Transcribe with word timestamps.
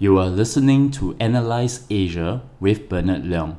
You 0.00 0.16
are 0.18 0.28
listening 0.28 0.92
to 0.92 1.16
Analyze 1.18 1.84
Asia 1.90 2.42
with 2.60 2.88
Bernard 2.88 3.24
Leong, 3.24 3.56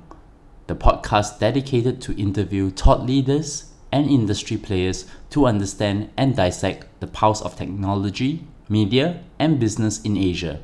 the 0.68 0.76
podcast 0.76 1.38
dedicated 1.38 2.02
to 2.04 2.18
interview 2.18 2.70
thought 2.70 3.06
leaders 3.06 3.74
and 3.92 4.10
industry 4.10 4.56
players 4.56 5.06
to 5.32 5.46
understand 5.46 6.12
and 6.16 6.38
dissect 6.38 6.88
the 7.02 7.08
pulse 7.08 7.42
of 7.42 7.58
technology, 7.58 8.48
media, 8.70 9.22
and 9.38 9.60
business 9.60 10.02
in 10.04 10.16
Asia. 10.16 10.62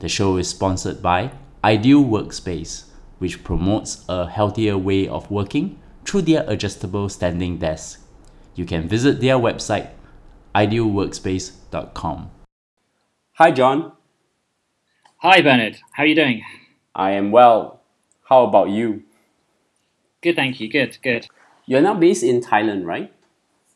The 0.00 0.10
show 0.10 0.36
is 0.36 0.50
sponsored 0.50 1.00
by 1.00 1.32
Ideal 1.64 2.04
Workspace, 2.04 2.90
which 3.16 3.42
promotes 3.42 4.04
a 4.10 4.28
healthier 4.28 4.76
way 4.76 5.08
of 5.08 5.30
working 5.30 5.80
through 6.04 6.28
their 6.28 6.44
adjustable 6.46 7.08
standing 7.08 7.56
desk. 7.56 8.02
You 8.54 8.66
can 8.66 8.88
visit 8.88 9.22
their 9.22 9.36
website 9.36 9.88
idealworkspace.com. 10.54 12.30
Hi, 13.36 13.50
Jon. 13.50 13.95
Hi, 15.20 15.40
Bernard. 15.40 15.78
How 15.92 16.02
are 16.02 16.06
you 16.06 16.14
doing? 16.14 16.44
I 16.94 17.12
am 17.12 17.30
well. 17.30 17.80
How 18.28 18.44
about 18.44 18.68
you? 18.68 19.02
Good, 20.20 20.36
thank 20.36 20.60
you. 20.60 20.68
Good, 20.68 20.98
good. 21.02 21.26
You're 21.64 21.80
now 21.80 21.94
based 21.94 22.22
in 22.22 22.42
Thailand, 22.42 22.84
right? 22.84 23.10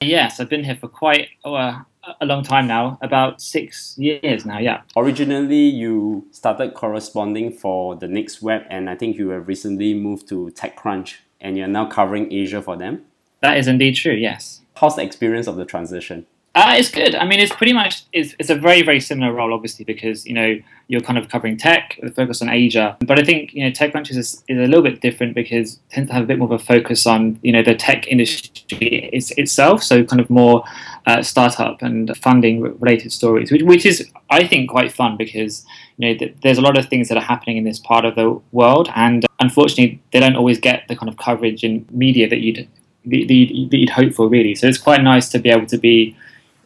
Yes, 0.02 0.38
I've 0.38 0.50
been 0.50 0.64
here 0.64 0.76
for 0.76 0.88
quite 0.88 1.28
oh, 1.42 1.54
uh, 1.54 1.78
a 2.20 2.26
long 2.26 2.42
time 2.42 2.66
now, 2.66 2.98
about 3.00 3.40
six 3.40 3.96
years 3.96 4.44
now, 4.44 4.58
yeah. 4.58 4.82
Originally, 4.98 5.64
you 5.64 6.26
started 6.30 6.74
corresponding 6.74 7.52
for 7.52 7.96
the 7.96 8.06
Next 8.06 8.42
Web, 8.42 8.64
and 8.68 8.90
I 8.90 8.94
think 8.94 9.16
you 9.16 9.30
have 9.30 9.48
recently 9.48 9.94
moved 9.94 10.28
to 10.28 10.52
TechCrunch, 10.54 11.16
and 11.40 11.56
you're 11.56 11.68
now 11.68 11.86
covering 11.86 12.30
Asia 12.30 12.60
for 12.60 12.76
them. 12.76 13.06
That 13.40 13.56
is 13.56 13.66
indeed 13.66 13.96
true, 13.96 14.12
yes. 14.12 14.60
How's 14.76 14.96
the 14.96 15.02
experience 15.02 15.46
of 15.46 15.56
the 15.56 15.64
transition? 15.64 16.26
Uh, 16.52 16.74
it's 16.76 16.90
good. 16.90 17.14
I 17.14 17.24
mean, 17.26 17.38
it's 17.38 17.54
pretty 17.54 17.72
much 17.72 18.02
it's, 18.12 18.34
it's 18.40 18.50
a 18.50 18.56
very 18.56 18.82
very 18.82 18.98
similar 18.98 19.32
role, 19.32 19.54
obviously, 19.54 19.84
because 19.84 20.26
you 20.26 20.34
know 20.34 20.58
you're 20.88 21.00
kind 21.00 21.16
of 21.16 21.28
covering 21.28 21.56
tech, 21.56 21.96
with 22.02 22.10
a 22.10 22.14
focus 22.14 22.42
on 22.42 22.48
Asia. 22.48 22.96
But 23.06 23.20
I 23.20 23.22
think 23.22 23.54
you 23.54 23.64
know 23.64 23.70
TechCrunch 23.70 24.10
is, 24.10 24.18
is 24.18 24.42
a 24.48 24.66
little 24.66 24.82
bit 24.82 25.00
different 25.00 25.36
because 25.36 25.74
it 25.74 25.80
tends 25.90 26.08
to 26.08 26.14
have 26.14 26.24
a 26.24 26.26
bit 26.26 26.38
more 26.38 26.52
of 26.52 26.60
a 26.60 26.64
focus 26.64 27.06
on 27.06 27.38
you 27.42 27.52
know 27.52 27.62
the 27.62 27.76
tech 27.76 28.08
industry 28.08 29.10
it's, 29.12 29.30
itself, 29.32 29.84
so 29.84 30.02
kind 30.02 30.20
of 30.20 30.28
more 30.28 30.64
uh, 31.06 31.22
startup 31.22 31.82
and 31.82 32.16
funding 32.16 32.62
related 32.80 33.12
stories, 33.12 33.52
which, 33.52 33.62
which 33.62 33.86
is 33.86 34.10
I 34.28 34.44
think 34.44 34.70
quite 34.70 34.90
fun 34.90 35.16
because 35.16 35.64
you 35.98 36.08
know 36.08 36.18
th- 36.18 36.34
there's 36.42 36.58
a 36.58 36.62
lot 36.62 36.76
of 36.76 36.88
things 36.88 37.08
that 37.10 37.16
are 37.16 37.24
happening 37.24 37.58
in 37.58 37.64
this 37.64 37.78
part 37.78 38.04
of 38.04 38.16
the 38.16 38.40
world, 38.50 38.90
and 38.96 39.24
unfortunately 39.38 40.02
they 40.12 40.18
don't 40.18 40.34
always 40.34 40.58
get 40.58 40.88
the 40.88 40.96
kind 40.96 41.08
of 41.08 41.16
coverage 41.16 41.62
in 41.62 41.86
media 41.92 42.28
that 42.28 42.40
you'd 42.40 42.66
that 43.04 43.30
you'd, 43.30 43.90
hope 43.90 44.12
for, 44.12 44.28
really. 44.28 44.54
So 44.54 44.66
it's 44.66 44.78
quite 44.78 45.02
nice 45.02 45.28
to 45.30 45.38
be 45.38 45.48
able 45.48 45.66
to 45.66 45.78
be 45.78 46.16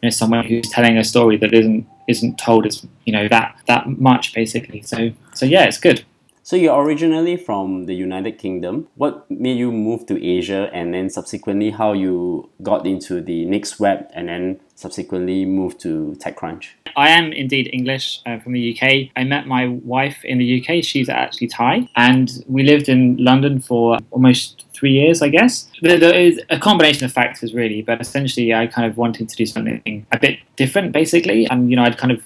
know 0.05 0.09
someone 0.09 0.45
who's 0.45 0.69
telling 0.69 0.97
a 0.97 1.03
story 1.03 1.37
that 1.37 1.53
isn't 1.53 1.85
isn't 2.07 2.37
told 2.37 2.65
as 2.65 2.85
you 3.05 3.13
know 3.13 3.27
that 3.27 3.57
that 3.67 3.87
much 3.87 4.33
basically. 4.33 4.81
So 4.81 5.11
so 5.33 5.45
yeah, 5.45 5.65
it's 5.65 5.79
good. 5.79 6.03
So 6.45 6.55
you're 6.55 6.79
originally 6.79 7.37
from 7.37 7.87
the 7.87 7.95
United 7.95 8.37
Kingdom. 8.37 8.87
What 8.93 9.25
made 9.31 9.57
you 9.57 9.71
move 9.71 10.05
to 10.05 10.23
Asia, 10.23 10.69
and 10.71 10.93
then 10.93 11.09
subsequently 11.09 11.71
how 11.71 11.93
you 11.93 12.51
got 12.61 12.85
into 12.85 13.19
the 13.19 13.45
Next 13.45 13.79
Web, 13.79 14.07
and 14.13 14.29
then 14.29 14.59
subsequently 14.75 15.43
moved 15.45 15.79
to 15.79 16.15
TechCrunch? 16.19 16.67
I 16.95 17.09
am 17.09 17.33
indeed 17.33 17.71
English 17.73 18.21
uh, 18.27 18.37
from 18.37 18.53
the 18.53 18.77
UK. 18.77 19.09
I 19.15 19.23
met 19.23 19.47
my 19.47 19.69
wife 19.69 20.23
in 20.23 20.37
the 20.37 20.61
UK. 20.61 20.83
She's 20.83 21.09
actually 21.09 21.47
Thai, 21.47 21.89
and 21.95 22.29
we 22.47 22.61
lived 22.61 22.89
in 22.89 23.17
London 23.17 23.59
for 23.59 23.97
almost 24.11 24.65
three 24.71 24.91
years, 24.91 25.23
I 25.23 25.29
guess. 25.29 25.67
There 25.81 26.13
is 26.13 26.39
a 26.51 26.59
combination 26.59 27.05
of 27.05 27.11
factors, 27.11 27.55
really, 27.55 27.81
but 27.81 27.99
essentially, 27.99 28.53
I 28.53 28.67
kind 28.67 28.87
of 28.87 28.97
wanted 28.97 29.29
to 29.29 29.35
do 29.35 29.47
something 29.47 30.05
a 30.11 30.19
bit 30.19 30.37
different, 30.57 30.91
basically. 30.91 31.47
And 31.47 31.71
you 31.71 31.75
know, 31.75 31.85
I'd 31.85 31.97
kind 31.97 32.11
of 32.11 32.21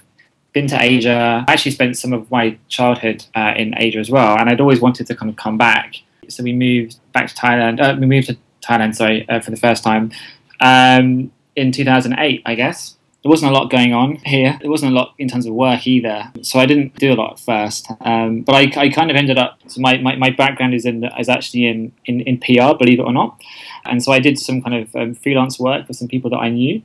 been 0.54 0.68
to 0.68 0.82
Asia. 0.82 1.46
I 1.48 1.52
actually 1.52 1.72
spent 1.72 1.98
some 1.98 2.14
of 2.14 2.30
my 2.32 2.58
childhood 2.68 3.26
uh, 3.36 3.54
in 3.56 3.74
Asia 3.78 4.00
as 4.00 4.10
well, 4.10 4.38
and 4.38 4.50
I'd 4.50 4.62
always 4.62 4.82
wanted 4.82 5.08
to 5.08 5.16
kind 5.16 5.30
of 5.30 5.36
come 5.36 5.58
back. 5.58 5.96
So 6.28 6.44
we 6.44 6.54
moved 6.54 7.00
back 7.12 7.28
to 7.28 7.36
Thailand. 7.36 7.80
Uh, 7.80 7.96
we 8.00 8.06
moved 8.06 8.28
to 8.28 8.38
Thailand, 8.62 8.96
sorry, 8.96 9.28
uh, 9.30 9.40
for 9.40 9.52
the 9.52 9.58
first 9.58 9.84
time 9.84 10.12
um, 10.60 11.32
in 11.56 11.72
2008, 11.72 12.42
I 12.46 12.56
guess. 12.56 12.96
There 13.22 13.30
wasn't 13.30 13.52
a 13.52 13.54
lot 13.54 13.70
going 13.70 13.94
on 13.94 14.16
here. 14.18 14.58
There 14.62 14.70
wasn't 14.70 14.94
a 14.94 14.96
lot 14.96 15.14
in 15.18 15.28
terms 15.28 15.46
of 15.46 15.54
work 15.54 15.86
either. 15.86 16.32
So 16.42 16.58
I 16.58 16.66
didn't 16.66 16.96
do 16.96 17.12
a 17.12 17.16
lot 17.16 17.34
at 17.34 17.40
first. 17.40 17.92
Um, 18.00 18.42
but 18.42 18.56
I, 18.56 18.72
I, 18.78 18.90
kind 18.90 19.12
of 19.12 19.18
ended 19.18 19.38
up, 19.38 19.60
so 19.68 19.82
my, 19.82 19.98
my, 19.98 20.16
my, 20.16 20.30
background 20.30 20.74
is, 20.74 20.86
in, 20.86 21.04
is 21.20 21.28
actually 21.28 21.66
in, 21.66 21.92
in, 22.06 22.22
in, 22.22 22.38
PR, 22.38 22.78
believe 22.78 23.00
it 23.00 23.04
or 23.04 23.12
not. 23.12 23.42
And 23.86 24.02
so 24.02 24.14
I 24.14 24.20
did 24.20 24.40
some 24.40 24.62
kind 24.62 24.76
of 24.76 24.96
um, 24.96 25.16
freelance 25.16 25.60
work 25.60 25.86
for 25.86 25.92
some 25.92 26.08
people 26.08 26.30
that 26.30 26.38
I 26.38 26.48
knew, 26.48 26.82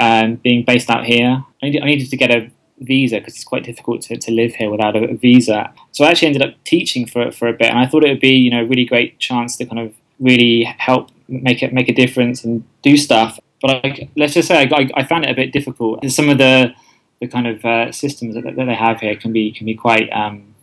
um, 0.00 0.34
being 0.36 0.64
based 0.64 0.90
out 0.90 1.04
here. 1.04 1.44
I 1.62 1.66
needed, 1.66 1.82
I 1.82 1.86
needed 1.86 2.10
to 2.10 2.16
get 2.16 2.32
a 2.32 2.50
visa 2.80 3.18
because 3.18 3.34
it's 3.34 3.44
quite 3.44 3.64
difficult 3.64 4.02
to, 4.02 4.16
to 4.16 4.30
live 4.30 4.54
here 4.54 4.70
without 4.70 4.96
a, 4.96 5.14
visa. 5.14 5.72
So 5.92 6.04
I 6.04 6.10
actually 6.10 6.28
ended 6.28 6.42
up 6.42 6.54
teaching 6.64 7.06
for 7.06 7.30
for 7.30 7.48
a 7.48 7.52
bit, 7.52 7.70
and 7.70 7.78
I 7.78 7.86
thought 7.86 8.04
it 8.04 8.08
would 8.08 8.20
be 8.20 8.36
you 8.36 8.50
know 8.50 8.62
a 8.62 8.66
really 8.66 8.84
great 8.84 9.18
chance 9.18 9.56
to 9.56 9.66
kind 9.66 9.78
of 9.78 9.94
really 10.20 10.64
help 10.78 11.10
make 11.28 11.62
it 11.62 11.72
make 11.72 11.88
a 11.88 11.94
difference 11.94 12.44
and 12.44 12.64
do 12.82 12.96
stuff. 12.96 13.38
But 13.60 13.84
I, 13.84 14.08
let's 14.16 14.34
just 14.34 14.48
say 14.48 14.68
I, 14.70 14.88
I, 14.94 15.04
found 15.04 15.24
it 15.24 15.30
a 15.30 15.34
bit 15.34 15.52
difficult. 15.52 16.00
And 16.02 16.12
some 16.12 16.28
of 16.28 16.38
the 16.38 16.74
the 17.20 17.26
kind 17.26 17.46
of 17.46 17.64
uh, 17.64 17.92
systems 17.92 18.34
that, 18.34 18.44
that, 18.44 18.66
they 18.66 18.74
have 18.74 19.00
here 19.00 19.16
can 19.16 19.32
be 19.32 19.52
can 19.52 19.64
be 19.66 19.74
quite 19.74 20.10
um, 20.12 20.54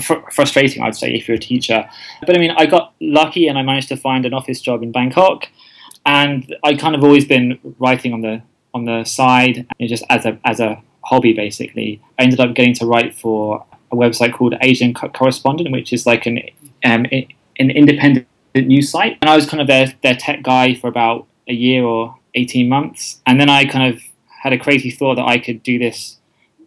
fr- 0.00 0.28
frustrating, 0.32 0.82
I'd 0.82 0.96
say, 0.96 1.14
if 1.14 1.28
you're 1.28 1.36
a 1.36 1.40
teacher. 1.40 1.88
But 2.26 2.36
I 2.36 2.40
mean, 2.40 2.50
I 2.50 2.66
got 2.66 2.94
lucky 3.00 3.46
and 3.46 3.56
I 3.56 3.62
managed 3.62 3.88
to 3.88 3.96
find 3.96 4.26
an 4.26 4.34
office 4.34 4.60
job 4.60 4.82
in 4.82 4.90
Bangkok, 4.90 5.48
and 6.04 6.54
I 6.64 6.74
kind 6.74 6.94
of 6.94 7.04
always 7.04 7.24
been 7.24 7.58
writing 7.78 8.12
on 8.12 8.22
the 8.22 8.42
on 8.74 8.84
the 8.84 9.04
side, 9.04 9.56
you 9.56 9.64
know, 9.80 9.86
just 9.86 10.04
as 10.10 10.26
a 10.26 10.38
as 10.44 10.60
a 10.60 10.82
hobby 11.06 11.32
basically. 11.32 12.00
I 12.18 12.24
ended 12.24 12.40
up 12.40 12.54
getting 12.54 12.74
to 12.74 12.86
write 12.86 13.14
for 13.14 13.64
a 13.92 13.96
website 13.96 14.34
called 14.34 14.54
Asian 14.60 14.92
Correspondent, 14.94 15.70
which 15.70 15.92
is 15.92 16.06
like 16.06 16.26
an 16.26 16.40
um, 16.84 17.06
an 17.58 17.70
independent 17.70 18.26
news 18.54 18.90
site. 18.90 19.18
And 19.20 19.30
I 19.30 19.36
was 19.36 19.46
kind 19.46 19.60
of 19.60 19.66
their 19.66 19.94
their 20.02 20.16
tech 20.16 20.42
guy 20.42 20.74
for 20.74 20.88
about 20.88 21.26
a 21.48 21.54
year 21.54 21.84
or 21.84 22.16
eighteen 22.34 22.68
months, 22.68 23.20
and 23.26 23.40
then 23.40 23.48
I 23.48 23.64
kind 23.64 23.94
of 23.94 24.02
had 24.42 24.52
a 24.52 24.58
crazy 24.58 24.90
thought 24.90 25.16
that 25.16 25.26
I 25.26 25.38
could 25.38 25.62
do 25.62 25.78
this 25.78 26.18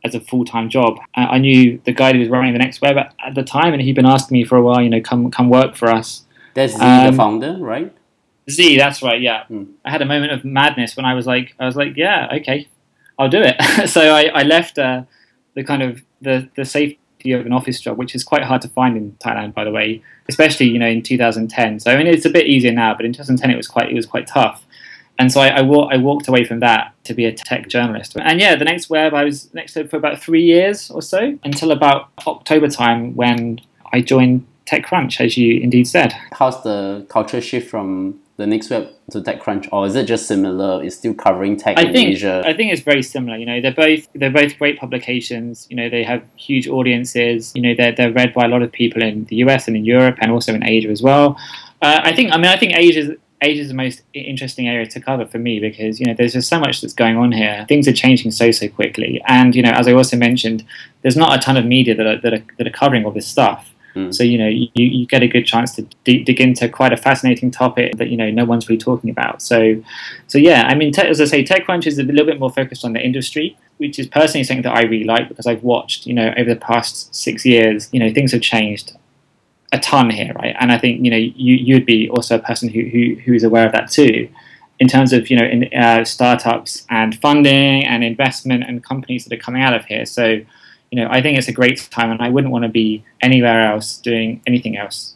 as 0.04 0.16
a 0.16 0.20
full 0.20 0.46
time 0.46 0.70
job. 0.70 1.00
I 1.16 1.38
knew 1.40 1.82
the 1.86 1.92
guy 1.92 2.14
who 2.14 2.20
was 2.20 2.30
running 2.30 2.54
the 2.54 2.60
next 2.60 2.82
web 2.82 2.98
at, 2.98 3.14
at, 3.26 3.36
the 3.36 3.44
time, 3.44 3.74
and 3.74 3.82
he'd 3.82 3.96
been 3.96 4.06
asking 4.06 4.36
me 4.36 4.46
for 4.46 4.58
a 4.58 4.62
while, 4.62 4.82
you 4.82 4.90
know, 4.90 5.02
come 5.02 5.30
come 5.32 5.50
work 5.50 5.76
for 5.76 5.90
us. 5.90 6.24
That's 6.54 6.74
Zee, 6.74 6.82
um, 6.82 7.12
the 7.12 7.18
founder, 7.18 7.58
right? 7.60 7.94
Zee, 8.50 8.78
that's 8.78 9.02
right. 9.04 9.22
Yeah, 9.22 9.46
hmm. 9.46 9.66
I 9.86 9.92
had 9.92 10.02
a 10.02 10.06
moment 10.06 10.32
of 10.32 10.44
madness 10.46 10.96
when 10.96 11.06
I 11.06 11.14
was 11.14 11.28
like, 11.28 11.54
I 11.60 11.66
was 11.66 11.76
like, 11.76 11.94
yeah, 11.96 12.28
okay, 12.38 12.68
I'll 13.20 13.30
do 13.30 13.42
it. 13.44 13.90
so 13.90 14.16
I, 14.16 14.32
I 14.34 14.44
left 14.44 14.80
uh, 14.80 15.04
the 15.54 15.64
kind 15.64 15.84
of 15.84 16.02
the, 16.22 16.50
the 16.56 16.66
safety 16.66 17.34
of 17.34 17.46
an 17.46 17.52
office 17.52 17.82
job, 17.82 17.98
which 17.98 18.16
is 18.16 18.24
quite 18.24 18.44
hard 18.44 18.62
to 18.62 18.70
find 18.70 18.96
in 18.96 19.12
Thailand, 19.24 19.54
by 19.54 19.66
the 19.66 19.72
way, 19.72 20.02
especially 20.30 20.68
you 20.68 20.80
know 20.80 20.88
in 20.88 21.04
2010. 21.04 21.82
So 21.82 21.92
I 21.92 21.98
mean, 21.98 22.08
it's 22.08 22.26
a 22.26 22.30
bit 22.30 22.48
easier 22.48 22.72
now, 22.72 22.96
but 22.96 23.06
in 23.06 23.12
2010 23.12 23.52
it 23.52 23.58
was 23.58 23.68
quite 23.68 23.92
it 23.92 23.96
was 23.96 24.06
quite 24.06 24.26
tough. 24.26 24.66
And 25.20 25.30
so 25.30 25.42
I, 25.42 25.48
I, 25.50 25.62
wa- 25.62 25.90
I 25.92 25.98
walked 25.98 26.30
away 26.30 26.46
from 26.46 26.62
that 26.62 26.94
to 27.04 27.14
be 27.14 27.26
a 27.26 27.34
tech 27.34 27.68
journalist. 27.68 28.16
And 28.16 28.40
yeah, 28.40 28.56
the 28.56 28.64
next 28.64 28.90
web 28.90 29.14
I 29.14 29.26
was 29.26 29.54
next 29.54 29.74
to 29.74 29.86
for 29.86 29.98
about 29.98 30.22
three 30.22 30.44
years 30.44 30.90
or 30.90 31.02
so 31.02 31.38
until 31.44 31.72
about 31.72 32.10
October 32.26 32.70
time 32.70 33.16
when 33.18 33.60
I 33.92 34.00
joined 34.00 34.48
TechCrunch, 34.66 35.20
as 35.20 35.38
you 35.38 35.60
indeed 35.60 35.90
said. 35.90 36.14
How's 36.32 36.64
the 36.64 37.06
culture 37.10 37.42
shift 37.42 37.70
from 37.70 38.20
the 38.40 38.48
next 38.48 38.70
web 38.70 38.90
to 39.12 39.20
TechCrunch, 39.20 39.68
or 39.74 39.86
is 39.86 39.96
it 39.96 40.06
just 40.06 40.26
similar? 40.26 40.82
It's 40.82 40.96
still 40.96 41.14
covering 41.14 41.58
tech 41.58 41.78
I 41.78 41.84
in 41.84 41.94
think, 41.94 42.10
Asia. 42.12 42.42
I 42.46 42.54
think 42.54 42.72
it's 42.72 42.82
very 42.82 43.04
similar. 43.04 43.38
You 43.38 43.46
know, 43.46 43.60
they're 43.60 43.74
both 43.74 44.08
they're 44.16 44.32
both 44.32 44.58
great 44.58 44.80
publications. 44.80 45.68
You 45.70 45.76
know, 45.76 45.90
they 45.90 46.04
have 46.04 46.24
huge 46.38 46.66
audiences. 46.68 47.52
You 47.54 47.62
know, 47.62 47.76
they're 47.76 47.92
they're 47.92 48.14
read 48.14 48.34
by 48.34 48.46
a 48.46 48.48
lot 48.48 48.62
of 48.62 48.72
people 48.72 49.04
in 49.04 49.26
the 49.26 49.36
US 49.48 49.68
and 49.68 49.76
in 49.76 49.84
Europe 49.84 50.18
and 50.22 50.32
also 50.32 50.54
in 50.54 50.64
Asia 50.64 50.88
as 50.90 51.02
well. 51.04 51.38
Uh, 51.82 52.00
I 52.02 52.16
think. 52.16 52.32
I 52.32 52.38
mean, 52.38 52.46
I 52.46 52.58
think 52.58 52.74
Asia 52.76 53.18
Asia 53.42 53.62
is 53.62 53.68
the 53.68 53.74
most 53.74 54.04
interesting 54.14 54.70
area 54.70 54.86
to 54.86 55.02
cover 55.02 55.26
for 55.26 55.38
me 55.38 55.60
because 55.60 56.00
you 56.00 56.06
know 56.06 56.14
there's 56.14 56.34
just 56.34 56.48
so 56.48 56.60
much 56.60 56.80
that's 56.80 56.94
going 56.94 57.18
on 57.18 57.34
here. 57.34 57.66
Things 57.68 57.90
are 57.90 57.94
changing 57.94 58.32
so 58.32 58.52
so 58.52 58.70
quickly, 58.70 59.22
and 59.28 59.54
you 59.54 59.62
know 59.62 59.72
as 59.72 59.86
I 59.86 59.92
also 59.92 60.16
mentioned, 60.16 60.64
there's 61.02 61.18
not 61.18 61.38
a 61.38 61.42
ton 61.42 61.58
of 61.58 61.66
media 61.66 61.94
that 61.94 62.08
are, 62.08 62.18
that 62.22 62.34
are, 62.34 62.44
that 62.58 62.68
are 62.68 62.72
covering 62.72 63.04
all 63.04 63.12
this 63.12 63.28
stuff. 63.28 63.74
Mm. 64.00 64.16
So 64.16 64.24
you 64.24 64.38
know 64.38 64.48
you, 64.48 64.70
you 64.74 65.06
get 65.06 65.24
a 65.24 65.28
good 65.28 65.46
chance 65.46 65.76
to 65.76 65.82
d- 66.04 66.24
dig 66.24 66.40
into 66.40 66.70
quite 66.70 66.94
a 66.94 66.98
fascinating 66.98 67.52
topic 67.52 67.98
that 67.98 68.10
you 68.10 68.18
know 68.18 68.30
no 68.30 68.46
one's 68.46 68.70
really 68.70 68.80
talking 68.80 69.10
about. 69.10 69.42
So 69.42 69.82
so 70.28 70.38
yeah, 70.38 70.64
I 70.68 70.76
mean 70.76 70.92
as 70.98 71.20
I 71.22 71.26
say, 71.26 71.44
TechCrunch 71.44 71.88
is 71.88 72.00
a 72.00 72.04
little 72.04 72.26
bit 72.26 72.40
more 72.40 72.52
focused 72.52 72.86
on 72.86 72.94
the 72.94 73.02
industry, 73.02 73.58
which 73.78 74.00
is 74.00 74.08
personally 74.08 74.44
something 74.44 74.64
that 74.64 74.76
I 74.76 74.84
really 74.84 75.06
like 75.06 75.28
because 75.28 75.48
I've 75.48 75.64
watched 75.64 76.06
you 76.06 76.14
know 76.14 76.34
over 76.38 76.54
the 76.54 76.60
past 76.60 77.14
six 77.14 77.46
years, 77.46 77.90
you 77.92 78.00
know 78.00 78.14
things 78.14 78.32
have 78.32 78.42
changed 78.42 78.94
a 79.72 79.80
ton 79.80 80.10
here, 80.10 80.34
right? 80.34 80.56
And 80.60 80.72
I 80.72 80.78
think 80.78 81.04
you 81.04 81.12
know 81.12 81.18
you 81.18 81.56
you'd 81.56 81.86
be 81.86 82.10
also 82.10 82.36
a 82.36 82.40
person 82.40 82.70
who 82.70 82.82
who, 82.84 83.16
who 83.24 83.34
is 83.34 83.44
aware 83.44 83.66
of 83.66 83.72
that 83.74 83.92
too. 83.92 84.30
In 84.80 84.88
terms 84.88 85.12
of 85.12 85.30
you 85.30 85.38
know 85.38 85.46
in, 85.46 85.74
uh, 85.74 86.06
startups 86.06 86.86
and 86.90 87.20
funding 87.20 87.86
and 87.86 88.04
investment 88.04 88.64
and 88.66 88.84
companies 88.84 89.26
that 89.26 89.34
are 89.34 89.42
coming 89.42 89.62
out 89.62 89.74
of 89.74 89.86
here, 89.86 90.06
so 90.06 90.42
you 90.92 91.02
know, 91.02 91.08
I 91.10 91.22
think 91.22 91.38
it's 91.38 91.48
a 91.48 91.54
great 91.54 91.88
time, 91.92 92.12
and 92.12 92.22
I 92.22 92.30
wouldn't 92.30 92.52
want 92.52 92.64
to 92.64 92.70
be 92.70 93.04
anywhere 93.22 93.72
else 93.72 93.98
doing 93.98 94.42
anything 94.48 94.78
else. 94.78 95.16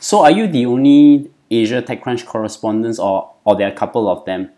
So, 0.00 0.22
are 0.22 0.30
you 0.30 0.46
the 0.46 0.66
only 0.66 1.30
Asia 1.50 1.82
TechCrunch 1.82 2.26
correspondents, 2.26 2.98
or 2.98 3.30
or 3.44 3.56
there 3.56 3.68
are 3.68 3.72
a 3.72 3.76
couple 3.76 4.08
of 4.08 4.24
them? 4.24 4.50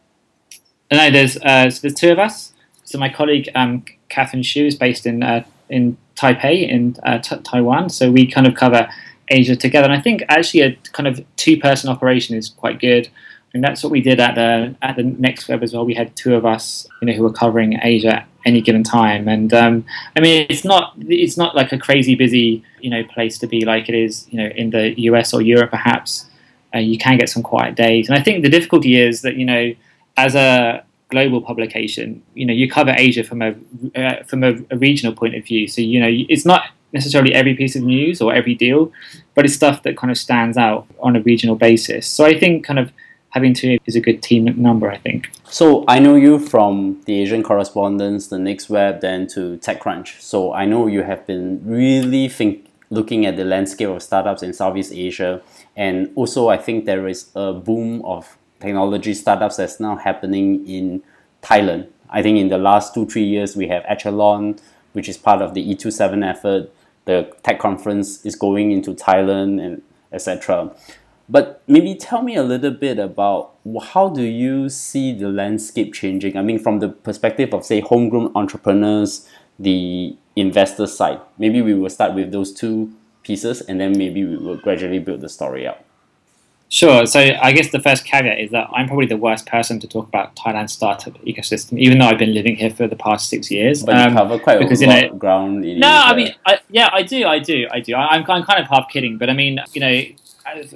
No, 0.91 1.11
there's 1.11 1.37
uh, 1.39 1.71
so 1.71 1.81
there's 1.83 1.95
two 1.95 2.13
of 2.13 2.19
us. 2.19 2.53
So 2.85 2.99
my 2.99 3.09
colleague 3.09 3.49
um, 3.55 3.85
Catherine 4.09 4.43
Shu 4.43 4.67
is 4.67 4.77
based 4.77 5.07
in 5.07 5.23
uh, 5.23 5.45
in 5.69 5.97
Taipei 6.17 6.69
in 6.69 6.97
uh, 7.03 7.19
t- 7.19 7.37
Taiwan. 7.43 7.89
So 7.91 8.11
we 8.11 8.27
kind 8.27 8.47
of 8.47 8.55
cover 8.55 8.89
Asia 9.29 9.57
together. 9.57 9.85
And 9.85 9.93
I 9.93 10.01
think 10.01 10.23
actually 10.29 10.61
a 10.61 10.77
kind 10.93 11.07
of 11.07 11.25
two 11.37 11.59
person 11.59 11.91
operation 11.91 12.37
is 12.37 12.49
quite 12.49 12.79
good. 12.79 13.09
And 13.55 13.63
that's 13.63 13.85
what 13.85 13.93
we 13.93 14.01
did 14.01 14.19
at 14.19 14.35
the 14.35 14.75
at 14.83 14.97
the 14.97 15.05
next 15.05 15.49
web 15.49 15.63
as 15.63 15.73
well. 15.73 15.87
We 15.87 15.95
had 15.95 16.15
two 16.17 16.35
of 16.35 16.45
us, 16.45 16.89
you 17.01 17.07
know, 17.07 17.15
who 17.15 17.23
were 17.23 17.33
covering 17.33 17.79
Asia 17.81 18.17
at 18.17 18.29
any 18.45 18.61
given 18.61 18.83
time. 18.83 19.29
And 19.29 19.55
um, 19.55 19.85
I 20.17 20.21
mean, 20.21 20.47
it's 20.51 20.65
not 20.65 20.95
it's 20.99 21.37
not 21.37 21.55
like 21.55 21.73
a 21.73 21.79
crazy 21.79 22.17
busy, 22.17 22.65
you 22.81 22.91
know, 22.91 23.05
place 23.05 23.39
to 23.39 23.47
be 23.47 23.65
like 23.65 23.89
it 23.89 23.95
is, 23.95 24.27
you 24.31 24.39
know, 24.39 24.49
in 24.49 24.71
the 24.71 25.01
US 25.03 25.33
or 25.33 25.41
Europe 25.41 25.71
perhaps. 25.71 26.27
Uh, 26.75 26.79
you 26.79 26.99
can 26.99 27.17
get 27.17 27.29
some 27.29 27.45
quiet 27.45 27.77
days. 27.77 28.09
And 28.09 28.19
I 28.19 28.23
think 28.23 28.43
the 28.43 28.49
difficulty 28.49 29.01
is 29.01 29.23
that 29.23 29.37
you 29.37 29.45
know, 29.45 29.73
as 30.17 30.35
a 30.35 30.85
global 31.09 31.41
publication, 31.41 32.21
you 32.35 32.45
know, 32.45 32.53
you 32.53 32.69
cover 32.69 32.93
Asia 32.99 33.23
from 33.23 33.41
a 33.41 33.55
uh, 33.95 34.25
from 34.25 34.43
a, 34.43 34.55
a 34.73 34.77
regional 34.77 35.15
point 35.15 35.37
of 35.37 35.45
view. 35.45 35.69
So 35.69 35.81
you 35.81 36.01
know, 36.01 36.11
it's 36.11 36.45
not 36.45 36.63
necessarily 36.93 37.33
every 37.33 37.55
piece 37.55 37.77
of 37.77 37.83
news 37.83 38.21
or 38.21 38.35
every 38.35 38.55
deal, 38.55 38.93
but 39.35 39.45
it's 39.45 39.55
stuff 39.55 39.85
that 39.85 39.97
kind 39.97 40.11
of 40.11 40.19
stands 40.19 40.57
out 40.57 40.87
on 40.99 41.15
a 41.15 41.21
regional 41.21 41.55
basis. 41.55 42.09
So 42.09 42.25
I 42.25 42.37
think 42.37 42.65
kind 42.65 42.81
of 42.81 42.93
having 43.35 43.53
two 43.53 43.79
is 43.85 43.97
a 43.97 44.01
good 44.01 44.23
team 44.23 44.45
number, 44.57 44.91
I 44.91 44.97
think. 44.97 45.31
So 45.45 45.85
I 45.89 45.99
know 45.99 46.15
you 46.15 46.39
from 46.39 47.03
the 47.07 47.21
Asian 47.21 47.43
correspondence, 47.43 48.29
the 48.29 48.39
Next 48.39 48.71
Web, 48.71 49.01
then 49.01 49.27
to 49.29 49.59
TechCrunch. 49.59 50.21
So 50.21 50.53
I 50.53 50.65
know 50.65 50.87
you 50.87 51.03
have 51.03 51.27
been 51.27 51.61
really 51.65 52.29
think, 52.29 52.67
looking 52.91 53.27
at 53.27 53.37
the 53.37 53.45
landscape 53.45 53.89
of 53.89 54.03
startups 54.03 54.43
in 54.43 54.53
Southeast 54.53 54.93
Asia. 54.93 55.43
And 55.77 56.13
also, 56.15 56.49
I 56.49 56.57
think 56.57 56.85
there 56.85 57.09
is 57.09 57.31
a 57.35 57.53
boom 57.53 58.03
of 58.05 58.39
technology 58.61 59.15
startups 59.15 59.57
that's 59.57 59.81
now 59.81 59.97
happening 59.97 60.67
in 60.67 61.03
Thailand. 61.43 61.89
I 62.09 62.23
think 62.23 62.39
in 62.39 62.49
the 62.49 62.59
last 62.59 62.95
two, 62.95 63.05
three 63.07 63.25
years, 63.25 63.57
we 63.57 63.67
have 63.69 63.83
Echelon, 63.87 64.61
which 64.93 65.09
is 65.09 65.19
part 65.19 65.43
of 65.43 65.55
the 65.55 65.75
E27 65.75 66.25
effort 66.25 66.71
the 67.05 67.31
tech 67.43 67.59
conference 67.59 68.25
is 68.25 68.35
going 68.35 68.73
into 68.73 68.95
Thailand 68.95 69.65
and 69.65 69.83
etc. 70.13 70.71
But 71.29 71.63
maybe 71.67 71.95
tell 71.95 72.23
me 72.23 72.37
a 72.37 72.43
little 72.43 72.71
bit 72.71 72.99
about 72.99 73.55
how 73.83 74.11
do 74.11 74.23
you 74.23 74.69
see 74.69 75.13
the 75.13 75.29
landscape 75.29 75.95
changing? 75.95 76.37
I 76.37 76.43
mean, 76.43 76.59
from 76.59 76.81
the 76.81 76.89
perspective 76.89 77.55
of 77.55 77.65
say 77.65 77.81
homegrown 77.81 78.33
entrepreneurs, 78.35 79.27
the 79.59 80.17
investor 80.37 80.87
side. 80.87 81.21
Maybe 81.39 81.63
we 81.63 81.75
will 81.75 81.89
start 81.89 82.15
with 82.15 82.33
those 82.33 82.53
two 82.53 82.93
pieces, 83.23 83.63
and 83.63 83.81
then 83.81 83.97
maybe 83.97 84.25
we 84.25 84.37
will 84.37 84.57
gradually 84.57 84.99
build 84.99 85.23
the 85.23 85.29
story 85.29 85.67
out. 85.67 85.79
Sure. 86.69 87.07
So 87.07 87.21
I 87.21 87.53
guess 87.53 87.71
the 87.71 87.79
first 87.79 88.05
caveat 88.05 88.41
is 88.41 88.51
that 88.51 88.69
I'm 88.73 88.87
probably 88.89 89.07
the 89.07 89.17
worst 89.17 89.47
person 89.47 89.79
to 89.81 89.87
talk 89.87 90.09
about 90.09 90.35
Thailand's 90.35 90.73
startup 90.73 91.15
ecosystem, 91.23 91.79
even 91.79 91.99
though 91.99 92.07
I've 92.07 92.19
been 92.19 92.35
living 92.35 92.57
here 92.57 92.71
for 92.71 92.89
the 92.89 92.97
past 92.97 93.29
six 93.29 93.51
years. 93.51 93.85
But 93.85 93.97
um, 93.97 94.11
you 94.11 94.19
cover 94.19 94.39
quite 94.41 94.59
because, 94.59 94.83
a 94.83 94.87
lot 94.87 95.03
you 95.03 95.11
know, 95.11 95.17
ground. 95.17 95.61
no. 95.61 95.89
I 95.89 96.17
mean, 96.17 96.35
I, 96.45 96.59
yeah, 96.71 96.89
I 96.93 97.03
do, 97.03 97.27
I 97.27 97.39
do, 97.39 97.69
I 97.71 97.81
do. 97.81 97.95
I, 97.95 98.17
am 98.17 98.25
I'm 98.29 98.45
kind 98.45 98.61
of 98.61 98.69
half 98.69 98.89
kidding, 98.89 99.19
but 99.19 99.31
I 99.31 99.35
mean, 99.35 99.61
you 99.73 99.81
know, 99.81 100.03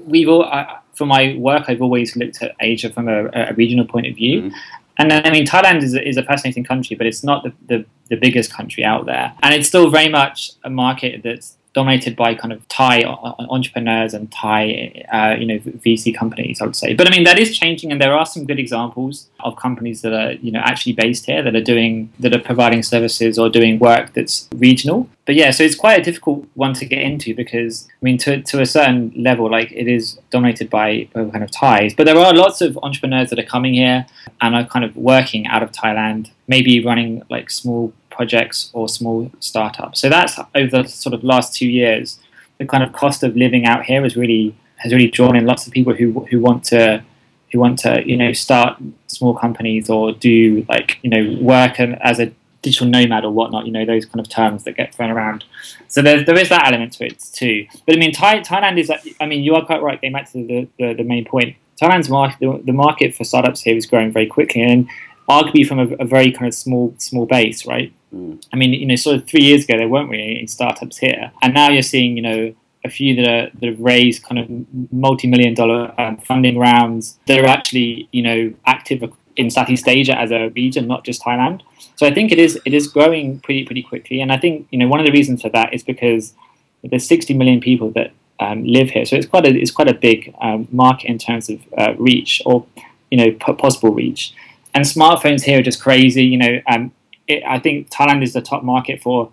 we've 0.06 0.28
all 0.28 0.44
I, 0.44 0.78
for 0.94 1.06
my 1.06 1.34
work, 1.36 1.64
I've 1.68 1.82
always 1.82 2.16
looked 2.16 2.42
at 2.42 2.54
Asia 2.60 2.90
from 2.90 3.08
a, 3.08 3.28
a 3.32 3.54
regional 3.54 3.86
point 3.86 4.06
of 4.06 4.14
view. 4.14 4.42
Mm. 4.42 4.52
And 4.98 5.12
I 5.12 5.30
mean, 5.30 5.46
Thailand 5.46 5.82
is 5.82 5.94
a, 5.94 6.06
is 6.06 6.16
a 6.16 6.24
fascinating 6.24 6.64
country, 6.64 6.96
but 6.96 7.06
it's 7.06 7.22
not 7.22 7.44
the, 7.44 7.52
the, 7.68 7.84
the 8.08 8.16
biggest 8.16 8.52
country 8.52 8.84
out 8.84 9.06
there. 9.06 9.32
And 9.42 9.54
it's 9.54 9.68
still 9.68 9.90
very 9.90 10.08
much 10.08 10.52
a 10.64 10.70
market 10.70 11.22
that's 11.22 11.57
dominated 11.74 12.16
by 12.16 12.34
kind 12.34 12.52
of 12.52 12.66
Thai 12.68 13.02
entrepreneurs 13.04 14.14
and 14.14 14.30
Thai, 14.32 15.04
uh, 15.12 15.36
you 15.38 15.46
know, 15.46 15.58
VC 15.58 16.16
companies, 16.16 16.60
I 16.60 16.64
would 16.64 16.76
say. 16.76 16.94
But 16.94 17.06
I 17.06 17.10
mean, 17.10 17.24
that 17.24 17.38
is 17.38 17.56
changing, 17.56 17.92
and 17.92 18.00
there 18.00 18.14
are 18.14 18.26
some 18.26 18.46
good 18.46 18.58
examples 18.58 19.28
of 19.40 19.56
companies 19.56 20.02
that 20.02 20.12
are, 20.12 20.32
you 20.32 20.50
know, 20.50 20.60
actually 20.60 20.94
based 20.94 21.26
here 21.26 21.42
that 21.42 21.54
are 21.54 21.62
doing 21.62 22.12
that 22.20 22.34
are 22.34 22.40
providing 22.40 22.82
services 22.82 23.38
or 23.38 23.48
doing 23.48 23.78
work 23.78 24.14
that's 24.14 24.48
regional. 24.56 25.08
But 25.26 25.34
yeah, 25.34 25.50
so 25.50 25.62
it's 25.62 25.74
quite 25.74 26.00
a 26.00 26.02
difficult 26.02 26.46
one 26.54 26.72
to 26.74 26.86
get 26.86 27.02
into 27.02 27.34
because 27.34 27.86
I 28.00 28.02
mean, 28.02 28.18
to 28.18 28.42
to 28.42 28.60
a 28.60 28.66
certain 28.66 29.12
level, 29.14 29.50
like 29.50 29.70
it 29.72 29.86
is 29.86 30.18
dominated 30.30 30.70
by 30.70 31.08
kind 31.14 31.42
of 31.42 31.50
Thais. 31.50 31.94
But 31.94 32.04
there 32.06 32.16
are 32.16 32.34
lots 32.34 32.60
of 32.60 32.78
entrepreneurs 32.82 33.30
that 33.30 33.38
are 33.38 33.50
coming 33.54 33.74
here 33.74 34.06
and 34.40 34.54
are 34.54 34.66
kind 34.66 34.84
of 34.84 34.96
working 34.96 35.46
out 35.46 35.62
of 35.62 35.72
Thailand, 35.72 36.30
maybe 36.46 36.82
running 36.82 37.22
like 37.28 37.50
small 37.50 37.92
projects 38.18 38.70
or 38.74 38.88
small 38.88 39.30
startups. 39.38 40.00
So 40.00 40.08
that's 40.08 40.38
over 40.54 40.82
the 40.82 40.88
sort 40.88 41.14
of 41.14 41.22
last 41.22 41.54
two 41.54 41.68
years. 41.68 42.18
The 42.58 42.66
kind 42.66 42.82
of 42.82 42.92
cost 42.92 43.22
of 43.22 43.36
living 43.36 43.64
out 43.64 43.84
here 43.84 44.02
has 44.02 44.16
really 44.16 44.54
has 44.82 44.92
really 44.92 45.08
drawn 45.08 45.36
in 45.36 45.46
lots 45.46 45.66
of 45.66 45.72
people 45.72 45.94
who 45.94 46.26
who 46.30 46.40
want 46.40 46.64
to 46.72 47.04
who 47.52 47.60
want 47.60 47.78
to 47.84 47.92
you 48.04 48.16
know 48.16 48.32
start 48.32 48.76
small 49.06 49.34
companies 49.44 49.88
or 49.88 50.12
do 50.12 50.66
like 50.68 50.98
you 51.02 51.10
know 51.10 51.38
work 51.40 51.78
as 52.10 52.18
a 52.18 52.32
digital 52.60 52.88
nomad 52.88 53.24
or 53.24 53.30
whatnot. 53.30 53.66
You 53.66 53.72
know 53.72 53.86
those 53.86 54.04
kind 54.04 54.20
of 54.24 54.28
terms 54.28 54.64
that 54.64 54.76
get 54.76 54.92
thrown 54.92 55.10
around. 55.10 55.44
So 55.86 56.02
there 56.02 56.24
there 56.24 56.38
is 56.38 56.48
that 56.48 56.66
element 56.66 56.94
to 56.94 57.06
it 57.06 57.20
too. 57.40 57.66
But 57.86 57.94
I 57.94 57.98
mean 57.98 58.12
Thai, 58.12 58.40
Thailand 58.40 58.78
is 58.82 58.90
I 59.20 59.26
mean 59.26 59.44
you 59.44 59.54
are 59.54 59.64
quite 59.64 59.80
right. 59.80 60.00
Getting 60.00 60.14
back 60.18 60.30
to 60.32 60.38
the 60.50 60.68
the, 60.78 60.94
the 60.94 61.04
main 61.04 61.24
point. 61.24 61.56
Thailand's 61.80 62.10
market, 62.10 62.38
the, 62.40 62.60
the 62.64 62.72
market 62.72 63.14
for 63.14 63.22
startups 63.22 63.60
here 63.60 63.76
is 63.76 63.86
growing 63.86 64.10
very 64.10 64.26
quickly, 64.26 64.62
and 64.62 64.88
arguably 65.28 65.64
from 65.64 65.78
a, 65.78 65.86
a 66.00 66.04
very 66.04 66.32
kind 66.32 66.48
of 66.48 66.54
small 66.54 66.92
small 66.98 67.24
base, 67.24 67.64
right? 67.66 67.92
Mm. 68.14 68.42
I 68.52 68.56
mean, 68.56 68.72
you 68.72 68.86
know, 68.86 68.96
sort 68.96 69.16
of 69.16 69.26
three 69.26 69.42
years 69.42 69.64
ago 69.64 69.76
there 69.76 69.88
weren't 69.88 70.10
really 70.10 70.36
any 70.36 70.46
startups 70.46 70.98
here, 70.98 71.30
and 71.42 71.54
now 71.54 71.70
you're 71.70 71.82
seeing, 71.82 72.16
you 72.16 72.22
know, 72.22 72.54
a 72.84 72.90
few 72.90 73.14
that 73.16 73.28
are 73.28 73.50
that 73.60 73.66
have 73.68 73.80
raised 73.80 74.22
kind 74.22 74.38
of 74.38 74.92
multi-million 74.92 75.54
dollar 75.54 75.92
um, 76.00 76.16
funding 76.18 76.58
rounds 76.58 77.18
that 77.26 77.38
are 77.38 77.46
actually, 77.46 78.08
you 78.12 78.22
know, 78.22 78.54
active 78.66 79.12
in 79.36 79.50
Southeast 79.50 79.86
Asia 79.86 80.18
as 80.18 80.30
a 80.30 80.48
region, 80.50 80.86
not 80.86 81.04
just 81.04 81.22
Thailand. 81.22 81.62
So 81.96 82.06
I 82.06 82.12
think 82.12 82.32
it 82.32 82.38
is 82.38 82.58
it 82.64 82.74
is 82.74 82.88
growing 82.88 83.40
pretty 83.40 83.64
pretty 83.64 83.82
quickly, 83.82 84.20
and 84.20 84.32
I 84.32 84.38
think 84.38 84.66
you 84.70 84.78
know 84.78 84.88
one 84.88 85.00
of 85.00 85.06
the 85.06 85.12
reasons 85.12 85.42
for 85.42 85.50
that 85.50 85.74
is 85.74 85.82
because 85.82 86.34
there's 86.82 87.06
60 87.06 87.34
million 87.34 87.60
people 87.60 87.90
that 87.90 88.12
um, 88.40 88.64
live 88.64 88.90
here, 88.90 89.04
so 89.04 89.16
it's 89.16 89.26
quite 89.26 89.46
a 89.46 89.54
it's 89.54 89.72
quite 89.72 89.88
a 89.88 89.94
big 89.94 90.34
um, 90.40 90.68
market 90.70 91.08
in 91.08 91.18
terms 91.18 91.50
of 91.50 91.60
uh, 91.76 91.94
reach 91.98 92.40
or 92.46 92.64
you 93.10 93.18
know 93.18 93.32
possible 93.54 93.92
reach 93.92 94.34
and 94.74 94.84
smartphones 94.84 95.42
here 95.42 95.58
are 95.58 95.62
just 95.62 95.82
crazy. 95.82 96.24
You 96.24 96.38
know, 96.38 96.60
um, 96.66 96.92
it, 97.28 97.42
I 97.46 97.58
think 97.58 97.90
Thailand 97.90 98.22
is 98.22 98.32
the 98.32 98.42
top 98.42 98.62
market 98.64 99.00
for 99.00 99.30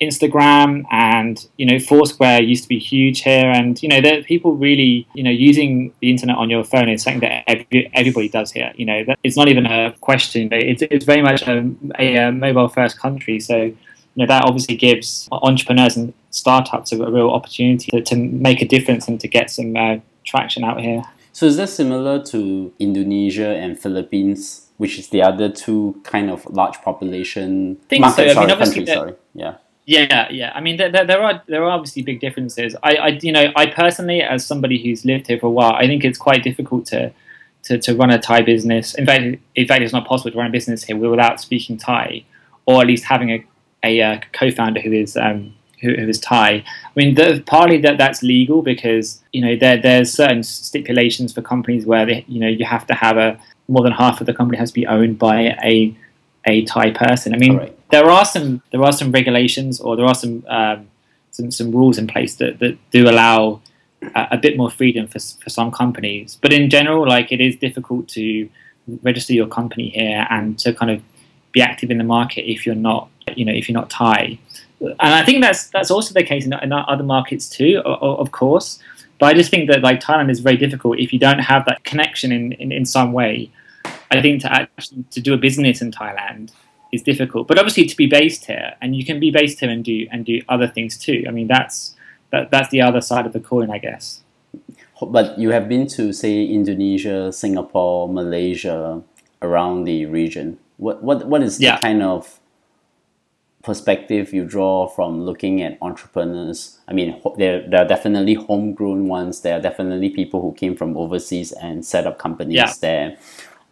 Instagram 0.00 0.84
and 0.90 1.48
you 1.56 1.64
know 1.64 1.78
Foursquare 1.78 2.42
used 2.42 2.64
to 2.64 2.68
be 2.68 2.78
huge 2.78 3.22
here, 3.22 3.50
and 3.50 3.82
you 3.82 3.88
know 3.88 4.00
that 4.00 4.26
people 4.26 4.54
really 4.54 5.06
you 5.14 5.22
know 5.22 5.30
using 5.30 5.92
the 6.00 6.10
internet 6.10 6.36
on 6.36 6.50
your 6.50 6.64
phone 6.64 6.88
is 6.88 7.02
something 7.02 7.20
that 7.20 7.44
every, 7.46 7.90
everybody 7.94 8.28
does 8.28 8.52
here. 8.52 8.72
You 8.76 8.84
know, 8.84 9.04
that, 9.04 9.18
it's 9.22 9.36
not 9.36 9.48
even 9.48 9.66
a 9.66 9.94
question. 10.00 10.48
It's, 10.52 10.82
it's 10.82 11.04
very 11.04 11.22
much 11.22 11.42
a, 11.42 11.74
a, 11.98 12.30
mobile 12.30 12.68
first 12.68 12.98
country, 12.98 13.40
so 13.40 13.56
you 13.56 13.76
know 14.16 14.26
that 14.26 14.44
obviously 14.44 14.76
gives 14.76 15.28
entrepreneurs 15.32 15.96
and 15.96 16.12
startups 16.30 16.92
a, 16.92 17.02
a 17.02 17.10
real 17.10 17.30
opportunity 17.30 17.90
to, 17.92 18.02
to, 18.02 18.16
make 18.16 18.60
a 18.60 18.68
difference 18.68 19.08
and 19.08 19.18
to 19.20 19.28
get 19.28 19.50
some 19.50 19.74
uh, 19.76 19.96
traction 20.24 20.62
out 20.62 20.80
here. 20.80 21.02
So 21.32 21.46
is 21.46 21.56
that 21.56 21.68
similar 21.68 22.22
to 22.24 22.72
Indonesia 22.78 23.48
and 23.48 23.78
Philippines, 23.78 24.65
which 24.76 24.98
is 24.98 25.08
the 25.08 25.22
other 25.22 25.48
two 25.48 26.00
kind 26.04 26.30
of 26.30 26.44
large 26.46 26.76
population 26.82 27.76
think 27.88 28.04
so. 28.04 28.10
sorry, 28.10 28.30
I 28.30 28.46
mean, 28.46 28.58
countries, 28.58 28.88
sorry. 28.88 29.14
Yeah. 29.34 29.56
Yeah, 29.86 30.28
yeah. 30.30 30.52
I 30.52 30.60
mean, 30.60 30.78
there, 30.78 30.90
there, 30.90 31.22
are 31.22 31.42
there 31.46 31.62
are 31.62 31.70
obviously 31.70 32.02
big 32.02 32.18
differences. 32.18 32.74
I, 32.82 32.96
I, 32.96 33.08
you 33.22 33.30
know, 33.30 33.52
I 33.54 33.66
personally, 33.66 34.20
as 34.20 34.44
somebody 34.44 34.82
who's 34.82 35.04
lived 35.04 35.28
here 35.28 35.38
for 35.38 35.46
a 35.46 35.50
while, 35.50 35.74
I 35.74 35.86
think 35.86 36.04
it's 36.04 36.18
quite 36.18 36.42
difficult 36.42 36.86
to, 36.86 37.12
to, 37.64 37.78
to 37.78 37.94
run 37.94 38.10
a 38.10 38.18
Thai 38.18 38.42
business. 38.42 38.94
In 38.96 39.06
fact, 39.06 39.38
in 39.54 39.66
fact, 39.68 39.82
it's 39.82 39.92
not 39.92 40.04
possible 40.04 40.32
to 40.32 40.38
run 40.38 40.48
a 40.48 40.50
business 40.50 40.82
here 40.82 40.96
without 40.96 41.40
speaking 41.40 41.78
Thai, 41.78 42.24
or 42.66 42.80
at 42.80 42.88
least 42.88 43.04
having 43.04 43.30
a, 43.30 43.46
a, 43.84 44.00
a 44.00 44.04
uh, 44.04 44.20
co-founder 44.32 44.80
who 44.80 44.90
is 44.90 45.16
um, 45.16 45.54
who, 45.80 45.94
who 45.94 46.08
is 46.08 46.18
Thai. 46.18 46.64
I 46.64 46.90
mean, 46.96 47.14
the, 47.14 47.40
partly 47.46 47.78
that 47.82 47.96
that's 47.96 48.24
legal 48.24 48.62
because 48.62 49.22
you 49.32 49.40
know 49.40 49.54
there 49.54 49.80
there's 49.80 50.12
certain 50.12 50.42
stipulations 50.42 51.32
for 51.32 51.42
companies 51.42 51.86
where 51.86 52.06
they, 52.06 52.24
you 52.26 52.40
know 52.40 52.48
you 52.48 52.64
have 52.64 52.88
to 52.88 52.94
have 52.94 53.16
a 53.18 53.38
more 53.68 53.82
than 53.82 53.92
half 53.92 54.20
of 54.20 54.26
the 54.26 54.34
company 54.34 54.58
has 54.58 54.70
to 54.70 54.74
be 54.74 54.86
owned 54.86 55.18
by 55.18 55.56
a 55.62 55.96
a 56.44 56.64
Thai 56.64 56.92
person. 56.92 57.34
I 57.34 57.38
mean, 57.38 57.56
right. 57.56 57.90
there 57.90 58.08
are 58.08 58.24
some 58.24 58.62
there 58.70 58.82
are 58.82 58.92
some 58.92 59.10
regulations 59.12 59.80
or 59.80 59.96
there 59.96 60.06
are 60.06 60.14
some 60.14 60.44
um, 60.48 60.88
some, 61.30 61.50
some 61.50 61.70
rules 61.72 61.98
in 61.98 62.06
place 62.06 62.36
that, 62.36 62.60
that 62.60 62.78
do 62.90 63.10
allow 63.10 63.60
a, 64.14 64.28
a 64.32 64.38
bit 64.38 64.56
more 64.56 64.70
freedom 64.70 65.06
for 65.06 65.18
for 65.18 65.50
some 65.50 65.70
companies. 65.70 66.38
But 66.40 66.52
in 66.52 66.70
general, 66.70 67.06
like 67.06 67.32
it 67.32 67.40
is 67.40 67.56
difficult 67.56 68.08
to 68.10 68.48
register 69.02 69.32
your 69.32 69.48
company 69.48 69.90
here 69.90 70.26
and 70.30 70.58
to 70.60 70.72
kind 70.72 70.92
of 70.92 71.02
be 71.50 71.60
active 71.60 71.90
in 71.90 71.98
the 71.98 72.04
market 72.04 72.48
if 72.48 72.64
you're 72.64 72.74
not 72.74 73.08
you 73.34 73.44
know 73.44 73.52
if 73.52 73.68
you're 73.68 73.78
not 73.78 73.90
Thai 73.90 74.38
and 74.80 74.96
I 75.00 75.24
think 75.24 75.42
that's 75.42 75.68
that's 75.68 75.90
also 75.90 76.12
the 76.12 76.22
case 76.22 76.44
in, 76.44 76.52
in 76.52 76.72
other 76.72 77.04
markets 77.04 77.48
too, 77.48 77.80
of, 77.84 78.20
of, 78.20 78.32
course. 78.32 78.78
But 79.18 79.26
I 79.26 79.34
just 79.34 79.50
think 79.50 79.68
that 79.70 79.82
like 79.82 80.00
Thailand 80.00 80.30
is 80.30 80.40
very 80.40 80.56
difficult 80.56 80.98
if 80.98 81.12
you 81.12 81.18
don't 81.18 81.38
have 81.38 81.64
that 81.66 81.84
connection 81.84 82.32
in, 82.32 82.52
in, 82.52 82.72
in 82.72 82.84
some 82.84 83.12
way. 83.12 83.50
I 84.10 84.22
think 84.22 84.42
to 84.42 84.52
actually 84.52 85.04
to 85.10 85.20
do 85.20 85.34
a 85.34 85.36
business 85.36 85.80
in 85.82 85.90
Thailand 85.90 86.52
is 86.92 87.02
difficult. 87.02 87.48
But 87.48 87.58
obviously 87.58 87.86
to 87.86 87.96
be 87.96 88.06
based 88.06 88.46
here, 88.46 88.74
and 88.80 88.94
you 88.94 89.04
can 89.04 89.18
be 89.18 89.30
based 89.30 89.60
here 89.60 89.70
and 89.70 89.84
do 89.84 90.06
and 90.12 90.24
do 90.24 90.40
other 90.48 90.68
things 90.68 90.96
too. 90.96 91.24
I 91.26 91.30
mean 91.30 91.48
that's 91.48 91.94
that, 92.30 92.50
that's 92.50 92.70
the 92.70 92.80
other 92.80 93.00
side 93.00 93.26
of 93.26 93.32
the 93.32 93.40
coin, 93.40 93.70
I 93.70 93.78
guess. 93.78 94.22
But 95.00 95.38
you 95.38 95.50
have 95.50 95.68
been 95.68 95.86
to 95.88 96.12
say 96.12 96.44
Indonesia, 96.44 97.32
Singapore, 97.32 98.08
Malaysia, 98.08 99.02
around 99.42 99.84
the 99.84 100.06
region. 100.06 100.58
What 100.78 101.02
what 101.02 101.26
what 101.26 101.42
is 101.42 101.58
the 101.58 101.78
kind 101.80 102.02
of 102.02 102.35
perspective 103.66 104.32
you 104.32 104.44
draw 104.44 104.86
from 104.86 105.22
looking 105.28 105.60
at 105.60 105.76
entrepreneurs? 105.82 106.78
I 106.88 106.92
mean, 106.94 107.20
there, 107.36 107.68
there 107.68 107.80
are 107.82 107.88
definitely 107.88 108.34
homegrown 108.34 109.08
ones. 109.08 109.40
There 109.42 109.58
are 109.58 109.60
definitely 109.60 110.10
people 110.10 110.40
who 110.40 110.52
came 110.54 110.74
from 110.76 110.96
overseas 110.96 111.52
and 111.52 111.84
set 111.84 112.06
up 112.06 112.16
companies 112.18 112.56
Yeah. 112.56 112.72
there. 112.80 113.18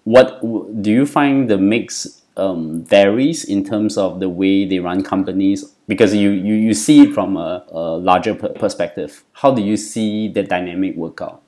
What 0.04 0.42
do 0.82 0.90
you 0.90 1.06
find 1.06 1.48
the 1.48 1.56
mix 1.56 2.20
um, 2.36 2.84
varies 2.84 3.44
in 3.44 3.64
terms 3.64 3.96
of 3.96 4.20
the 4.20 4.28
way 4.28 4.66
they 4.66 4.80
run 4.80 5.02
companies? 5.02 5.64
Because 5.86 6.14
you, 6.14 6.30
you, 6.30 6.54
you 6.54 6.74
see 6.74 7.02
it 7.04 7.14
from 7.14 7.36
a, 7.36 7.64
a 7.70 7.96
larger 7.96 8.34
per- 8.34 8.52
perspective. 8.64 9.24
How 9.32 9.50
do 9.54 9.62
you 9.62 9.76
see 9.76 10.28
the 10.28 10.42
dynamic 10.42 10.96
work 10.96 11.22
out 11.22 11.40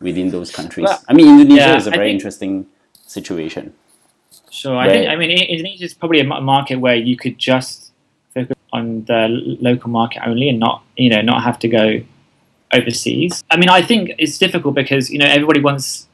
within 0.00 0.30
those 0.30 0.50
countries? 0.50 0.88
Well, 0.88 1.02
I 1.08 1.12
mean, 1.12 1.28
Indonesia 1.28 1.70
yeah, 1.70 1.76
is 1.76 1.86
a 1.86 1.90
very 1.90 2.10
interesting 2.10 2.66
situation. 3.06 3.74
Sure. 4.50 4.76
I 4.76 4.88
think. 4.88 5.08
I 5.08 5.16
mean, 5.16 5.30
Indonesia 5.30 5.84
is 5.84 5.94
probably 5.94 6.20
a 6.20 6.24
market 6.24 6.76
where 6.76 6.96
you 6.96 7.16
could 7.16 7.38
just 7.38 7.92
focus 8.34 8.56
on 8.72 9.04
the 9.04 9.28
local 9.60 9.90
market 9.90 10.22
only, 10.26 10.48
and 10.48 10.58
not 10.58 10.82
you 10.96 11.10
know 11.10 11.20
not 11.20 11.42
have 11.42 11.58
to 11.60 11.68
go 11.68 12.02
overseas. 12.72 13.44
I 13.50 13.56
mean, 13.56 13.68
I 13.68 13.82
think 13.82 14.12
it's 14.18 14.38
difficult 14.38 14.74
because 14.74 15.10
you 15.10 15.18
know 15.18 15.26
everybody 15.26 15.60
wants. 15.60 16.08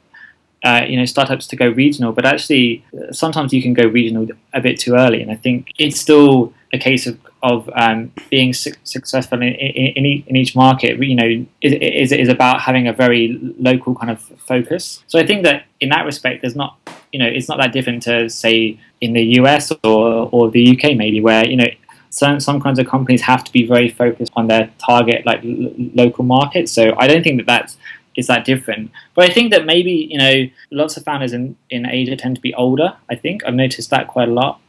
Uh, 0.61 0.83
you 0.85 0.97
know, 0.97 1.05
startups 1.05 1.47
to 1.47 1.55
go 1.55 1.69
regional, 1.69 2.11
but 2.11 2.25
actually, 2.25 2.83
uh, 2.93 3.13
sometimes 3.13 3.53
you 3.53 3.61
can 3.61 3.73
go 3.73 3.87
regional 3.87 4.27
a 4.53 4.59
bit 4.59 4.77
too 4.77 4.93
early, 4.93 5.21
and 5.21 5.31
I 5.31 5.35
think 5.35 5.71
it's 5.79 5.97
still 5.97 6.53
a 6.73 6.77
case 6.77 7.07
of 7.07 7.17
of 7.41 7.69
um, 7.75 8.11
being 8.29 8.51
su- 8.53 8.73
successful 8.83 9.41
in, 9.41 9.53
in, 9.53 10.05
in 10.27 10.35
each 10.35 10.57
market. 10.57 11.01
You 11.01 11.15
know, 11.15 11.45
is, 11.61 12.11
is 12.11 12.11
is 12.11 12.29
about 12.29 12.59
having 12.59 12.89
a 12.89 12.93
very 12.93 13.39
local 13.57 13.95
kind 13.95 14.11
of 14.11 14.19
focus. 14.19 15.01
So 15.07 15.17
I 15.17 15.25
think 15.25 15.43
that 15.43 15.65
in 15.79 15.89
that 15.89 16.05
respect, 16.05 16.41
there's 16.41 16.57
not 16.57 16.77
you 17.11 17.19
know, 17.19 17.25
it's 17.25 17.47
not 17.47 17.57
that 17.57 17.73
different 17.73 18.03
to 18.03 18.29
say 18.29 18.79
in 19.01 19.13
the 19.13 19.23
US 19.39 19.71
or, 19.83 20.29
or 20.31 20.51
the 20.51 20.71
UK 20.71 20.95
maybe, 20.95 21.21
where 21.21 21.45
you 21.47 21.55
know 21.55 21.67
some 22.09 22.39
some 22.39 22.59
kinds 22.61 22.79
of 22.79 22.87
companies 22.87 23.21
have 23.21 23.43
to 23.43 23.51
be 23.51 23.65
very 23.65 23.89
focused 23.89 24.31
on 24.35 24.47
their 24.47 24.69
target 24.77 25.25
like 25.25 25.43
l- 25.43 25.71
local 25.93 26.23
market. 26.23 26.69
So 26.69 26.93
I 26.97 27.07
don't 27.07 27.23
think 27.23 27.37
that 27.37 27.45
that's 27.45 27.77
is 28.15 28.27
that 28.27 28.45
different. 28.45 28.91
But 29.15 29.29
I 29.29 29.33
think 29.33 29.51
that 29.51 29.65
maybe 29.65 29.91
you 30.11 30.17
know 30.17 30.43
lots 30.71 30.97
of 30.97 31.03
founders 31.03 31.33
in 31.33 31.55
in 31.69 31.85
Asia 31.85 32.15
tend 32.15 32.35
to 32.35 32.41
be 32.41 32.53
older. 32.53 32.95
I 33.09 33.15
think 33.15 33.43
I've 33.45 33.53
noticed 33.53 33.89
that 33.89 34.07
quite 34.07 34.27
a 34.27 34.31
lot. 34.31 34.59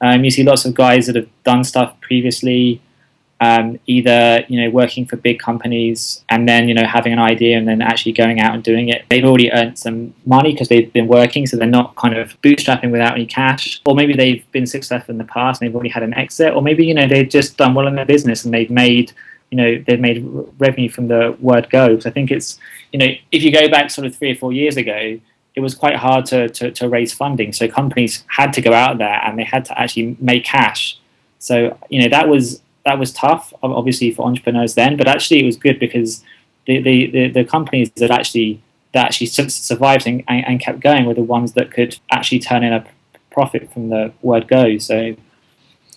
Um, 0.00 0.24
you 0.24 0.30
see 0.30 0.42
lots 0.42 0.64
of 0.64 0.74
guys 0.74 1.06
that 1.06 1.16
have 1.16 1.28
done 1.44 1.64
stuff 1.64 2.00
previously. 2.00 2.80
Um, 3.42 3.80
either 3.88 4.44
you 4.46 4.60
know 4.60 4.70
working 4.70 5.04
for 5.04 5.16
big 5.16 5.40
companies 5.40 6.24
and 6.28 6.48
then 6.48 6.68
you 6.68 6.74
know 6.74 6.86
having 6.86 7.12
an 7.12 7.18
idea 7.18 7.58
and 7.58 7.66
then 7.66 7.82
actually 7.82 8.12
going 8.12 8.38
out 8.38 8.54
and 8.54 8.62
doing 8.62 8.88
it. 8.88 9.04
They've 9.10 9.24
already 9.24 9.50
earned 9.50 9.76
some 9.80 10.14
money 10.26 10.52
because 10.52 10.68
they've 10.68 10.92
been 10.92 11.08
working, 11.08 11.48
so 11.48 11.56
they're 11.56 11.66
not 11.66 11.96
kind 11.96 12.16
of 12.16 12.40
bootstrapping 12.42 12.92
without 12.92 13.14
any 13.14 13.26
cash. 13.26 13.82
Or 13.84 13.96
maybe 13.96 14.14
they've 14.14 14.48
been 14.52 14.64
successful 14.64 15.10
in 15.10 15.18
the 15.18 15.24
past 15.24 15.60
and 15.60 15.66
they've 15.66 15.74
already 15.74 15.88
had 15.88 16.04
an 16.04 16.14
exit. 16.14 16.54
Or 16.54 16.62
maybe 16.62 16.86
you 16.86 16.94
know 16.94 17.08
they've 17.08 17.28
just 17.28 17.56
done 17.56 17.74
well 17.74 17.88
in 17.88 17.96
their 17.96 18.06
business 18.06 18.44
and 18.44 18.54
they've 18.54 18.70
made 18.70 19.10
you 19.50 19.56
know 19.56 19.82
they've 19.88 19.98
made 19.98 20.24
revenue 20.60 20.88
from 20.88 21.08
the 21.08 21.36
word 21.40 21.68
go. 21.68 21.88
Because 21.88 22.06
I 22.06 22.10
think 22.10 22.30
it's 22.30 22.60
you 22.92 23.00
know 23.00 23.10
if 23.32 23.42
you 23.42 23.50
go 23.50 23.68
back 23.68 23.90
sort 23.90 24.06
of 24.06 24.14
three 24.14 24.30
or 24.30 24.36
four 24.36 24.52
years 24.52 24.76
ago. 24.76 25.18
It 25.54 25.60
was 25.60 25.74
quite 25.74 25.96
hard 25.96 26.24
to, 26.32 26.48
to, 26.48 26.70
to 26.70 26.88
raise 26.88 27.12
funding, 27.12 27.52
so 27.52 27.68
companies 27.68 28.24
had 28.26 28.54
to 28.54 28.62
go 28.62 28.72
out 28.72 28.96
there 28.96 29.20
and 29.22 29.38
they 29.38 29.44
had 29.44 29.66
to 29.66 29.78
actually 29.78 30.16
make 30.18 30.44
cash. 30.46 30.98
So 31.40 31.76
you 31.90 32.00
know 32.00 32.08
that 32.08 32.26
was 32.26 32.61
that 32.84 32.98
was 32.98 33.12
tough, 33.12 33.52
obviously 33.62 34.10
for 34.10 34.26
entrepreneurs 34.26 34.74
then, 34.74 34.96
but 34.96 35.06
actually 35.08 35.40
it 35.40 35.46
was 35.46 35.56
good 35.56 35.78
because 35.78 36.24
the 36.66 36.80
the, 36.82 37.10
the, 37.10 37.28
the 37.28 37.44
companies 37.44 37.90
that 37.96 38.10
actually 38.10 38.60
that 38.92 39.06
actually 39.06 39.26
survived 39.26 40.06
and, 40.06 40.22
and, 40.28 40.46
and 40.46 40.60
kept 40.60 40.80
going 40.80 41.06
were 41.06 41.14
the 41.14 41.22
ones 41.22 41.52
that 41.54 41.70
could 41.70 41.98
actually 42.10 42.38
turn 42.38 42.62
in 42.62 42.72
a 42.72 42.84
profit 43.30 43.72
from 43.72 43.88
the 43.88 44.12
word 44.20 44.46
go. 44.48 44.78
So 44.78 45.16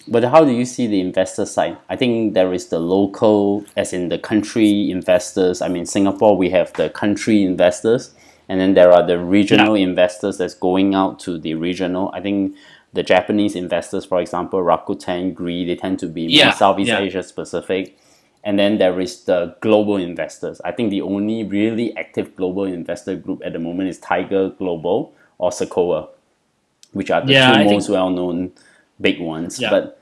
But 0.08 0.24
how 0.26 0.46
do 0.46 0.52
you 0.52 0.66
see 0.66 0.88
the 0.88 1.02
investor 1.02 1.46
side? 1.46 1.78
I 1.90 1.96
think 1.96 2.36
there 2.36 2.54
is 2.54 2.68
the 2.68 2.80
local, 2.80 3.66
as 3.76 3.92
in 3.92 4.10
the 4.10 4.20
country 4.20 4.92
investors. 4.92 5.62
I 5.62 5.68
mean, 5.68 5.86
Singapore, 5.86 6.38
we 6.38 6.52
have 6.52 6.72
the 6.74 6.90
country 6.90 7.44
investors, 7.44 8.14
and 8.48 8.60
then 8.60 8.76
there 8.76 8.92
are 8.92 9.06
the 9.06 9.18
regional 9.18 9.74
investors 9.74 10.38
that's 10.38 10.54
going 10.54 10.94
out 10.94 11.20
to 11.22 11.40
the 11.40 11.56
regional. 11.56 12.12
I 12.14 12.22
think 12.22 12.56
the 12.96 13.04
Japanese 13.04 13.56
investors, 13.56 14.06
for 14.06 14.20
example, 14.20 14.60
Rakuten, 14.64 15.34
Gree, 15.34 15.66
they 15.66 15.76
tend 15.76 16.00
to 16.00 16.08
be 16.08 16.24
more 16.28 16.32
Yeah, 16.48 16.52
Southeast 16.52 16.88
yeah. 16.90 17.00
Asia 17.00 17.22
specific. 17.24 17.98
And 18.44 18.58
then 18.58 18.78
there 18.78 19.00
is 19.02 19.24
the 19.26 19.56
global 19.62 19.98
investors. 19.98 20.62
I 20.64 20.72
think 20.72 20.90
the 20.92 21.02
only 21.02 21.44
really 21.44 21.96
active 21.98 22.36
global 22.36 22.64
investor 22.66 23.16
group 23.16 23.42
at 23.46 23.54
the 23.54 23.60
moment 23.60 23.90
is 23.90 23.98
Tiger 24.00 24.50
Global 24.50 25.14
or 25.40 25.52
Sequoia, 25.52 26.08
which 26.94 27.10
are 27.12 27.22
the 27.26 27.34
Yeah, 27.34 27.48
two 27.52 27.54
I 27.54 27.64
think- 27.64 27.72
most 27.74 27.90
well 27.90 28.10
known 28.10 28.52
big 29.02 29.20
ones. 29.20 29.60
But 29.60 30.00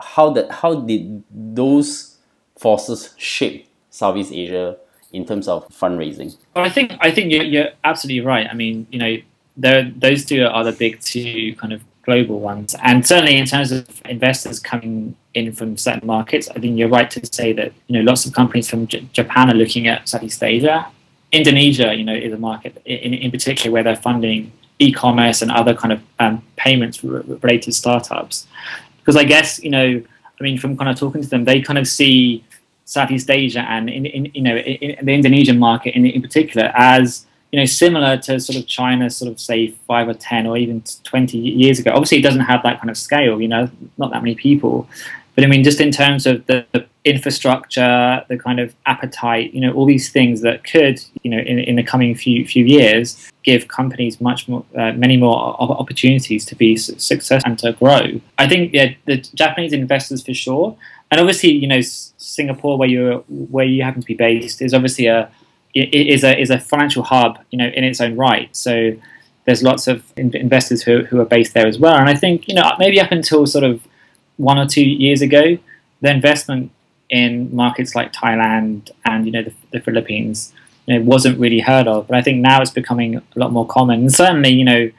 how 0.00 0.30
that 0.36 0.50
how 0.60 0.74
did 0.80 1.22
those 1.30 2.18
forces 2.58 3.14
shape 3.16 3.66
Southeast 3.90 4.32
Asia 4.32 4.76
in 5.12 5.24
terms 5.24 5.48
of 5.48 5.66
fundraising? 5.68 6.36
Well, 6.54 6.64
I 6.64 6.68
think 6.68 6.92
I 7.00 7.10
think 7.10 7.32
you're, 7.32 7.44
you're 7.44 7.70
absolutely 7.84 8.20
right. 8.26 8.46
I 8.50 8.54
mean, 8.54 8.86
you 8.90 8.98
know, 8.98 9.16
there 9.56 9.90
those 9.96 10.24
two 10.26 10.44
are 10.44 10.64
the 10.64 10.72
big 10.72 11.00
two 11.00 11.54
kind 11.56 11.72
of 11.72 11.80
global 12.06 12.40
ones, 12.40 12.74
and 12.82 13.06
certainly 13.06 13.36
in 13.36 13.46
terms 13.46 13.72
of 13.72 13.84
investors 14.06 14.58
coming 14.58 15.14
in 15.34 15.52
from 15.52 15.76
certain 15.76 16.06
markets, 16.06 16.48
I 16.48 16.60
think 16.60 16.78
you're 16.78 16.88
right 16.88 17.10
to 17.10 17.20
say 17.26 17.52
that 17.52 17.72
you 17.88 17.94
know 17.98 18.04
lots 18.10 18.24
of 18.24 18.32
companies 18.32 18.70
from 18.70 18.86
J- 18.86 19.06
Japan 19.12 19.50
are 19.50 19.54
looking 19.54 19.88
at 19.88 20.08
Southeast 20.08 20.42
Asia. 20.42 20.86
Indonesia, 21.32 21.92
you 21.94 22.04
know, 22.04 22.14
is 22.14 22.32
a 22.32 22.38
market 22.38 22.80
in, 22.86 23.12
in 23.12 23.30
particular 23.30 23.70
where 23.72 23.82
they're 23.82 23.96
funding 23.96 24.52
e-commerce 24.78 25.42
and 25.42 25.50
other 25.50 25.74
kind 25.74 25.92
of 25.92 26.00
um, 26.20 26.42
payments 26.56 27.02
related 27.02 27.74
startups. 27.74 28.46
Because 28.98 29.16
I 29.16 29.24
guess 29.24 29.62
you 29.62 29.70
know, 29.70 30.02
I 30.38 30.42
mean, 30.42 30.58
from 30.58 30.76
kind 30.76 30.88
of 30.88 30.96
talking 30.96 31.22
to 31.22 31.28
them, 31.28 31.44
they 31.44 31.60
kind 31.60 31.78
of 31.78 31.88
see 31.88 32.44
Southeast 32.86 33.28
Asia 33.28 33.64
and 33.68 33.90
in, 33.90 34.06
in 34.06 34.24
you 34.32 34.42
know 34.42 34.56
in, 34.56 34.90
in 34.98 35.04
the 35.04 35.12
Indonesian 35.12 35.58
market 35.58 35.94
in, 35.94 36.06
in 36.06 36.22
particular 36.22 36.72
as 36.74 37.26
you 37.56 37.62
know 37.62 37.64
similar 37.64 38.18
to 38.18 38.38
sort 38.38 38.58
of 38.58 38.66
China, 38.66 39.08
sort 39.08 39.32
of 39.32 39.40
say 39.40 39.68
five 39.86 40.08
or 40.08 40.12
ten 40.12 40.46
or 40.46 40.58
even 40.58 40.82
twenty 41.04 41.38
years 41.38 41.78
ago. 41.78 41.90
Obviously, 41.90 42.18
it 42.18 42.22
doesn't 42.22 42.42
have 42.42 42.62
that 42.64 42.78
kind 42.80 42.90
of 42.90 42.98
scale. 42.98 43.40
You 43.40 43.48
know, 43.48 43.70
not 43.96 44.10
that 44.12 44.22
many 44.22 44.34
people. 44.34 44.86
But 45.34 45.44
I 45.44 45.46
mean, 45.46 45.64
just 45.64 45.80
in 45.80 45.90
terms 45.90 46.26
of 46.26 46.44
the, 46.46 46.66
infrastructure, 47.04 48.24
the 48.28 48.36
kind 48.36 48.58
of 48.58 48.74
appetite, 48.86 49.54
you 49.54 49.60
know, 49.60 49.72
all 49.72 49.86
these 49.86 50.10
things 50.10 50.40
that 50.40 50.64
could, 50.64 51.00
you 51.22 51.30
know, 51.30 51.38
in, 51.38 51.60
in 51.60 51.76
the 51.76 51.82
coming 51.82 52.14
few 52.14 52.44
few 52.44 52.64
years, 52.64 53.30
give 53.42 53.68
companies 53.68 54.20
much 54.20 54.48
more, 54.48 54.64
uh, 54.76 54.92
many 54.92 55.16
more 55.16 55.38
opportunities 55.60 56.44
to 56.44 56.54
be 56.56 56.76
su- 56.76 56.98
successful 56.98 57.48
and 57.48 57.58
to 57.60 57.72
grow. 57.72 58.20
I 58.36 58.48
think, 58.48 58.74
yeah, 58.74 58.92
the 59.06 59.18
Japanese 59.42 59.72
investors 59.72 60.22
for 60.22 60.34
sure, 60.34 60.76
and 61.10 61.20
obviously, 61.20 61.52
you 61.52 61.68
know, 61.68 61.80
Singapore, 61.80 62.76
where 62.76 62.88
you 62.88 63.24
where 63.28 63.64
you 63.64 63.82
happen 63.82 64.02
to 64.02 64.06
be 64.06 64.14
based, 64.14 64.60
is 64.60 64.74
obviously 64.74 65.06
a 65.06 65.30
is 65.82 66.24
a 66.24 66.38
is 66.38 66.50
a 66.50 66.58
financial 66.58 67.02
hub, 67.02 67.38
you 67.50 67.58
know, 67.58 67.66
in 67.66 67.84
its 67.84 68.00
own 68.00 68.16
right. 68.16 68.54
So 68.56 68.92
there's 69.44 69.62
lots 69.62 69.86
of 69.86 70.04
in- 70.16 70.36
investors 70.36 70.82
who 70.82 71.04
who 71.04 71.20
are 71.20 71.24
based 71.24 71.54
there 71.54 71.66
as 71.66 71.78
well, 71.78 71.96
and 71.96 72.08
I 72.08 72.14
think, 72.14 72.48
you 72.48 72.54
know, 72.54 72.72
maybe 72.78 73.00
up 73.00 73.12
until 73.12 73.46
sort 73.46 73.64
of 73.64 73.80
one 74.36 74.58
or 74.58 74.66
two 74.66 74.84
years 74.84 75.22
ago, 75.22 75.58
the 76.00 76.10
investment 76.10 76.70
in 77.08 77.54
markets 77.54 77.94
like 77.94 78.12
Thailand 78.12 78.90
and 79.04 79.26
you 79.26 79.32
know 79.32 79.42
the, 79.42 79.52
the 79.72 79.80
Philippines, 79.80 80.52
you 80.86 80.94
know, 80.94 81.04
wasn't 81.04 81.38
really 81.38 81.60
heard 81.60 81.86
of. 81.86 82.08
But 82.08 82.16
I 82.16 82.22
think 82.22 82.40
now 82.40 82.60
it's 82.60 82.70
becoming 82.70 83.16
a 83.16 83.22
lot 83.36 83.52
more 83.52 83.66
common. 83.66 84.00
And 84.00 84.12
certainly, 84.12 84.50
you 84.50 84.64
know, 84.64 84.90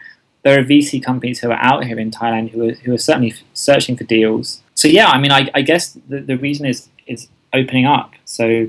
there 0.44 0.60
are 0.60 0.64
VC 0.64 1.04
companies 1.04 1.40
who 1.40 1.50
are 1.52 1.60
out 1.60 1.84
here 1.84 2.00
in 2.00 2.12
Thailand 2.12 2.52
who 2.52 2.70
are 2.70 2.74
who 2.74 2.94
are 2.94 2.98
certainly 2.98 3.34
searching 3.54 3.98
for 3.98 4.04
deals. 4.04 4.62
So 4.76 4.88
yeah, 4.88 5.08
I 5.08 5.20
mean, 5.20 5.32
I, 5.32 5.50
I 5.54 5.62
guess 5.62 5.98
the, 6.08 6.20
the 6.20 6.38
reason 6.38 6.66
is 6.66 6.88
is 7.08 7.28
opening 7.54 7.86
up. 7.86 8.14
So 8.26 8.68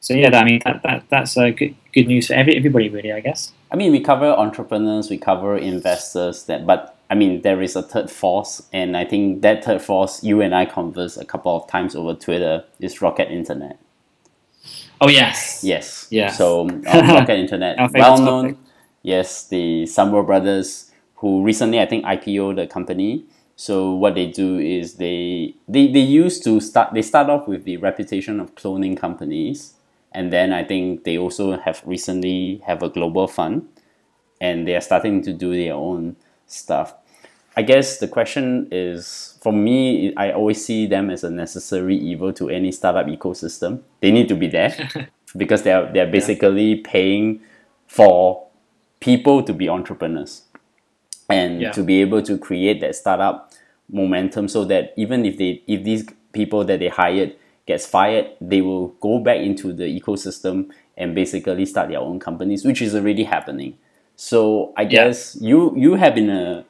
so 0.00 0.14
yeah, 0.14 0.36
I 0.36 0.44
mean 0.44 0.60
that, 0.64 0.82
that 0.82 1.04
that's 1.10 1.36
uh, 1.36 1.50
good 1.50 1.74
good 1.92 2.08
news 2.08 2.28
for 2.28 2.34
every, 2.34 2.56
everybody 2.56 2.88
really, 2.88 3.12
I 3.12 3.20
guess. 3.20 3.52
I 3.70 3.76
mean, 3.76 3.92
we 3.92 4.00
cover 4.00 4.26
entrepreneurs, 4.26 5.10
we 5.10 5.18
cover 5.18 5.56
investors, 5.56 6.44
that, 6.44 6.66
but 6.66 6.96
I 7.08 7.14
mean, 7.14 7.42
there 7.42 7.62
is 7.62 7.76
a 7.76 7.82
third 7.82 8.10
force, 8.10 8.62
and 8.72 8.96
I 8.96 9.04
think 9.04 9.42
that 9.42 9.64
third 9.64 9.82
force, 9.82 10.24
you 10.24 10.40
and 10.40 10.54
I 10.54 10.64
conversed 10.64 11.18
a 11.18 11.24
couple 11.24 11.54
of 11.54 11.68
times 11.68 11.94
over 11.94 12.14
Twitter, 12.14 12.64
is 12.80 13.00
Rocket 13.00 13.30
Internet. 13.30 13.78
Oh 15.00 15.08
yes, 15.08 15.62
Yes. 15.62 16.06
Yes. 16.10 16.36
So 16.36 16.68
um, 16.68 16.82
Rocket 16.84 17.38
Internet, 17.38 17.92
well 17.94 18.18
known. 18.18 18.44
topic. 18.50 18.58
Yes, 19.02 19.48
the 19.48 19.84
Samwer 19.84 20.26
brothers, 20.26 20.90
who 21.16 21.42
recently 21.42 21.80
I 21.80 21.86
think 21.86 22.04
IPO 22.04 22.56
the 22.56 22.66
company. 22.66 23.24
So 23.56 23.94
what 23.94 24.14
they 24.14 24.26
do 24.26 24.58
is 24.58 24.94
they 24.94 25.54
they 25.68 25.88
they 25.88 26.00
used 26.00 26.44
to 26.44 26.60
start. 26.60 26.94
They 26.94 27.02
start 27.02 27.28
off 27.28 27.46
with 27.46 27.64
the 27.64 27.76
reputation 27.78 28.40
of 28.40 28.54
cloning 28.54 28.96
companies, 28.96 29.74
and 30.12 30.32
then 30.32 30.52
I 30.52 30.64
think 30.64 31.04
they 31.04 31.18
also 31.18 31.56
have 31.58 31.82
recently 31.84 32.62
have 32.66 32.82
a 32.82 32.88
global 32.88 33.26
fund, 33.28 33.68
and 34.40 34.66
they 34.66 34.74
are 34.74 34.80
starting 34.80 35.22
to 35.22 35.32
do 35.32 35.54
their 35.54 35.74
own 35.74 36.16
stuff. 36.46 36.94
I 37.56 37.62
guess 37.62 37.98
the 37.98 38.08
question 38.08 38.68
is 38.70 39.36
for 39.42 39.52
me, 39.52 40.14
I 40.16 40.32
always 40.32 40.64
see 40.64 40.86
them 40.86 41.10
as 41.10 41.24
a 41.24 41.30
necessary 41.30 41.96
evil 41.96 42.32
to 42.34 42.48
any 42.48 42.72
startup 42.72 43.06
ecosystem. 43.06 43.80
They 44.00 44.10
need 44.12 44.28
to 44.28 44.36
be 44.36 44.46
there 44.46 44.72
because 45.36 45.62
they 45.62 45.72
are 45.72 45.92
they 45.92 46.00
are 46.00 46.10
basically 46.10 46.76
paying 46.76 47.40
for 47.86 48.46
people 49.00 49.42
to 49.42 49.52
be 49.52 49.68
entrepreneurs 49.68 50.42
and 51.28 51.60
Yeah. 51.60 51.72
to 51.72 51.82
be 51.82 52.00
able 52.00 52.22
to 52.22 52.38
create 52.38 52.80
that 52.80 52.94
startup 52.94 53.52
momentum 53.90 54.46
so 54.48 54.64
that 54.64 54.92
even 54.96 55.24
if 55.24 55.36
they 55.36 55.62
if 55.66 55.82
these 55.84 56.04
people 56.32 56.64
that 56.64 56.78
they 56.78 56.88
hired 56.88 57.34
gets 57.70 57.86
fired, 57.86 58.26
they 58.40 58.60
will 58.60 58.88
go 59.00 59.18
back 59.18 59.38
into 59.38 59.72
the 59.72 59.84
ecosystem 59.84 60.70
and 60.96 61.14
basically 61.14 61.64
start 61.66 61.88
their 61.88 62.00
own 62.00 62.18
companies, 62.18 62.64
which 62.64 62.82
is 62.82 62.94
already 62.94 63.24
happening. 63.24 63.76
So 64.16 64.72
I 64.76 64.84
guess 64.84 65.36
yeah. 65.40 65.48
you 65.48 65.58
you 65.76 65.94
have 65.94 66.14
been 66.14 66.30
a 66.30 66.64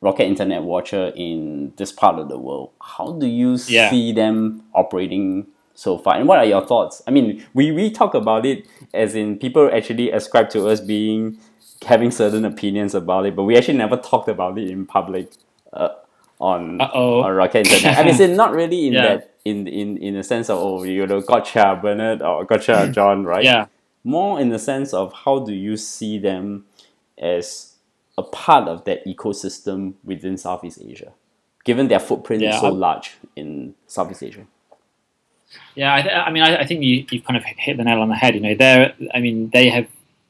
Rocket 0.00 0.26
Internet 0.26 0.62
watcher 0.62 1.12
in 1.16 1.72
this 1.76 1.90
part 1.90 2.18
of 2.18 2.28
the 2.28 2.38
world. 2.38 2.70
How 2.80 3.12
do 3.12 3.26
you 3.26 3.58
yeah. 3.66 3.88
see 3.90 4.12
them 4.12 4.62
operating 4.74 5.46
so 5.74 5.96
far? 5.96 6.16
And 6.16 6.28
what 6.28 6.38
are 6.38 6.44
your 6.44 6.64
thoughts? 6.66 7.02
I 7.08 7.10
mean, 7.10 7.42
we, 7.54 7.72
we 7.72 7.90
talk 7.90 8.12
about 8.14 8.44
it 8.44 8.66
as 8.92 9.14
in 9.14 9.38
people 9.38 9.70
actually 9.72 10.10
ascribe 10.12 10.50
to 10.50 10.68
us 10.68 10.80
being 10.80 11.38
having 11.86 12.10
certain 12.10 12.44
opinions 12.44 12.94
about 12.94 13.24
it, 13.24 13.34
but 13.34 13.44
we 13.44 13.56
actually 13.56 13.78
never 13.78 13.96
talked 13.96 14.28
about 14.28 14.58
it 14.58 14.70
in 14.70 14.84
public 14.84 15.32
uh, 15.72 15.88
on 16.40 16.80
Uh-oh. 16.80 17.22
on 17.22 17.32
Rocket 17.32 17.66
Internet. 17.66 17.98
I 17.98 18.04
mean, 18.04 18.14
it's 18.20 18.36
not 18.36 18.52
really 18.52 18.88
in 18.88 18.92
yeah. 18.94 19.02
that 19.02 19.34
in 19.44 19.66
in 19.66 19.96
in 19.98 20.14
the 20.14 20.22
sense 20.22 20.50
of 20.50 20.58
oh 20.58 20.82
you 20.82 21.06
know 21.06 21.20
gotcha 21.20 21.78
Bernard 21.80 22.22
or 22.22 22.44
gotcha 22.44 22.90
Jon, 22.94 23.24
right? 23.24 23.44
Yeah. 23.44 23.66
More 24.02 24.40
in 24.40 24.50
the 24.50 24.58
sense 24.58 24.92
of 24.92 25.12
how 25.12 25.38
do 25.38 25.52
you 25.52 25.76
see 25.76 26.18
them 26.18 26.66
as 27.18 27.74
a 28.18 28.22
part 28.22 28.68
of 28.68 28.84
that 28.84 29.04
ecosystem 29.06 29.94
within 30.04 30.36
Southeast 30.36 30.80
Asia, 30.84 31.12
given 31.64 31.88
their 31.88 32.00
footprint 32.00 32.42
yeah, 32.42 32.54
is 32.54 32.60
so 32.60 32.66
I, 32.66 32.70
large 32.70 33.16
in 33.34 33.74
Southeast 33.86 34.22
Asia. 34.22 34.46
Yeah, 35.74 35.94
I, 35.94 36.02
th- 36.02 36.14
I 36.14 36.30
mean, 36.30 36.42
I, 36.42 36.58
I, 36.58 36.66
think 36.66 36.82
you, 36.82 37.06
you've 37.10 37.24
kind 37.24 37.36
of 37.36 37.44
hit 37.44 37.76
the 37.76 37.84
nail 37.84 38.00
on 38.00 38.08
the 38.08 38.14
head. 38.14 38.34
You 38.34 38.40
know, 38.40 38.54
they're, 38.54 38.94
I 39.14 39.20
mean, 39.20 39.50
they 39.50 39.68
have, 39.68 39.86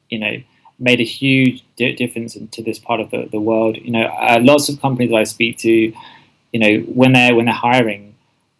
you 0.08 0.18
know, 0.18 0.37
made 0.78 1.00
a 1.00 1.04
huge 1.04 1.64
di- 1.76 1.95
difference 1.95 2.37
to 2.50 2.62
this 2.62 2.78
part 2.78 3.00
of 3.00 3.11
the, 3.11 3.28
the 3.31 3.40
world. 3.40 3.76
You 3.76 3.93
know, 3.93 4.04
uh, 4.04 4.38
lots 4.40 4.69
of 4.69 4.81
companies 4.81 5.11
that 5.11 5.16
I 5.16 5.25
speak 5.25 5.59
to, 5.59 5.71
you 5.71 6.61
know, 6.61 6.78
when 6.93 7.12
they're 7.12 7.35
when 7.35 7.47
they're 7.47 7.54
hiring, 7.54 8.14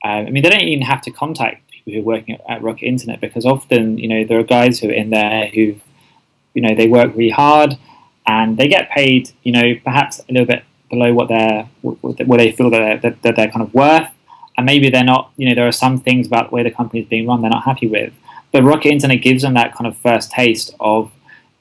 um, 0.05 0.27
I 0.27 0.31
mean, 0.31 0.43
they 0.43 0.51
don't 0.51 0.63
even 0.63 0.85
have 0.85 1.03
to 1.03 1.11
contact 1.11 1.71
people 1.71 1.93
who 1.93 2.01
are 2.01 2.03
working 2.03 2.35
at, 2.35 2.43
at 2.49 2.63
Rocket 2.63 2.87
Internet 2.87 3.21
because 3.21 3.45
often, 3.45 3.99
you 3.99 4.09
know, 4.09 4.25
there 4.25 4.39
are 4.39 4.45
guys 4.45 4.81
who 4.81 4.89
are 4.89 4.93
in 4.93 5.11
there 5.11 5.49
who, 5.49 5.77
you 6.55 6.63
know, 6.63 6.75
they 6.75 6.89
work 6.89 7.15
really 7.15 7.31
hard 7.31 7.77
and 8.27 8.57
they 8.57 8.69
get 8.69 8.91
paid, 8.91 9.31
you 9.43 9.53
know, 9.53 9.75
perhaps 9.85 10.21
a 10.21 10.33
little 10.33 10.47
bit 10.47 10.65
below 10.91 11.13
what 11.13 11.29
they're 11.29 11.69
what 11.83 12.39
they 12.39 12.53
feel 12.53 12.71
that 12.71 13.03
they're, 13.03 13.17
that 13.23 13.37
they're 13.37 13.51
kind 13.51 13.63
of 13.63 13.75
worth, 13.75 14.09
and 14.57 14.67
maybe 14.67 14.91
they're 14.91 15.05
not. 15.05 15.33
You 15.37 15.49
know, 15.49 15.55
there 15.55 15.69
are 15.69 15.73
some 15.73 16.01
things 16.01 16.27
about 16.27 16.53
way 16.53 16.63
the 16.63 16.71
company 16.71 17.03
is 17.03 17.09
being 17.09 17.27
run 17.27 17.43
they're 17.43 17.51
not 17.51 17.65
happy 17.65 17.89
with. 17.89 18.13
But 18.53 18.63
Rocket 18.63 18.91
Internet 18.91 19.23
gives 19.23 19.43
them 19.43 19.55
that 19.55 19.75
kind 19.75 19.87
of 19.87 19.97
first 19.97 20.31
taste 20.31 20.75
of, 20.79 21.11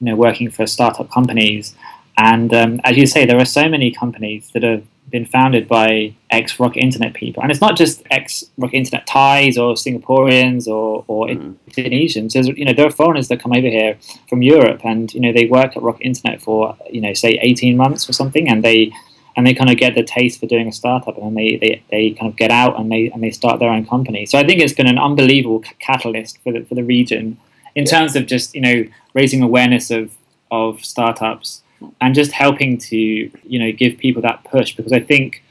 you 0.04 0.10
know, 0.10 0.16
working 0.16 0.50
for 0.50 0.66
startup 0.66 1.10
companies. 1.10 1.74
And 2.18 2.52
um, 2.52 2.80
as 2.84 2.96
you 2.96 3.06
say, 3.06 3.24
there 3.24 3.38
are 3.38 3.46
so 3.46 3.68
many 3.68 3.90
companies 3.90 4.50
that 4.52 4.62
have 4.62 4.84
been 5.10 5.24
founded 5.24 5.66
by 5.66 6.14
ex 6.30 6.60
Rocket 6.60 6.80
Internet 6.80 7.14
people, 7.14 7.42
and 7.42 7.50
it's 7.50 7.60
not 7.60 7.76
just 7.76 8.02
ex 8.10 8.44
Rocket 8.58 8.76
Internet 8.76 9.06
Thais 9.06 9.56
or 9.56 9.74
Singaporeans 9.74 10.66
or, 10.68 11.04
or 11.08 11.26
mm. 11.26 11.54
Indonesians. 11.70 12.32
There's, 12.32 12.48
you 12.48 12.64
know, 12.64 12.74
there 12.74 12.86
are 12.86 12.90
foreigners 12.90 13.28
that 13.28 13.40
come 13.40 13.52
over 13.52 13.66
here 13.66 13.96
from 14.28 14.42
Europe, 14.42 14.82
and 14.84 15.12
you 15.14 15.20
know 15.20 15.32
they 15.32 15.46
work 15.46 15.76
at 15.76 15.82
Rocket 15.82 16.04
Internet 16.04 16.42
for 16.42 16.76
you 16.90 17.00
know 17.00 17.14
say 17.14 17.38
18 17.40 17.76
months 17.76 18.08
or 18.08 18.12
something, 18.12 18.48
and 18.48 18.62
they 18.62 18.92
and 19.36 19.46
they 19.46 19.54
kind 19.54 19.70
of 19.70 19.76
get 19.76 19.94
the 19.94 20.04
taste 20.04 20.38
for 20.38 20.46
doing 20.46 20.68
a 20.68 20.72
startup, 20.72 21.16
and 21.16 21.26
then 21.26 21.34
they, 21.34 21.56
they, 21.56 21.82
they 21.90 22.10
kind 22.10 22.30
of 22.30 22.36
get 22.36 22.50
out 22.50 22.78
and 22.78 22.92
they 22.92 23.10
and 23.10 23.22
they 23.22 23.30
start 23.30 23.58
their 23.58 23.70
own 23.70 23.86
company. 23.86 24.26
So 24.26 24.38
I 24.38 24.44
think 24.44 24.60
it's 24.60 24.74
been 24.74 24.86
an 24.86 24.98
unbelievable 24.98 25.64
catalyst 25.80 26.38
for 26.42 26.52
the 26.52 26.64
for 26.64 26.74
the 26.74 26.84
region 26.84 27.38
in 27.74 27.84
terms 27.84 28.16
of 28.16 28.26
just 28.26 28.54
you 28.54 28.60
know 28.60 28.86
raising 29.14 29.42
awareness 29.42 29.90
of 29.90 30.12
of 30.50 30.84
startups 30.84 31.62
and 32.00 32.14
just 32.14 32.32
helping 32.32 32.78
to 32.78 32.96
you 32.96 33.58
know 33.58 33.72
give 33.72 33.98
people 33.98 34.22
that 34.22 34.44
push 34.44 34.74
because 34.74 34.92
I 34.92 35.00
think 35.00 35.42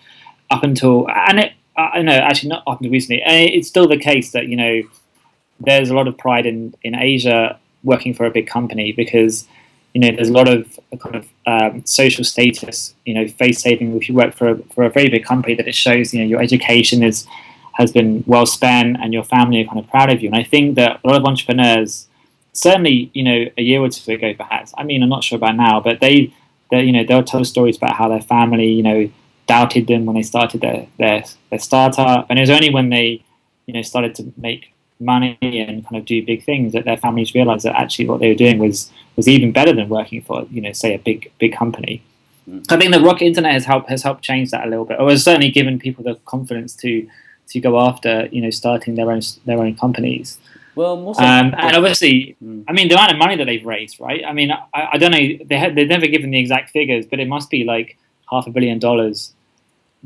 up 0.49 0.63
until 0.63 1.07
and 1.09 1.39
it 1.39 1.53
I 1.75 2.01
know 2.01 2.13
actually 2.13 2.49
not 2.49 2.63
up 2.67 2.79
until 2.79 2.91
recently 2.91 3.21
it's 3.25 3.67
still 3.67 3.87
the 3.87 3.97
case 3.97 4.31
that 4.31 4.47
you 4.47 4.55
know 4.55 4.83
there's 5.59 5.89
a 5.89 5.95
lot 5.95 6.07
of 6.07 6.17
pride 6.17 6.45
in 6.45 6.75
in 6.83 6.95
Asia 6.95 7.59
working 7.83 8.13
for 8.13 8.25
a 8.25 8.31
big 8.31 8.47
company 8.47 8.91
because 8.91 9.47
you 9.93 10.01
know 10.01 10.11
there's 10.15 10.29
a 10.29 10.33
lot 10.33 10.47
of 10.47 10.79
kind 10.99 11.15
of 11.15 11.27
um, 11.45 11.85
social 11.85 12.23
status 12.23 12.95
you 13.05 13.13
know 13.13 13.27
face 13.27 13.61
saving 13.61 13.95
if 13.95 14.07
you 14.07 14.15
work 14.15 14.33
for 14.33 14.49
a, 14.49 14.57
for 14.73 14.83
a 14.83 14.89
very 14.89 15.09
big 15.09 15.23
company 15.23 15.55
that 15.55 15.67
it 15.67 15.75
shows 15.75 16.13
you 16.13 16.19
know 16.19 16.25
your 16.25 16.41
education 16.41 17.03
is 17.03 17.27
has 17.73 17.91
been 17.91 18.23
well 18.25 18.45
spent 18.45 18.97
and 19.01 19.13
your 19.13 19.23
family 19.23 19.61
are 19.61 19.65
kind 19.65 19.79
of 19.79 19.87
proud 19.87 20.11
of 20.11 20.21
you. 20.21 20.29
And 20.29 20.37
I 20.37 20.43
think 20.43 20.75
that 20.75 20.99
a 21.03 21.07
lot 21.07 21.19
of 21.19 21.25
entrepreneurs 21.25 22.07
certainly, 22.53 23.11
you 23.13 23.23
know, 23.23 23.45
a 23.57 23.61
year 23.61 23.81
or 23.81 23.89
two 23.89 24.13
ago, 24.13 24.33
perhaps. 24.33 24.73
I 24.77 24.83
mean, 24.83 25.03
I'm 25.03 25.09
not 25.09 25.23
sure 25.23 25.37
about 25.37 25.55
now, 25.55 25.79
but 25.79 25.99
they, 25.99 26.33
they, 26.71 26.83
you 26.83 26.91
know, 26.91 27.03
they'll 27.03 27.23
tell 27.23 27.43
stories 27.43 27.77
about 27.77 27.95
how 27.95 28.07
their 28.07 28.21
family, 28.21 28.67
you 28.67 28.83
know, 28.83 29.09
doubted 29.47 29.87
them 29.87 30.05
when 30.05 30.15
they 30.15 30.23
started 30.23 30.61
their 30.61 30.87
their, 30.97 31.25
their 31.49 31.59
startup, 31.59 32.27
and 32.29 32.39
it 32.39 32.43
was 32.43 32.49
only 32.49 32.69
when 32.69 32.89
they, 32.89 33.23
you 33.65 33.73
know, 33.73 33.81
started 33.81 34.15
to 34.15 34.31
make 34.37 34.73
money 34.99 35.37
and 35.41 35.83
kind 35.85 35.97
of 35.97 36.05
do 36.05 36.25
big 36.25 36.43
things 36.43 36.71
that 36.73 36.85
their 36.85 36.95
families 36.97 37.35
realized 37.35 37.65
that 37.65 37.75
actually 37.75 38.07
what 38.07 38.19
they 38.19 38.29
were 38.29 38.35
doing 38.35 38.57
was 38.57 38.91
was 39.15 39.27
even 39.27 39.51
better 39.51 39.73
than 39.73 39.89
working 39.89 40.21
for, 40.21 40.47
you 40.49 40.61
know, 40.61 40.71
say 40.71 40.93
a 40.93 40.99
big 40.99 41.31
big 41.39 41.53
company. 41.53 42.01
Mm. 42.49 42.71
I 42.71 42.77
think 42.77 42.93
the 42.93 43.01
Rocket 43.01 43.25
Internet 43.25 43.53
has 43.53 43.65
helped 43.65 43.89
has 43.89 44.03
helped 44.03 44.23
change 44.23 44.51
that 44.51 44.65
a 44.65 44.69
little 44.69 44.85
bit, 44.85 44.99
or 44.99 45.09
has 45.09 45.23
certainly 45.23 45.49
given 45.49 45.79
people 45.79 46.03
the 46.03 46.15
confidence 46.25 46.75
to 46.77 47.07
to 47.49 47.59
go 47.59 47.79
after, 47.79 48.27
you 48.31 48.41
know, 48.41 48.49
starting 48.49 48.95
their 48.95 49.11
own 49.11 49.21
their 49.45 49.59
own 49.59 49.75
companies. 49.75 50.37
Well, 50.75 50.97
most 50.97 51.19
um, 51.19 51.53
and 51.57 51.75
obviously, 51.75 52.35
mm. 52.43 52.63
I 52.67 52.73
mean, 52.73 52.87
the 52.87 52.95
amount 52.95 53.11
of 53.11 53.17
money 53.17 53.35
that 53.35 53.45
they've 53.45 53.65
raised, 53.65 53.99
right? 53.99 54.23
I 54.25 54.33
mean, 54.33 54.51
I, 54.51 54.89
I 54.93 54.97
don't 54.97 55.11
know. 55.11 55.45
They 55.45 55.57
have, 55.57 55.75
they've 55.75 55.87
never 55.87 56.07
given 56.07 56.31
the 56.31 56.39
exact 56.39 56.71
figures, 56.71 57.05
but 57.05 57.19
it 57.19 57.27
must 57.27 57.49
be 57.49 57.63
like 57.63 57.97
half 58.29 58.47
a 58.47 58.49
billion 58.49 58.79
dollars 58.79 59.33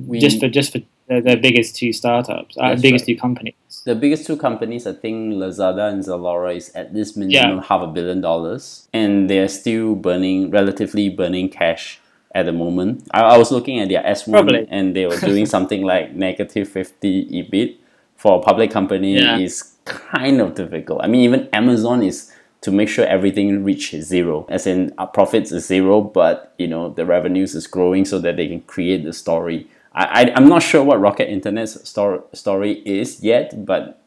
we, 0.05 0.19
just 0.19 0.39
for 0.39 0.49
just 0.49 0.73
for 0.73 0.79
the, 1.07 1.21
the 1.21 1.35
biggest 1.37 1.75
two 1.75 1.93
startups, 1.93 2.57
uh, 2.59 2.75
biggest 2.75 3.03
right. 3.03 3.15
two 3.15 3.17
companies. 3.19 3.55
The 3.85 3.95
biggest 3.95 4.27
two 4.27 4.35
companies, 4.35 4.85
I 4.85 4.93
think, 4.93 5.35
Lazada 5.35 5.89
and 5.91 6.03
Zalora, 6.03 6.55
is 6.55 6.69
at 6.75 6.93
this 6.93 7.15
minimum 7.15 7.57
yeah. 7.57 7.63
half 7.63 7.81
a 7.81 7.87
billion 7.87 8.19
dollars, 8.19 8.87
and 8.93 9.29
they're 9.29 9.47
still 9.47 9.95
burning, 9.95 10.51
relatively 10.51 11.09
burning 11.09 11.49
cash 11.49 11.99
at 12.35 12.45
the 12.45 12.51
moment. 12.51 13.07
I, 13.11 13.21
I 13.21 13.37
was 13.37 13.51
looking 13.51 13.79
at 13.79 13.87
their 13.87 14.05
S 14.05 14.27
one, 14.27 14.53
and 14.69 14.95
they 14.95 15.05
were 15.05 15.19
doing 15.31 15.45
something 15.45 15.83
like 15.83 16.13
negative 16.13 16.67
fifty 16.67 17.25
EBIT 17.29 17.77
for 18.17 18.39
a 18.39 18.41
public 18.41 18.71
company 18.71 19.17
yeah. 19.17 19.37
is 19.37 19.76
kind 19.87 20.41
of 20.41 20.55
difficult. 20.55 21.01
I 21.03 21.07
mean, 21.07 21.21
even 21.21 21.49
Amazon 21.53 22.03
is 22.03 22.31
to 22.61 22.71
make 22.71 22.89
sure 22.89 23.05
everything 23.05 23.63
reaches 23.63 24.07
zero, 24.07 24.45
as 24.49 24.67
in 24.67 24.93
our 24.97 25.07
profits 25.07 25.51
is 25.51 25.65
zero, 25.65 26.01
but 26.01 26.53
you 26.57 26.67
know 26.67 26.89
the 26.89 27.05
revenues 27.05 27.55
is 27.55 27.67
growing 27.67 28.05
so 28.05 28.19
that 28.19 28.35
they 28.35 28.47
can 28.47 28.61
create 28.61 29.03
the 29.03 29.13
story. 29.13 29.67
I, 29.93 30.23
I 30.23 30.33
I'm 30.35 30.49
not 30.49 30.63
sure 30.63 30.83
what 30.83 30.99
Rocket 30.99 31.29
Internet's 31.29 31.87
story 31.87 32.19
story 32.33 32.81
is 32.85 33.23
yet, 33.23 33.65
but 33.65 34.01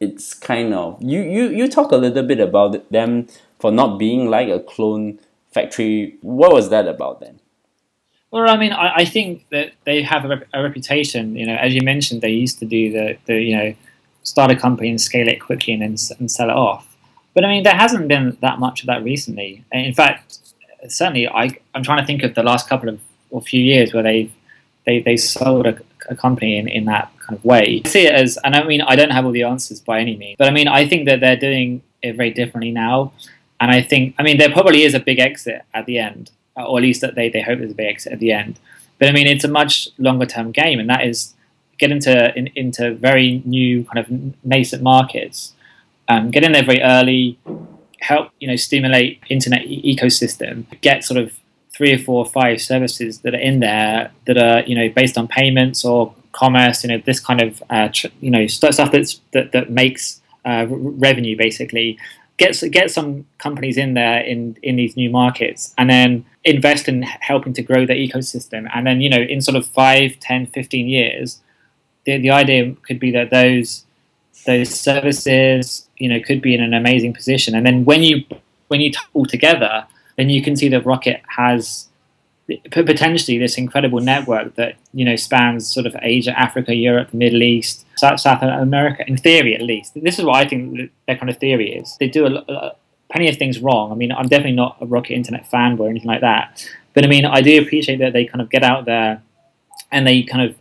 it's 0.00 0.34
kind 0.34 0.74
of 0.74 1.02
you 1.02 1.20
you 1.20 1.48
you 1.48 1.68
talk 1.68 1.92
a 1.92 1.96
little 1.96 2.22
bit 2.22 2.40
about 2.40 2.90
them 2.90 3.26
for 3.58 3.72
not 3.72 3.98
being 3.98 4.30
like 4.30 4.48
a 4.48 4.60
clone 4.60 5.18
factory. 5.50 6.16
What 6.20 6.52
was 6.52 6.70
that 6.70 6.86
about 6.86 7.20
then? 7.20 7.40
Well, 8.30 8.50
I 8.50 8.56
mean, 8.56 8.72
I, 8.72 8.96
I 8.96 9.04
think 9.04 9.46
that 9.50 9.72
they 9.84 10.02
have 10.02 10.24
a, 10.24 10.42
a, 10.52 10.62
reputation. 10.62 11.36
You 11.36 11.46
know, 11.46 11.54
as 11.54 11.74
you 11.74 11.82
mentioned, 11.82 12.20
they 12.20 12.30
used 12.30 12.58
to 12.58 12.66
do 12.66 12.92
the, 12.92 13.16
the 13.26 13.34
you 13.40 13.56
know 13.56 13.74
start 14.26 14.50
a 14.50 14.56
company 14.56 14.90
and 14.90 15.00
scale 15.00 15.28
it 15.28 15.40
quickly 15.40 15.72
and 15.72 15.82
then 15.82 15.96
and 16.18 16.30
sell 16.30 16.50
it 16.50 16.56
off. 16.56 16.96
But 17.32 17.44
I 17.44 17.48
mean, 17.48 17.62
there 17.62 17.74
hasn't 17.74 18.08
been 18.08 18.36
that 18.40 18.58
much 18.58 18.80
of 18.80 18.86
that 18.86 19.04
recently. 19.04 19.64
Uh, 19.74 19.78
in 19.78 19.94
fact, 19.94 20.38
certainly, 20.88 21.28
I 21.28 21.56
I'm 21.74 21.82
trying 21.82 22.00
to 22.00 22.06
think 22.06 22.22
of 22.22 22.34
the 22.34 22.42
last 22.42 22.68
couple 22.68 22.88
of 22.88 23.00
or 23.30 23.40
few 23.40 23.62
years 23.62 23.94
where 23.94 24.02
they 24.02 24.30
they 24.84 25.00
they 25.00 25.16
sold 25.16 25.66
a, 25.66 25.78
a 26.08 26.16
company 26.16 26.56
in, 26.58 26.68
in 26.68 26.84
that 26.86 27.10
kind 27.20 27.38
of 27.38 27.44
way. 27.44 27.82
I 27.84 27.88
see 27.88 28.06
it 28.06 28.14
as, 28.14 28.38
and 28.44 28.54
I 28.54 28.64
mean, 28.64 28.82
I 28.82 28.96
don't 28.96 29.10
have 29.10 29.24
all 29.24 29.32
the 29.32 29.42
answers 29.44 29.80
by 29.80 30.00
any 30.00 30.16
means, 30.16 30.36
but 30.38 30.48
I 30.48 30.50
mean, 30.50 30.68
I 30.68 30.88
think 30.88 31.06
that 31.08 31.20
they're 31.20 31.36
doing 31.36 31.82
it 32.02 32.16
very 32.16 32.30
differently 32.30 32.72
now. 32.72 33.12
And 33.58 33.70
I 33.70 33.80
think, 33.80 34.14
I 34.18 34.22
mean, 34.22 34.36
there 34.36 34.50
probably 34.50 34.82
is 34.82 34.94
a 34.94 35.00
big 35.00 35.18
exit 35.18 35.62
at 35.72 35.86
the 35.86 35.98
end, 35.98 36.30
or 36.56 36.78
at 36.78 36.82
least 36.82 37.00
that 37.00 37.14
they, 37.14 37.30
they 37.30 37.40
hope 37.40 37.58
there's 37.58 37.72
a 37.72 37.74
big 37.74 37.86
exit 37.86 38.12
at 38.12 38.18
the 38.18 38.32
end. 38.32 38.58
But 38.98 39.08
I 39.08 39.12
mean, 39.12 39.26
it's 39.26 39.44
a 39.44 39.48
much 39.48 39.88
longer 39.98 40.26
term 40.26 40.52
game, 40.52 40.78
and 40.78 40.88
that 40.90 41.06
is 41.06 41.34
get 41.78 41.90
into 41.90 42.36
in, 42.36 42.48
into 42.54 42.94
very 42.94 43.42
new 43.44 43.84
kind 43.84 43.98
of 43.98 44.44
nascent 44.44 44.82
markets, 44.82 45.54
um, 46.08 46.30
get 46.30 46.44
in 46.44 46.52
there 46.52 46.64
very 46.64 46.82
early, 46.82 47.38
help 48.00 48.30
you 48.38 48.48
know 48.48 48.56
stimulate 48.56 49.20
internet 49.28 49.64
e- 49.64 49.96
ecosystem, 49.96 50.64
get 50.80 51.04
sort 51.04 51.20
of 51.20 51.38
three 51.76 51.92
or 51.92 51.98
four 51.98 52.24
or 52.24 52.30
five 52.30 52.60
services 52.60 53.20
that 53.20 53.34
are 53.34 53.38
in 53.38 53.60
there 53.60 54.10
that 54.26 54.38
are 54.38 54.60
you 54.62 54.74
know 54.74 54.88
based 54.88 55.18
on 55.18 55.28
payments 55.28 55.84
or 55.84 56.14
commerce, 56.32 56.84
you 56.84 56.88
know 56.88 57.02
this 57.04 57.20
kind 57.20 57.42
of 57.42 57.62
uh, 57.70 57.88
tr- 57.92 58.14
you 58.20 58.30
know 58.30 58.46
stuff 58.46 58.76
that's 58.92 59.20
that 59.32 59.52
that 59.52 59.70
makes 59.70 60.20
uh, 60.44 60.66
revenue 60.68 61.36
basically. 61.36 61.98
Get 62.38 62.62
get 62.70 62.90
some 62.90 63.24
companies 63.38 63.78
in 63.78 63.94
there 63.94 64.20
in 64.20 64.58
in 64.62 64.76
these 64.76 64.94
new 64.96 65.10
markets, 65.10 65.74
and 65.78 65.88
then 65.88 66.24
invest 66.44 66.86
in 66.86 67.02
helping 67.02 67.54
to 67.54 67.62
grow 67.62 67.86
the 67.86 67.94
ecosystem. 67.94 68.68
And 68.74 68.86
then 68.86 69.00
you 69.00 69.08
know 69.08 69.22
in 69.34 69.40
sort 69.40 69.56
of 69.56 69.66
5, 69.66 70.20
10, 70.20 70.46
15 70.46 70.86
years, 70.86 71.40
the, 72.06 72.18
the 72.18 72.30
idea 72.30 72.74
could 72.86 72.98
be 72.98 73.10
that 73.10 73.30
those 73.30 73.84
those 74.46 74.70
services, 74.70 75.88
you 75.98 76.08
know, 76.08 76.20
could 76.20 76.40
be 76.40 76.54
in 76.54 76.62
an 76.62 76.72
amazing 76.72 77.12
position. 77.12 77.54
And 77.54 77.66
then 77.66 77.84
when 77.84 78.02
you 78.02 78.24
when 78.68 78.80
you 78.80 78.92
all 79.12 79.26
together, 79.26 79.86
then 80.16 80.30
you 80.30 80.42
can 80.42 80.56
see 80.56 80.68
that 80.68 80.86
Rocket 80.86 81.20
has 81.36 81.88
potentially 82.70 83.38
this 83.38 83.58
incredible 83.58 84.00
network 84.00 84.54
that 84.54 84.76
you 84.94 85.04
know 85.04 85.16
spans 85.16 85.68
sort 85.68 85.84
of 85.84 85.96
Asia, 86.00 86.38
Africa, 86.38 86.74
Europe, 86.74 87.12
Middle 87.12 87.42
East, 87.42 87.84
South, 87.96 88.20
South 88.20 88.42
America. 88.42 89.04
In 89.06 89.16
theory, 89.16 89.54
at 89.54 89.62
least, 89.62 89.94
this 90.00 90.18
is 90.18 90.24
what 90.24 90.36
I 90.36 90.48
think 90.48 90.90
their 91.06 91.16
kind 91.16 91.28
of 91.28 91.38
theory 91.38 91.74
is. 91.74 91.96
They 91.98 92.08
do 92.08 92.26
a, 92.26 92.52
a, 92.52 92.76
plenty 93.10 93.28
of 93.28 93.36
things 93.36 93.58
wrong. 93.58 93.90
I 93.90 93.94
mean, 93.94 94.12
I'm 94.12 94.28
definitely 94.28 94.56
not 94.56 94.78
a 94.80 94.86
Rocket 94.86 95.14
Internet 95.14 95.50
fanboy 95.50 95.80
or 95.80 95.88
anything 95.88 96.08
like 96.08 96.20
that, 96.20 96.68
but 96.94 97.04
I 97.04 97.08
mean, 97.08 97.24
I 97.24 97.40
do 97.40 97.60
appreciate 97.60 97.98
that 97.98 98.12
they 98.12 98.24
kind 98.24 98.40
of 98.40 98.48
get 98.48 98.62
out 98.62 98.84
there 98.84 99.22
and 99.90 100.06
they 100.06 100.22
kind 100.22 100.48
of 100.48 100.56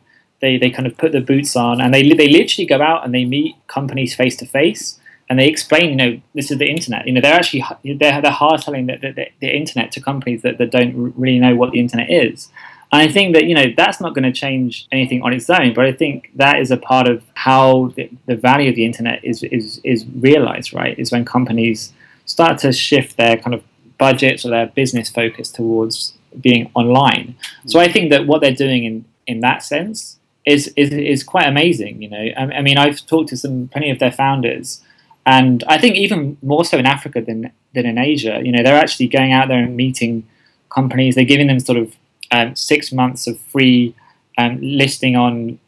they, 0.46 0.58
they 0.58 0.70
kind 0.70 0.88
of 0.88 0.98
put 0.98 1.12
the 1.12 1.22
boots 1.22 1.56
on 1.56 1.82
and 1.82 1.94
they 1.94 2.04
they 2.14 2.30
literally 2.30 2.66
go 2.66 2.82
out 2.82 3.04
and 3.04 3.14
they 3.14 3.26
meet 3.26 3.56
companies 3.68 4.16
face 4.16 4.36
to 4.38 4.46
face 4.46 5.00
and 5.30 5.40
they 5.40 5.48
explain, 5.48 5.90
you 5.90 5.96
know, 5.96 6.22
this 6.36 6.52
is 6.52 6.60
the 6.60 6.70
internet. 6.70 7.08
You 7.08 7.14
know, 7.14 7.22
they're 7.22 7.34
actually 7.34 7.64
they're, 7.84 8.22
they're 8.22 8.32
hard 8.32 8.62
selling 8.62 8.86
the, 8.86 8.98
the, 8.98 9.28
the, 9.40 9.56
internet 9.56 9.92
to 9.94 10.02
companies 10.02 10.44
that, 10.44 10.60
that 10.60 10.72
don't 10.72 11.14
really 11.18 11.40
know 11.40 11.56
what 11.56 11.72
the 11.72 11.80
internet 11.80 12.10
is. 12.10 12.50
And 12.92 13.02
I 13.02 13.12
think 13.12 13.34
that 13.34 13.46
you 13.46 13.56
know 13.56 13.66
that's 13.76 14.00
not 14.00 14.14
going 14.14 14.24
to 14.24 14.32
change 14.32 14.88
anything 14.92 15.24
on 15.24 15.34
its 15.34 15.50
own, 15.50 15.74
but 15.74 15.86
I 15.86 15.92
think 15.92 16.30
that 16.36 16.60
is 16.60 16.70
a 16.70 16.78
part 16.78 17.08
of 17.08 17.24
how 17.34 17.92
the, 17.96 18.10
the 18.28 18.36
value 18.36 18.70
of 18.70 18.76
the 18.76 18.86
internet 18.86 19.24
is 19.26 19.42
is 19.44 19.82
is 19.84 20.06
realized. 20.16 20.74
Right, 20.74 20.98
is 20.98 21.12
when 21.12 21.26
companies 21.26 21.92
start 22.26 22.60
to 22.60 22.72
shift 22.72 23.18
their 23.18 23.38
kind 23.38 23.54
of 23.56 23.64
budgets 23.98 24.46
or 24.46 24.50
their 24.50 24.68
business 24.68 25.10
focus 25.10 25.52
towards 25.52 26.14
being 26.40 26.70
online. 26.76 27.36
So 27.66 27.80
I 27.80 27.92
think 27.92 28.12
that 28.12 28.28
what 28.28 28.42
they're 28.42 28.52
doing 28.52 28.84
in 28.86 29.06
in 29.26 29.40
that 29.40 29.64
sense 29.64 30.20
is 30.46 30.68
is, 30.76 30.92
is 30.92 31.24
quite 31.24 31.48
amazing. 31.48 32.02
You 32.02 32.10
know, 32.10 32.26
I, 32.38 32.58
I 32.58 32.62
mean, 32.62 32.78
I've 32.78 33.06
talked 33.06 33.30
to 33.30 33.38
some 33.38 33.68
plenty 33.68 33.90
of 33.90 34.00
their 34.00 34.12
founders 34.12 34.82
and 35.26 35.64
I 35.68 35.78
think 35.78 35.96
even 35.96 36.38
more 36.42 36.64
so 36.64 36.78
in 36.78 36.86
Africa 36.86 37.22
than 37.22 37.52
than 37.74 37.86
in 37.86 37.98
Asia. 37.98 38.42
You 38.44 38.52
know, 38.52 38.64
they're 38.64 38.78
actually 38.78 39.08
going 39.08 39.34
out 39.34 39.48
there 39.48 39.60
and 39.60 39.76
meeting 39.76 40.28
companies. 40.70 41.16
They're 41.16 41.26
giving 41.26 41.48
them 41.48 41.60
sort 41.60 41.78
of 41.78 41.96
um, 42.32 42.56
six 42.56 42.92
months 42.92 43.28
of 43.28 43.40
free 43.40 43.96
um, 44.38 44.60
listing 44.62 45.16
on 45.16 45.60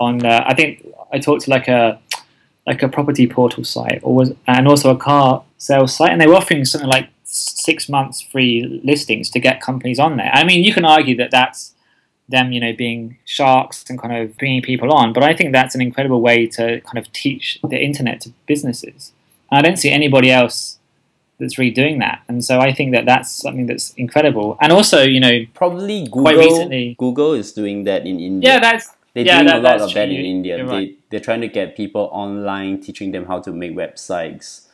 on. 0.00 0.24
Uh, 0.24 0.44
I 0.46 0.54
think 0.54 0.86
I 1.12 1.18
talked 1.18 1.42
to 1.44 1.50
like 1.50 1.68
a 1.68 2.00
like 2.66 2.82
a 2.82 2.88
property 2.88 3.26
portal 3.26 3.64
site, 3.64 4.00
or 4.02 4.14
was 4.14 4.32
and 4.46 4.66
also 4.66 4.90
a 4.90 4.96
car 4.96 5.44
sales 5.58 5.96
site, 5.96 6.10
and 6.10 6.20
they 6.20 6.26
were 6.26 6.34
offering 6.34 6.64
something 6.64 6.90
like 6.90 7.08
six 7.22 7.88
months 7.88 8.20
free 8.20 8.80
listings 8.84 9.30
to 9.30 9.38
get 9.38 9.60
companies 9.60 9.98
on 9.98 10.16
there. 10.16 10.30
I 10.32 10.44
mean, 10.44 10.64
you 10.64 10.74
can 10.74 10.84
argue 10.84 11.16
that 11.16 11.30
that's 11.30 11.73
them, 12.28 12.52
you 12.52 12.60
know, 12.60 12.72
being 12.72 13.18
sharks 13.24 13.84
and 13.88 14.00
kind 14.00 14.16
of 14.16 14.36
bringing 14.36 14.62
people 14.62 14.92
on. 14.92 15.12
But 15.12 15.22
I 15.22 15.34
think 15.34 15.52
that's 15.52 15.74
an 15.74 15.82
incredible 15.82 16.20
way 16.20 16.46
to 16.48 16.80
kind 16.80 16.98
of 16.98 17.12
teach 17.12 17.58
the 17.62 17.78
internet 17.78 18.20
to 18.22 18.32
businesses. 18.46 19.12
And 19.50 19.58
I 19.58 19.62
don't 19.62 19.76
see 19.76 19.90
anybody 19.90 20.30
else 20.30 20.78
that's 21.38 21.58
really 21.58 21.70
doing 21.70 21.98
that. 21.98 22.22
And 22.28 22.44
so 22.44 22.60
I 22.60 22.72
think 22.72 22.92
that 22.92 23.06
that's 23.06 23.30
something 23.30 23.66
that's 23.66 23.92
incredible. 23.94 24.56
And 24.60 24.72
also, 24.72 25.02
you 25.02 25.20
know, 25.20 25.44
probably 25.54 26.04
Google. 26.04 26.32
Recently, 26.32 26.96
Google 26.98 27.32
is 27.32 27.52
doing 27.52 27.84
that 27.84 28.06
in 28.06 28.20
India. 28.20 28.54
Yeah, 28.54 28.60
that's 28.60 28.90
they're 29.14 29.24
yeah, 29.24 29.42
doing 29.42 29.46
that, 29.46 29.76
a 29.76 29.78
lot 29.78 29.80
of 29.80 29.94
that 29.94 30.08
in 30.08 30.24
India. 30.24 30.66
They 30.66 30.96
they're 31.10 31.20
trying 31.20 31.42
to 31.42 31.48
get 31.48 31.76
people 31.76 32.08
online, 32.12 32.80
teaching 32.80 33.12
them 33.12 33.26
how 33.26 33.40
to 33.40 33.52
make 33.52 33.72
websites, 33.72 34.66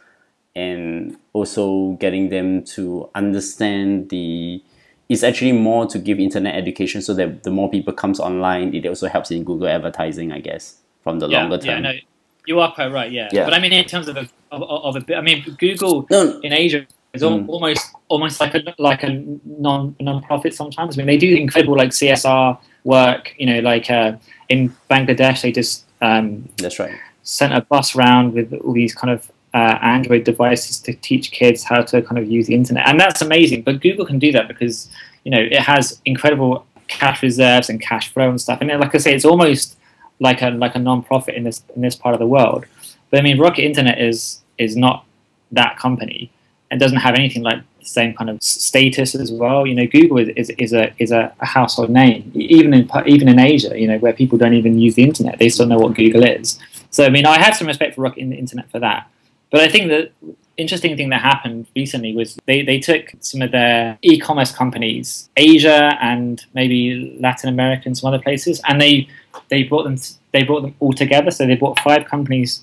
and 0.55 1.17
also 1.33 1.93
getting 2.01 2.29
them 2.29 2.65
to 2.77 3.11
understand 3.15 4.09
the 4.11 4.63
it's 5.11 5.25
actually 5.25 5.53
more 5.53 5.87
to 5.87 5.99
give 5.99 6.21
internet 6.21 6.55
education 6.55 7.03
so 7.03 7.13
that 7.15 7.43
the 7.43 7.51
more 7.51 7.69
people 7.69 7.93
comes 7.93 8.21
online, 8.21 8.73
it 8.75 8.87
also 8.87 9.09
helps 9.09 9.31
in 9.33 9.43
Google 9.45 9.69
advertising, 9.69 10.31
I 10.31 10.39
guess, 10.39 10.77
from 11.03 11.19
the 11.19 11.29
yeah, 11.29 11.41
longer 11.41 11.59
term. 11.59 11.85
Yeah, 11.85 11.93
no, 11.93 11.99
you 12.47 12.61
are 12.61 12.73
quite 12.73 12.93
right. 12.93 13.11
Yeah. 13.11 13.29
yeah. 13.33 13.45
but 13.45 13.53
I 13.53 13.59
mean, 13.59 13.73
in 13.73 13.85
terms 13.85 14.07
of 14.07 14.17
a, 14.17 14.29
of, 14.53 14.63
of 14.63 14.97
a, 14.97 15.17
I 15.17 15.21
mean, 15.21 15.45
Google 15.59 16.07
no. 16.11 16.39
in 16.45 16.53
Asia 16.53 16.87
is 17.13 17.23
mm. 17.23 17.49
almost 17.49 17.91
almost 18.09 18.41
like 18.41 18.55
a 18.55 18.63
like 18.79 19.03
a 19.03 19.23
non 19.45 19.97
non-profit 20.01 20.55
sometimes. 20.55 20.97
I 20.97 20.99
mean, 20.99 21.09
they 21.09 21.19
do 21.19 21.35
incredible 21.35 21.77
like 21.77 21.91
CSR 21.91 22.57
work. 22.85 23.35
You 23.37 23.47
know, 23.47 23.59
like 23.59 23.91
uh, 23.91 24.13
in 24.49 24.73
Bangladesh, 24.89 25.43
they 25.43 25.51
just 25.51 25.87
um, 26.01 26.49
that's 26.57 26.79
right 26.79 26.95
sent 27.23 27.53
a 27.55 27.61
bus 27.61 27.95
around 27.95 28.33
with 28.35 28.53
all 28.55 28.73
these 28.73 28.95
kind 28.95 29.13
of 29.13 29.31
uh, 29.53 29.79
Android 29.83 30.25
devices 30.25 30.79
to 30.81 30.93
teach 30.95 31.33
kids 31.33 31.65
how 31.65 31.83
to 31.83 32.03
kind 32.03 32.19
of 32.19 32.31
use 32.31 32.47
the 32.47 32.55
internet, 32.55 32.89
and 32.89 32.99
that's 33.01 33.23
amazing. 33.23 33.63
But 33.63 33.81
Google 33.81 34.07
can 34.07 34.19
do 34.19 34.33
that 34.33 34.49
because 34.49 34.89
you 35.25 35.31
know 35.31 35.41
it 35.41 35.61
has 35.61 36.01
incredible 36.05 36.67
cash 36.87 37.23
reserves 37.23 37.69
and 37.69 37.81
cash 37.81 38.13
flow 38.13 38.29
and 38.29 38.41
stuff. 38.41 38.61
And 38.61 38.69
like 38.81 38.95
I 38.95 38.99
say, 38.99 39.15
it's 39.15 39.25
almost 39.25 39.77
like 40.19 40.43
a 40.43 40.51
like 40.51 40.75
a 40.75 40.79
non-profit 40.79 41.35
in 41.35 41.45
this 41.45 41.63
in 41.75 41.83
this 41.83 41.97
part 41.97 42.15
of 42.15 42.21
the 42.21 42.27
world. 42.27 42.67
But 43.11 43.21
I 43.21 43.23
mean, 43.23 43.39
Rocket 43.39 43.65
Internet 43.65 44.01
is 44.01 44.41
is 44.59 44.77
not 44.77 45.05
that 45.53 45.79
company 45.79 46.31
and 46.71 46.79
doesn't 46.79 46.99
have 46.99 47.15
anything 47.15 47.43
like 47.43 47.63
the 47.81 47.85
same 47.85 48.15
kind 48.15 48.31
of 48.31 48.41
status 48.43 49.15
as 49.15 49.33
well. 49.33 49.67
You 49.67 49.75
know, 49.75 49.87
Google 49.87 50.19
is, 50.19 50.29
is, 50.37 50.51
is 50.51 50.73
a 50.73 50.95
is 50.99 51.11
a, 51.11 51.35
household 51.41 51.91
name 51.91 52.31
even 52.35 52.73
in 52.75 52.89
even 53.07 53.29
in 53.29 53.39
Asia. 53.39 53.79
You 53.79 53.89
know, 53.89 53.99
where 53.99 54.13
people 54.13 54.39
don't 54.39 54.55
even 54.55 54.79
use 54.79 54.95
the 54.95 55.03
internet, 55.03 55.39
they 55.39 55.49
still 55.49 55.67
know 55.67 55.79
what 55.79 55.95
Google 55.95 56.25
is. 56.25 56.59
So 56.91 57.05
I 57.05 57.09
mean, 57.09 57.27
I 57.27 57.41
have 57.41 57.57
some 57.57 57.67
respect 57.67 57.95
for 57.95 58.03
Rocket 58.03 58.21
Internet 58.21 58.71
for 58.71 58.81
that. 58.81 59.09
But 59.51 59.61
I 59.63 59.69
think 59.69 59.89
the 59.89 60.11
interesting 60.57 60.97
thing 60.97 61.09
that 61.09 61.21
happened 61.21 61.67
recently 61.75 62.15
was 62.15 62.39
they, 62.47 62.63
they 62.63 62.79
took 62.79 63.13
some 63.21 63.43
of 63.43 63.51
their 63.51 63.99
e-commerce 64.03 64.53
companies, 64.53 65.29
Asia 65.37 65.97
and 66.01 66.45
maybe 66.55 67.17
Latin 67.21 67.49
America 67.49 67.85
and 67.87 67.97
some 67.97 68.09
other 68.09 68.23
places, 68.23 68.61
and 68.69 68.81
they 68.81 69.09
they 69.49 69.63
brought 69.65 69.85
them 69.85 69.97
they 70.33 70.43
brought 70.45 70.63
them 70.63 70.75
all 70.79 70.93
together. 70.93 71.31
So 71.31 71.47
they 71.47 71.57
brought 71.57 71.79
five 71.81 72.05
companies 72.05 72.63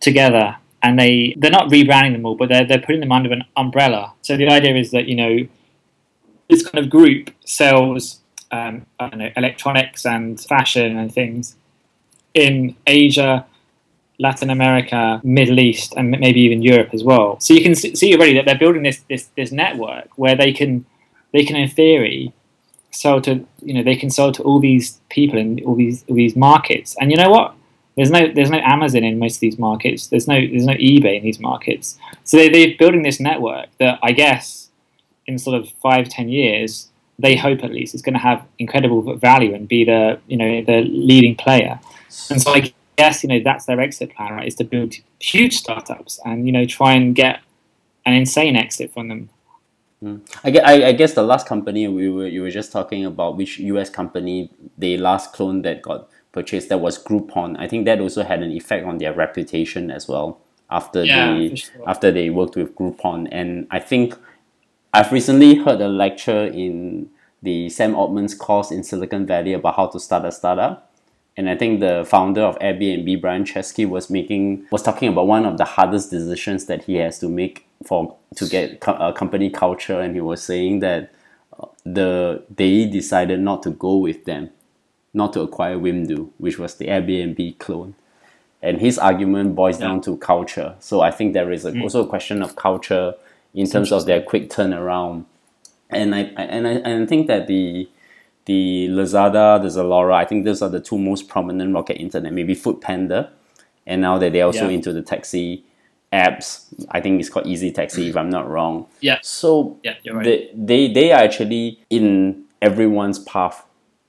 together, 0.00 0.56
and 0.82 0.98
they 0.98 1.34
they're 1.36 1.50
not 1.50 1.68
rebranding 1.68 2.12
them 2.12 2.24
all, 2.24 2.36
but 2.36 2.48
they're 2.48 2.64
they're 2.64 2.80
putting 2.80 3.00
them 3.00 3.12
under 3.12 3.32
an 3.32 3.44
umbrella. 3.56 4.14
So 4.22 4.36
the 4.36 4.48
idea 4.48 4.76
is 4.76 4.90
that 4.92 5.08
you 5.08 5.16
know 5.16 5.48
this 6.48 6.66
kind 6.66 6.82
of 6.82 6.90
group 6.90 7.30
sells 7.44 8.20
um, 8.50 8.86
know 9.00 9.30
electronics 9.36 10.06
and 10.06 10.40
fashion 10.40 10.96
and 10.96 11.12
things 11.12 11.56
in 12.34 12.76
Asia 12.86 13.46
Latin 14.18 14.50
America, 14.50 15.20
Middle 15.22 15.60
East, 15.60 15.94
and 15.96 16.10
maybe 16.10 16.40
even 16.40 16.60
Europe 16.60 16.90
as 16.92 17.04
well. 17.04 17.38
So 17.40 17.54
you 17.54 17.62
can 17.62 17.74
see 17.74 18.14
already 18.14 18.34
that 18.34 18.44
they're 18.46 18.58
building 18.58 18.82
this 18.82 19.02
this, 19.08 19.28
this 19.36 19.52
network 19.52 20.08
where 20.16 20.36
they 20.36 20.52
can 20.52 20.84
they 21.32 21.44
can 21.44 21.56
in 21.56 21.68
theory 21.68 22.32
sell 22.90 23.20
to 23.20 23.46
you 23.62 23.74
know 23.74 23.82
they 23.82 23.96
can 23.96 24.10
sell 24.10 24.32
to 24.32 24.42
all 24.42 24.58
these 24.58 25.00
people 25.08 25.38
in 25.38 25.62
all 25.64 25.76
these 25.76 26.04
all 26.08 26.16
these 26.16 26.36
markets. 26.36 26.96
And 27.00 27.10
you 27.10 27.16
know 27.16 27.30
what? 27.30 27.54
There's 27.96 28.10
no 28.10 28.32
there's 28.32 28.50
no 28.50 28.58
Amazon 28.58 29.04
in 29.04 29.18
most 29.18 29.36
of 29.36 29.40
these 29.40 29.58
markets. 29.58 30.08
There's 30.08 30.26
no 30.26 30.34
there's 30.34 30.66
no 30.66 30.74
eBay 30.74 31.16
in 31.18 31.22
these 31.22 31.38
markets. 31.38 31.98
So 32.24 32.36
they, 32.36 32.48
they're 32.48 32.76
building 32.78 33.02
this 33.02 33.20
network 33.20 33.68
that 33.78 33.98
I 34.02 34.12
guess 34.12 34.70
in 35.26 35.38
sort 35.38 35.60
of 35.60 35.68
five 35.82 36.08
ten 36.08 36.28
years 36.28 36.88
they 37.20 37.34
hope 37.36 37.64
at 37.64 37.72
least 37.72 37.94
is 37.94 38.02
going 38.02 38.14
to 38.14 38.20
have 38.20 38.44
incredible 38.60 39.16
value 39.16 39.54
and 39.54 39.68
be 39.68 39.84
the 39.84 40.18
you 40.26 40.36
know 40.36 40.62
the 40.62 40.82
leading 40.82 41.36
player. 41.36 41.78
And 42.30 42.40
so 42.40 42.52
I 42.52 42.72
guess 42.98 43.22
you 43.22 43.28
know 43.30 43.40
that's 43.42 43.64
their 43.66 43.80
exit 43.80 44.14
plan, 44.14 44.34
right? 44.34 44.46
Is 44.46 44.56
to 44.56 44.64
build 44.64 44.94
huge 45.20 45.56
startups 45.56 46.20
and 46.24 46.46
you 46.46 46.52
know 46.52 46.66
try 46.66 46.92
and 46.92 47.14
get 47.14 47.40
an 48.04 48.14
insane 48.14 48.56
exit 48.56 48.92
from 48.92 49.08
them. 49.08 49.30
Mm. 50.02 50.20
I, 50.44 50.86
I, 50.90 50.92
guess 50.92 51.14
the 51.14 51.24
last 51.24 51.46
company 51.46 51.88
we 51.88 52.08
were 52.08 52.28
you 52.28 52.42
were 52.42 52.50
just 52.50 52.70
talking 52.70 53.04
about, 53.04 53.36
which 53.36 53.58
U.S. 53.58 53.90
company 53.90 54.50
the 54.76 54.96
last 54.98 55.32
clone 55.32 55.62
that 55.62 55.82
got 55.82 56.08
purchased, 56.32 56.68
that 56.68 56.78
was 56.78 57.02
Groupon. 57.02 57.56
I 57.58 57.66
think 57.66 57.84
that 57.86 58.00
also 58.00 58.22
had 58.22 58.42
an 58.42 58.52
effect 58.52 58.86
on 58.86 58.98
their 58.98 59.12
reputation 59.12 59.90
as 59.90 60.06
well 60.06 60.40
after 60.70 61.04
yeah, 61.04 61.34
they 61.34 61.54
sure. 61.56 61.88
after 61.88 62.12
they 62.12 62.30
worked 62.30 62.56
with 62.56 62.74
Groupon. 62.74 63.28
And 63.32 63.66
I 63.70 63.80
think 63.80 64.14
I've 64.94 65.12
recently 65.12 65.56
heard 65.56 65.80
a 65.80 65.88
lecture 65.88 66.44
in 66.46 67.10
the 67.42 67.68
Sam 67.68 67.94
Altman's 67.94 68.34
course 68.34 68.70
in 68.70 68.82
Silicon 68.84 69.26
Valley 69.26 69.52
about 69.52 69.76
how 69.76 69.86
to 69.86 70.00
start 70.00 70.24
a 70.24 70.32
startup 70.32 70.87
and 71.38 71.48
I 71.48 71.56
think 71.56 71.78
the 71.78 72.04
founder 72.04 72.40
of 72.40 72.58
Airbnb, 72.58 73.20
Brian 73.20 73.44
Chesky, 73.44 73.88
was 73.88 74.10
making 74.10 74.66
was 74.72 74.82
talking 74.82 75.08
about 75.08 75.28
one 75.28 75.46
of 75.46 75.56
the 75.56 75.64
hardest 75.64 76.10
decisions 76.10 76.66
that 76.66 76.82
he 76.82 76.96
has 76.96 77.20
to 77.20 77.28
make 77.28 77.64
for 77.86 78.16
to 78.34 78.46
get 78.48 78.82
a 78.88 79.12
company 79.12 79.48
culture, 79.48 80.00
and 80.00 80.16
he 80.16 80.20
was 80.20 80.42
saying 80.42 80.80
that 80.80 81.12
uh, 81.60 81.66
the 81.84 82.42
they 82.54 82.86
decided 82.86 83.38
not 83.38 83.62
to 83.62 83.70
go 83.70 83.98
with 83.98 84.24
them, 84.24 84.50
not 85.14 85.32
to 85.34 85.42
acquire 85.42 85.76
Wimdu, 85.78 86.28
which 86.38 86.58
was 86.58 86.74
the 86.74 86.88
Airbnb 86.88 87.58
clone. 87.58 87.94
And 88.60 88.80
his 88.80 88.98
argument 88.98 89.54
boils 89.54 89.78
yeah. 89.78 89.86
down 89.86 90.00
to 90.00 90.16
culture. 90.16 90.74
So 90.80 91.02
I 91.02 91.12
think 91.12 91.34
there 91.34 91.52
is 91.52 91.64
a, 91.64 91.70
mm. 91.70 91.84
also 91.84 92.02
a 92.02 92.08
question 92.08 92.42
of 92.42 92.56
culture 92.56 93.14
in 93.54 93.70
terms 93.70 93.92
of 93.92 94.06
their 94.06 94.20
quick 94.20 94.50
turnaround. 94.50 95.24
And 95.88 96.16
I 96.16 96.22
and 96.36 96.66
I, 96.66 96.72
and 96.72 97.04
I 97.04 97.06
think 97.06 97.28
that 97.28 97.46
the 97.46 97.88
the 98.48 98.88
Lazada, 98.90 99.60
the 99.60 99.68
Zalora. 99.68 100.14
I 100.14 100.24
think 100.24 100.46
those 100.46 100.62
are 100.62 100.70
the 100.70 100.80
two 100.80 100.98
most 100.98 101.28
prominent 101.28 101.74
Rocket 101.74 102.00
Internet. 102.00 102.32
Maybe 102.32 102.54
Food 102.54 102.80
Panda, 102.80 103.30
and 103.86 104.00
now 104.00 104.16
that 104.18 104.32
they're 104.32 104.46
also 104.46 104.68
yeah. 104.68 104.76
into 104.76 104.92
the 104.92 105.02
taxi 105.02 105.64
apps. 106.12 106.64
I 106.90 107.00
think 107.02 107.20
it's 107.20 107.28
called 107.28 107.46
Easy 107.46 107.70
Taxi, 107.70 108.08
if 108.08 108.16
I'm 108.16 108.30
not 108.30 108.48
wrong. 108.48 108.86
Yeah. 109.00 109.18
So 109.22 109.78
yeah, 109.84 109.96
you're 110.02 110.16
right. 110.16 110.24
They, 110.24 110.50
they 110.54 110.92
they 110.92 111.12
are 111.12 111.22
actually 111.22 111.84
in 111.90 112.44
everyone's 112.62 113.18
path. 113.18 113.64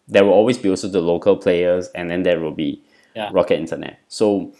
There 0.08 0.24
will 0.24 0.34
always 0.34 0.58
be 0.58 0.70
also 0.70 0.88
the 0.88 1.02
local 1.02 1.36
players, 1.36 1.90
and 1.90 2.10
then 2.10 2.24
there 2.24 2.40
will 2.40 2.56
be 2.56 2.82
yeah. 3.16 3.30
Rocket 3.34 3.60
Internet. 3.60 4.00
So 4.08 4.54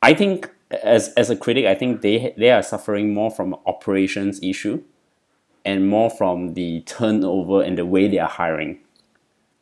I 0.00 0.14
think 0.14 0.48
as 0.70 1.12
as 1.14 1.28
a 1.28 1.36
critic, 1.36 1.66
I 1.66 1.74
think 1.74 2.02
they 2.02 2.34
they 2.38 2.52
are 2.52 2.62
suffering 2.62 3.12
more 3.12 3.32
from 3.32 3.56
operations 3.66 4.40
issue 4.44 4.84
and 5.68 5.88
more 5.94 6.10
from 6.20 6.54
the 6.54 6.68
turnover 6.96 7.58
and 7.66 7.76
the 7.78 7.84
way 7.94 8.04
they 8.08 8.18
are 8.26 8.34
hiring. 8.42 8.72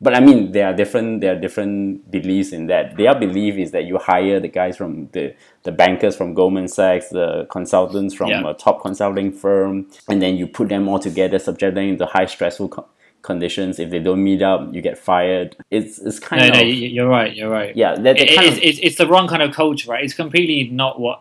But 0.07 0.13
I 0.15 0.21
mean, 0.21 0.53
there 0.53 0.67
are 0.71 0.75
different 0.83 1.21
there 1.23 1.33
are 1.35 1.41
different 1.47 2.11
beliefs 2.17 2.51
in 2.53 2.67
that. 2.73 2.97
Their 3.01 3.15
belief 3.25 3.55
is 3.65 3.71
that 3.77 3.85
you 3.91 3.97
hire 3.99 4.39
the 4.41 4.49
guys 4.61 4.77
from 4.81 5.09
the 5.17 5.25
the 5.67 5.73
bankers 5.73 6.15
from 6.17 6.35
Goldman 6.35 6.69
Sachs, 6.69 7.09
the 7.19 7.47
consultants 7.57 8.13
from 8.19 8.29
Yeah. 8.29 8.51
a 8.51 8.55
top 8.55 8.83
consulting 8.83 9.33
firm, 9.33 9.75
and 10.11 10.21
then 10.23 10.37
you 10.37 10.47
put 10.59 10.69
them 10.69 10.87
all 10.89 10.99
together, 11.09 11.39
subject 11.39 11.75
them 11.77 11.89
into 11.93 12.05
high 12.17 12.27
stressful 12.27 12.69
co- 12.69 12.87
conditions. 13.23 13.79
If 13.79 13.89
they 13.91 13.99
don't 14.09 14.23
meet 14.23 14.43
up, 14.43 14.61
you 14.75 14.83
get 14.83 14.99
fired. 14.99 15.57
It's 15.71 15.99
it's 16.09 16.19
kind 16.29 16.43
No, 16.43 16.49
of 16.49 16.55
no, 16.57 16.61
you- 16.61 16.89
you're 16.97 17.09
right. 17.19 17.33
You're 17.39 17.51
right. 17.61 17.73
yeah. 17.83 17.93
That, 17.95 18.03
that 18.05 18.21
It- 18.21 18.31
it's, 18.45 18.57
of 18.59 18.63
it's, 18.69 18.79
it's 18.87 18.97
the 19.03 19.07
wrong 19.13 19.27
kind 19.33 19.43
of 19.47 19.51
culture, 19.63 19.91
right? 19.93 20.05
It's 20.05 20.15
completely 20.25 20.61
not 20.83 21.01
what 21.01 21.19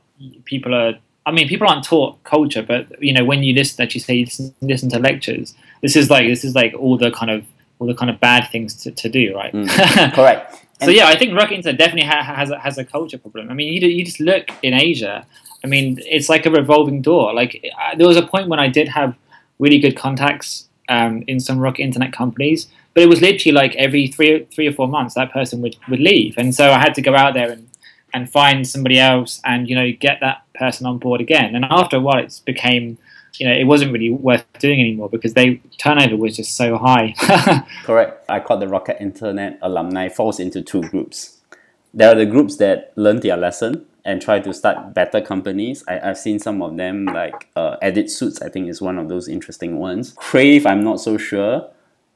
people 0.52 0.76
are. 0.76 0.94
I 1.26 1.32
mean, 1.32 1.48
people 1.48 1.68
aren't 1.68 1.84
taught 1.84 2.24
culture, 2.24 2.62
but 2.62 3.02
you 3.02 3.14
know, 3.14 3.26
when 3.26 3.44
you 3.44 3.54
listen, 3.54 3.78
that 3.78 3.94
you 3.96 4.02
say 4.02 4.16
you 4.16 4.26
listen, 4.26 4.54
listen 4.62 4.90
to 4.90 5.00
lectures, 5.00 5.56
this 5.82 5.96
is 5.96 6.10
like 6.10 6.28
this 6.28 6.44
is 6.44 6.56
like 6.56 6.74
all 6.76 6.98
the 6.98 7.12
kind 7.12 7.32
of 7.32 7.46
all 7.80 7.88
the 7.88 7.96
kind 7.96 8.10
of 8.10 8.20
bad 8.20 8.50
things 8.52 8.76
to, 8.84 8.92
to 8.92 9.10
do, 9.10 9.36
right? 9.36 9.52
correct. 10.14 10.66
so 10.82 10.90
yeah, 10.90 11.08
I 11.08 11.18
think 11.18 11.36
Rocket 11.36 11.56
Internet 11.56 11.80
definitely 11.80 12.08
ha- 12.10 12.24
has 12.24 12.52
a, 12.52 12.60
has 12.60 12.78
a 12.78 12.86
culture 12.86 13.18
problem. 13.18 13.50
I 13.50 13.54
mean, 13.54 13.74
you 13.74 13.88
you 13.88 14.06
just 14.06 14.20
look 14.20 14.50
in 14.62 14.74
Asia. 14.74 15.26
I 15.64 15.68
mean, 15.68 16.00
it's 16.04 16.30
like 16.30 16.46
a 16.46 16.52
revolving 16.52 17.02
door. 17.02 17.34
Like 17.34 17.66
uh, 17.80 17.96
there 17.96 18.08
was 18.08 18.18
a 18.18 18.26
point 18.26 18.48
when 18.48 18.60
I 18.60 18.68
did 18.68 18.88
have 18.90 19.16
really 19.58 19.80
good 19.80 19.98
contacts 19.98 20.70
um, 20.90 21.24
in 21.28 21.40
some 21.40 21.58
Rocket 21.58 21.82
Internet 21.82 22.14
companies, 22.14 22.68
but 22.94 23.02
it 23.02 23.08
was 23.08 23.22
literally 23.22 23.54
like 23.54 23.76
every 23.76 24.08
three 24.08 24.46
three 24.54 24.68
or 24.68 24.74
four 24.74 24.88
months 24.88 25.16
that 25.16 25.32
person 25.34 25.62
would, 25.62 25.76
would 25.90 26.00
leave, 26.00 26.36
and 26.38 26.54
so 26.54 26.72
I 26.72 26.78
had 26.78 26.94
to 26.96 27.02
go 27.02 27.16
out 27.16 27.34
there 27.34 27.52
and 27.52 27.68
and 28.14 28.32
find 28.32 28.66
somebody 28.66 28.98
else 28.98 29.42
and 29.44 29.68
you 29.70 29.76
know 29.76 29.92
get 29.92 30.20
that 30.22 30.45
person 30.58 30.86
on 30.86 30.98
board 30.98 31.22
again. 31.22 31.56
And 31.56 31.66
after 31.66 31.98
a 31.98 32.00
while, 32.00 32.24
it 32.24 32.42
became 32.46 32.98
you 33.40 33.48
know 33.48 33.54
it 33.54 33.66
wasn't 33.66 33.92
really 33.92 34.10
worth 34.10 34.46
doing 34.60 34.80
anymore 34.80 35.10
because 35.10 35.34
they 35.34 35.62
turnover 35.78 36.16
was 36.18 36.36
just 36.36 36.56
so 36.56 36.78
high. 36.78 37.14
Correct. 37.84 38.26
I 38.30 38.40
call 38.40 38.58
the 38.58 38.68
Rocket 38.68 39.02
Internet 39.02 39.60
alumni 39.62 40.10
falls 40.10 40.40
into 40.40 40.62
two 40.62 40.82
groups. 40.84 41.42
There 41.94 42.12
are 42.12 42.16
the 42.16 42.26
groups 42.26 42.58
that 42.58 42.92
learn 42.96 43.22
their 43.22 43.38
lesson 43.38 43.86
and 44.04 44.22
try 44.22 44.40
to 44.40 44.54
start 44.54 44.94
better 44.94 45.20
companies. 45.20 45.84
I, 45.88 46.00
I've 46.10 46.18
seen 46.18 46.40
some 46.40 46.62
of 46.62 46.78
them, 46.78 47.06
like 47.06 47.50
uh, 47.56 47.78
Edit 47.82 48.12
Suits, 48.12 48.42
I 48.42 48.50
think 48.50 48.70
is 48.70 48.82
one 48.82 49.00
of 49.00 49.10
those 49.10 49.28
interesting 49.28 49.80
ones. 49.80 50.14
Crave, 50.16 50.66
I'm 50.66 50.84
not 50.84 51.00
so 51.00 51.18
sure. 51.18 51.70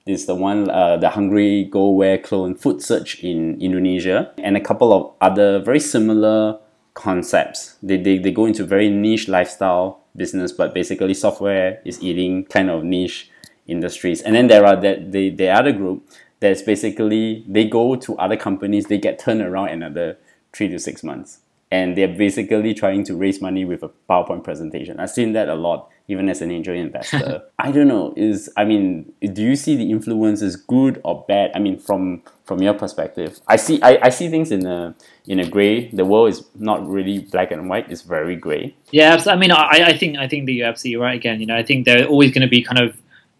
Is 0.05 0.25
the 0.25 0.35
one, 0.35 0.69
uh, 0.69 0.97
the 0.97 1.09
Hungry 1.09 1.65
Go 1.65 1.89
Where 1.89 2.17
clone 2.17 2.55
Food 2.55 2.81
Search 2.81 3.23
in 3.23 3.61
Indonesia, 3.61 4.31
and 4.37 4.57
a 4.57 4.61
couple 4.61 4.91
of 4.93 5.13
other 5.21 5.59
very 5.59 5.79
similar 5.79 6.59
concepts. 6.99 7.77
They, 7.81 7.95
they, 7.95 8.17
they 8.17 8.31
go 8.31 8.45
into 8.45 8.65
very 8.65 8.89
niche 8.89 9.29
lifestyle 9.29 10.01
business, 10.15 10.51
but 10.51 10.73
basically 10.73 11.13
software 11.13 11.81
is 11.85 12.03
eating 12.03 12.43
kind 12.45 12.69
of 12.69 12.83
niche 12.83 13.31
industries. 13.67 14.21
And 14.21 14.35
then 14.35 14.47
there 14.47 14.65
are 14.65 14.75
that 14.75 15.13
the, 15.13 15.29
the 15.29 15.49
other 15.49 15.71
group 15.71 16.05
that's 16.41 16.61
basically 16.61 17.45
they 17.47 17.65
go 17.65 17.95
to 17.95 18.17
other 18.17 18.35
companies, 18.35 18.85
they 18.87 18.97
get 18.97 19.17
turned 19.17 19.41
around 19.41 19.69
another 19.69 20.17
three 20.51 20.67
to 20.67 20.77
six 20.77 21.01
months. 21.01 21.39
And 21.71 21.95
they're 21.95 22.07
basically 22.07 22.73
trying 22.73 23.03
to 23.05 23.15
raise 23.15 23.41
money 23.41 23.63
with 23.63 23.83
a 23.83 23.91
PowerPoint 24.09 24.43
presentation. 24.43 24.99
I've 24.99 25.11
seen 25.11 25.33
that 25.33 25.49
a 25.49 25.53
lot, 25.53 25.89
even 26.07 26.27
as 26.27 26.41
an 26.41 26.49
angel 26.49 26.73
investor. 26.73 27.43
I 27.59 27.71
don't 27.71 27.87
know, 27.87 28.13
is 28.17 28.49
I 28.57 28.65
mean, 28.65 29.13
do 29.33 29.43
you 29.43 29.55
see 29.55 29.75
the 29.75 29.91
influence 29.91 30.41
as 30.41 30.55
good 30.55 30.99
or 31.03 31.25
bad? 31.27 31.51
I 31.53 31.59
mean, 31.59 31.77
from 31.77 32.23
from 32.45 32.63
your 32.63 32.73
perspective. 32.73 33.39
I 33.47 33.57
see 33.57 33.79
I, 33.83 33.99
I 34.01 34.09
see 34.09 34.29
things 34.29 34.51
in 34.51 34.65
a 34.65 34.95
in 35.27 35.39
a 35.39 35.47
grey. 35.47 35.89
The 35.91 36.05
world 36.05 36.29
is 36.29 36.43
not 36.55 36.87
really 36.89 37.19
black 37.19 37.51
and 37.51 37.69
white, 37.69 37.91
it's 37.91 38.01
very 38.01 38.35
grey. 38.35 38.75
Yeah, 38.89 39.21
I 39.27 39.35
mean, 39.35 39.51
I, 39.51 39.91
I 39.91 39.97
think 39.97 40.17
I 40.17 40.27
think 40.27 40.47
that 40.47 40.53
you're 40.53 40.67
absolutely 40.67 40.99
right. 40.99 41.15
Again, 41.15 41.39
you 41.39 41.45
know, 41.45 41.55
I 41.55 41.61
think 41.61 41.85
there 41.85 42.01
are 42.01 42.07
always 42.07 42.31
going 42.31 42.41
to 42.41 42.47
be 42.47 42.63
kind 42.63 42.79
of 42.79 42.97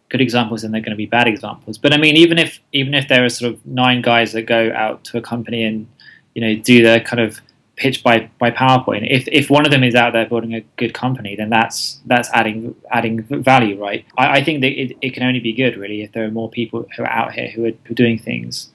good 0.09 0.21
examples 0.21 0.63
and 0.63 0.73
they're 0.73 0.81
going 0.81 0.91
to 0.91 0.97
be 0.97 1.05
bad 1.05 1.27
examples. 1.27 1.77
But 1.77 1.93
I 1.93 1.97
mean, 1.97 2.17
even 2.17 2.37
if 2.37 2.59
even 2.73 2.93
if 2.93 3.07
there 3.07 3.23
are 3.23 3.29
sort 3.29 3.53
of 3.53 3.65
nine 3.65 4.01
guys 4.01 4.33
that 4.33 4.43
go 4.43 4.71
out 4.75 5.03
to 5.05 5.17
a 5.17 5.21
company 5.21 5.63
and 5.63 5.87
you 6.35 6.41
know 6.41 6.61
do 6.61 6.83
their 6.83 6.99
kind 6.99 7.19
of 7.19 7.39
pitch 7.79 8.03
by 8.03 8.29
by 8.37 8.51
PowerPoint, 8.51 9.07
if 9.09 9.27
if 9.29 9.49
one 9.49 9.65
of 9.65 9.71
them 9.71 9.83
is 9.83 9.95
out 9.95 10.13
there 10.13 10.27
building 10.27 10.53
a 10.53 10.61
good 10.75 10.93
company, 10.93 11.35
then 11.35 11.49
that's 11.49 11.99
that's 12.05 12.29
adding 12.33 12.75
adding 12.91 13.23
value, 13.23 13.81
right? 13.81 14.05
I, 14.17 14.39
I 14.39 14.43
think 14.43 14.61
that 14.61 14.71
it, 14.71 14.97
it 15.01 15.13
can 15.13 15.23
only 15.23 15.39
be 15.39 15.53
good 15.53 15.77
really 15.77 16.01
if 16.03 16.11
there 16.11 16.25
are 16.25 16.31
more 16.31 16.49
people 16.49 16.85
who 16.95 17.03
are 17.03 17.09
out 17.09 17.33
here 17.33 17.49
who 17.49 17.65
are, 17.65 17.71
who 17.85 17.91
are 17.93 17.95
doing 17.95 18.19
things, 18.19 18.69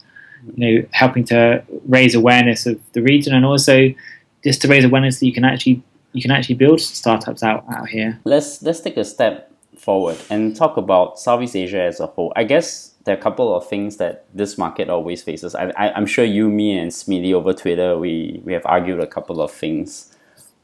you 0.56 0.62
know, 0.64 0.86
helping 0.92 1.24
to 1.26 1.62
raise 1.86 2.14
awareness 2.14 2.66
of 2.66 2.80
the 2.92 3.02
region 3.02 3.34
and 3.34 3.44
also 3.44 3.94
just 4.42 4.62
to 4.62 4.68
raise 4.68 4.84
awareness 4.84 5.20
that 5.20 5.26
you 5.26 5.32
can 5.32 5.44
actually 5.44 5.82
you 6.12 6.22
can 6.22 6.30
actually 6.30 6.54
build 6.54 6.80
startups 6.80 7.42
out 7.42 7.64
out 7.72 7.88
here. 7.88 8.18
let's 8.24 8.62
let's 8.62 8.80
take 8.80 8.96
a 8.96 9.04
step 9.04 9.50
forward 9.76 10.16
and 10.30 10.56
talk 10.56 10.76
about 10.76 11.18
Southeast 11.18 11.56
Asia 11.56 11.82
as 11.82 12.00
a 12.00 12.06
whole. 12.06 12.32
I 12.36 12.44
guess 12.44 12.93
there 13.04 13.14
are 13.14 13.18
a 13.18 13.22
couple 13.22 13.54
of 13.54 13.68
things 13.68 13.98
that 13.98 14.24
this 14.34 14.56
market 14.58 14.88
always 14.88 15.22
faces. 15.22 15.54
I, 15.54 15.70
I, 15.76 15.92
I'm 15.92 16.06
sure 16.06 16.24
you, 16.24 16.48
me, 16.48 16.78
and 16.78 16.90
Smitty 16.90 17.32
over 17.32 17.52
Twitter, 17.52 17.98
we, 17.98 18.40
we 18.44 18.52
have 18.54 18.64
argued 18.66 19.00
a 19.00 19.06
couple 19.06 19.40
of 19.42 19.50
things 19.50 20.14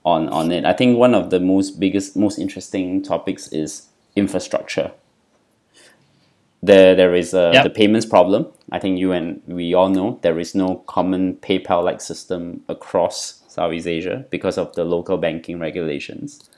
on, 0.04 0.28
on 0.30 0.50
it. 0.50 0.64
I 0.64 0.72
think 0.72 0.98
one 0.98 1.14
of 1.14 1.30
the 1.30 1.40
most 1.40 1.78
biggest, 1.80 2.16
most 2.16 2.38
interesting 2.38 3.02
topics 3.02 3.48
is 3.52 3.88
infrastructure. 4.16 4.92
There, 6.62 6.94
there 6.94 7.14
is 7.14 7.32
a, 7.34 7.50
Yep. 7.54 7.64
the 7.64 7.70
payments 7.70 8.06
problem. 8.06 8.46
I 8.72 8.78
think 8.78 8.98
you 8.98 9.12
and 9.12 9.42
we 9.46 9.74
all 9.74 9.88
know 9.88 10.18
there 10.22 10.38
is 10.38 10.54
no 10.54 10.76
common 10.86 11.36
PayPal-like 11.36 12.00
system 12.00 12.62
across 12.68 13.42
Southeast 13.48 13.86
Asia 13.86 14.24
because 14.30 14.58
of 14.58 14.74
the 14.74 14.84
local 14.84 15.16
banking 15.18 15.58
regulations. 15.58 16.50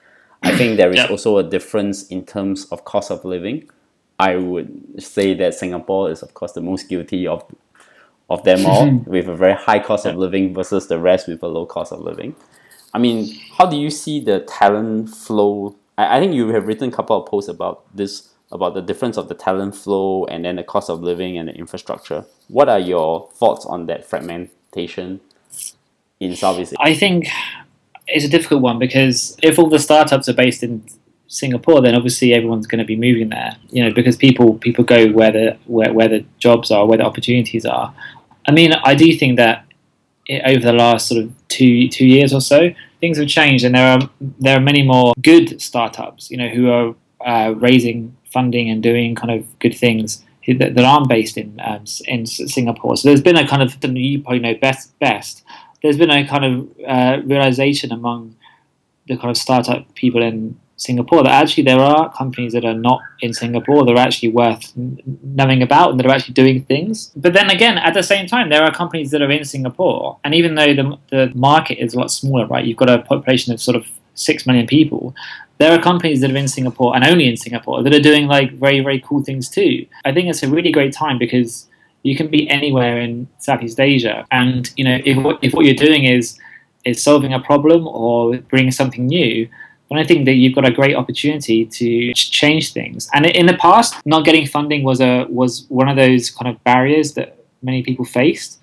I 0.43 0.57
think 0.57 0.77
there 0.77 0.91
is 0.91 0.97
Yep. 0.99 1.11
also 1.11 1.39
a 1.39 1.43
difference 1.45 2.05
in 2.09 2.25
terms 2.27 2.67
of 2.67 2.85
cost 2.85 3.11
of 3.11 3.25
living. 3.25 3.69
I 4.23 4.37
would 4.37 5.03
say 5.03 5.35
that 5.35 5.53
Singapore 5.55 6.09
is, 6.13 6.23
of 6.23 6.33
course, 6.33 6.53
the 6.53 6.61
most 6.61 6.89
guilty 6.89 7.27
of 7.27 7.45
of 8.31 8.45
them 8.45 8.65
all, 8.65 8.89
with 9.07 9.29
a 9.29 9.35
very 9.35 9.55
high 9.55 9.81
cost 9.81 10.07
of 10.07 10.17
living 10.17 10.55
versus 10.55 10.87
the 10.87 10.99
rest 10.99 11.27
with 11.27 11.43
a 11.43 11.49
low 11.49 11.67
cost 11.67 11.93
of 11.93 12.01
living. 12.01 12.37
I 12.95 12.99
mean, 12.99 13.37
how 13.59 13.67
do 13.67 13.77
you 13.77 13.91
see 13.91 14.21
the 14.21 14.39
talent 14.41 15.11
flow? 15.11 15.75
I, 15.99 16.17
I 16.17 16.21
think 16.21 16.35
you 16.35 16.49
have 16.49 16.69
written 16.69 16.89
a 16.91 16.93
couple 16.93 17.21
of 17.21 17.27
posts 17.27 17.49
about 17.49 17.85
this, 17.97 18.29
about 18.53 18.75
the 18.75 18.81
difference 18.81 19.17
of 19.17 19.27
the 19.29 19.35
talent 19.35 19.75
flow 19.75 20.25
and 20.27 20.45
then 20.45 20.55
the 20.55 20.63
cost 20.63 20.89
of 20.89 21.03
living 21.03 21.37
and 21.37 21.49
the 21.49 21.55
infrastructure. 21.55 22.25
What 22.47 22.69
are 22.69 22.79
your 22.79 23.29
thoughts 23.33 23.67
on 23.67 23.87
that 23.87 24.05
fragmentation 24.09 25.21
in 26.21 26.37
Southeast 26.37 26.75
Asia? 26.75 26.83
I 26.91 26.95
think 26.95 27.27
it's 28.07 28.25
a 28.25 28.29
difficult 28.29 28.63
one 28.63 28.79
because 28.79 29.37
if 29.43 29.59
all 29.59 29.69
the 29.69 29.81
startups 29.81 30.29
are 30.29 30.39
based 30.45 30.63
in 30.63 30.85
Singapore, 31.33 31.81
then 31.81 31.95
obviously 31.95 32.35
everyone's 32.35 32.67
going 32.67 32.79
to 32.79 32.85
be 32.85 32.95
moving 32.95 33.31
there. 33.31 33.57
You 33.71 33.85
know, 33.85 33.95
because 33.95 34.17
people 34.17 34.59
people 34.59 34.85
go 34.85 35.09
where 35.09 35.33
the 35.33 35.59
where, 35.67 35.93
where 35.93 36.09
the 36.09 36.25
jobs 36.39 36.71
are, 36.71 36.87
where 36.87 36.99
the 36.99 37.05
opportunities 37.05 37.65
are. 37.65 37.95
I 38.47 38.53
mean, 38.53 38.73
I 38.73 38.95
do 38.95 39.17
think 39.17 39.37
that 39.39 39.65
i 40.29 40.41
over 40.53 40.61
the 40.61 40.73
last 40.73 41.09
sort 41.09 41.25
of 41.25 41.33
two 41.49 41.89
two 41.89 42.07
years 42.07 42.35
or 42.35 42.41
so, 42.41 42.71
things 43.01 43.17
have 43.19 43.29
changed, 43.29 43.65
and 43.65 43.75
there 43.75 43.89
are 43.95 44.11
there 44.39 44.57
are 44.59 44.61
many 44.61 44.83
more 44.83 45.15
good 45.23 45.61
startups. 45.61 46.31
You 46.31 46.37
know, 46.37 46.49
who 46.49 46.71
are 46.71 46.95
uh, 47.25 47.55
raising 47.55 48.15
funding 48.31 48.69
and 48.69 48.83
doing 48.83 49.15
kind 49.15 49.31
of 49.31 49.59
good 49.59 49.75
things 49.75 50.23
that, 50.47 50.75
that 50.75 50.85
aren't 50.85 51.09
based 51.09 51.39
in 51.39 51.59
um, 51.65 51.85
in 52.07 52.27
Singapore. 52.27 52.97
So 52.99 53.09
there's 53.09 53.23
been 53.23 53.37
a 53.37 53.49
kind 53.49 53.63
of 53.63 53.83
you 53.83 54.21
probably 54.21 54.41
know 54.41 54.55
best 54.55 54.99
best. 54.99 55.45
There's 55.83 55.97
been 55.97 56.11
a 56.11 56.27
kind 56.29 56.45
of 56.45 56.69
uh, 56.87 57.23
realization 57.25 57.91
among 57.91 58.37
the 59.09 59.17
kind 59.17 59.31
of 59.31 59.37
startup 59.37 59.93
people 59.95 60.23
in 60.23 60.61
Singapore 60.83 61.23
that 61.23 61.33
actually 61.43 61.63
there 61.65 61.79
are 61.81 62.13
companies 62.13 62.53
that 62.53 62.65
are 62.65 62.81
not 62.89 63.01
in 63.21 63.33
Singapore 63.33 63.85
that 63.85 63.93
are 63.93 64.05
actually 64.07 64.31
worth 64.31 64.73
knowing 64.77 65.63
about 65.63 65.91
and 65.91 65.99
that 65.99 66.07
are 66.07 66.15
actually 66.17 66.35
doing 66.35 66.65
things. 66.65 67.13
But 67.17 67.33
then 67.33 67.51
again, 67.51 67.79
at 67.79 67.95
the 67.95 68.03
same 68.03 68.27
time, 68.27 68.49
there 68.49 68.63
are 68.63 68.73
companies 68.73 69.11
that 69.13 69.23
are 69.23 69.31
in 69.31 69.45
Singapore, 69.45 70.19
and 70.25 70.35
even 70.35 70.55
though 70.57 70.75
the, 70.75 70.99
the 71.11 71.33
market 71.35 71.83
is 71.83 71.95
a 71.95 71.99
lot 72.01 72.11
smaller, 72.11 72.47
right? 72.47 72.65
You've 72.65 72.83
got 72.85 72.91
a 72.91 72.99
population 73.03 73.53
of 73.53 73.61
sort 73.61 73.77
of 73.77 73.87
six 74.15 74.47
million 74.47 74.67
people. 74.67 75.15
There 75.59 75.73
are 75.73 75.81
companies 75.81 76.21
that 76.21 76.31
are 76.33 76.37
in 76.37 76.49
Singapore 76.49 76.95
and 76.95 77.05
only 77.05 77.29
in 77.29 77.37
Singapore 77.37 77.83
that 77.83 77.95
are 77.95 78.01
doing 78.11 78.27
like 78.27 78.53
very 78.67 78.81
very 78.81 79.01
cool 79.01 79.23
things 79.23 79.49
too. 79.49 79.87
I 80.05 80.13
think 80.13 80.29
it's 80.29 80.43
a 80.43 80.49
really 80.49 80.73
great 80.73 80.93
time 80.93 81.19
because 81.19 81.69
you 82.03 82.17
can 82.17 82.29
be 82.29 82.49
anywhere 82.49 82.99
in 82.99 83.29
Southeast 83.39 83.79
Asia, 83.79 84.27
and 84.31 84.71
you 84.77 84.85
know 84.85 84.99
if 85.05 85.17
what, 85.25 85.39
if 85.43 85.53
what 85.55 85.65
you're 85.65 85.85
doing 85.89 86.05
is 86.05 86.39
is 86.85 87.03
solving 87.03 87.33
a 87.33 87.41
problem 87.41 87.87
or 87.87 88.39
bringing 88.53 88.73
something 88.73 89.07
new, 89.07 89.49
I 89.99 90.05
think 90.05 90.25
that 90.27 90.35
you've 90.35 90.55
got 90.55 90.67
a 90.67 90.71
great 90.71 90.97
opportunity 90.97 91.65
to 91.67 92.13
change 92.15 92.73
things. 92.73 93.09
And 93.13 93.27
in 93.27 93.47
the 93.47 93.57
past, 93.57 93.95
not 94.07 94.25
getting 94.25 94.47
funding 94.47 94.83
was 94.83 95.01
a 95.01 95.27
was 95.29 95.67
one 95.69 95.89
of 95.89 95.97
those 95.97 96.31
kind 96.31 96.49
of 96.49 96.63
barriers 96.65 97.15
that 97.15 97.39
many 97.63 97.83
people 97.83 98.05
faced. 98.05 98.59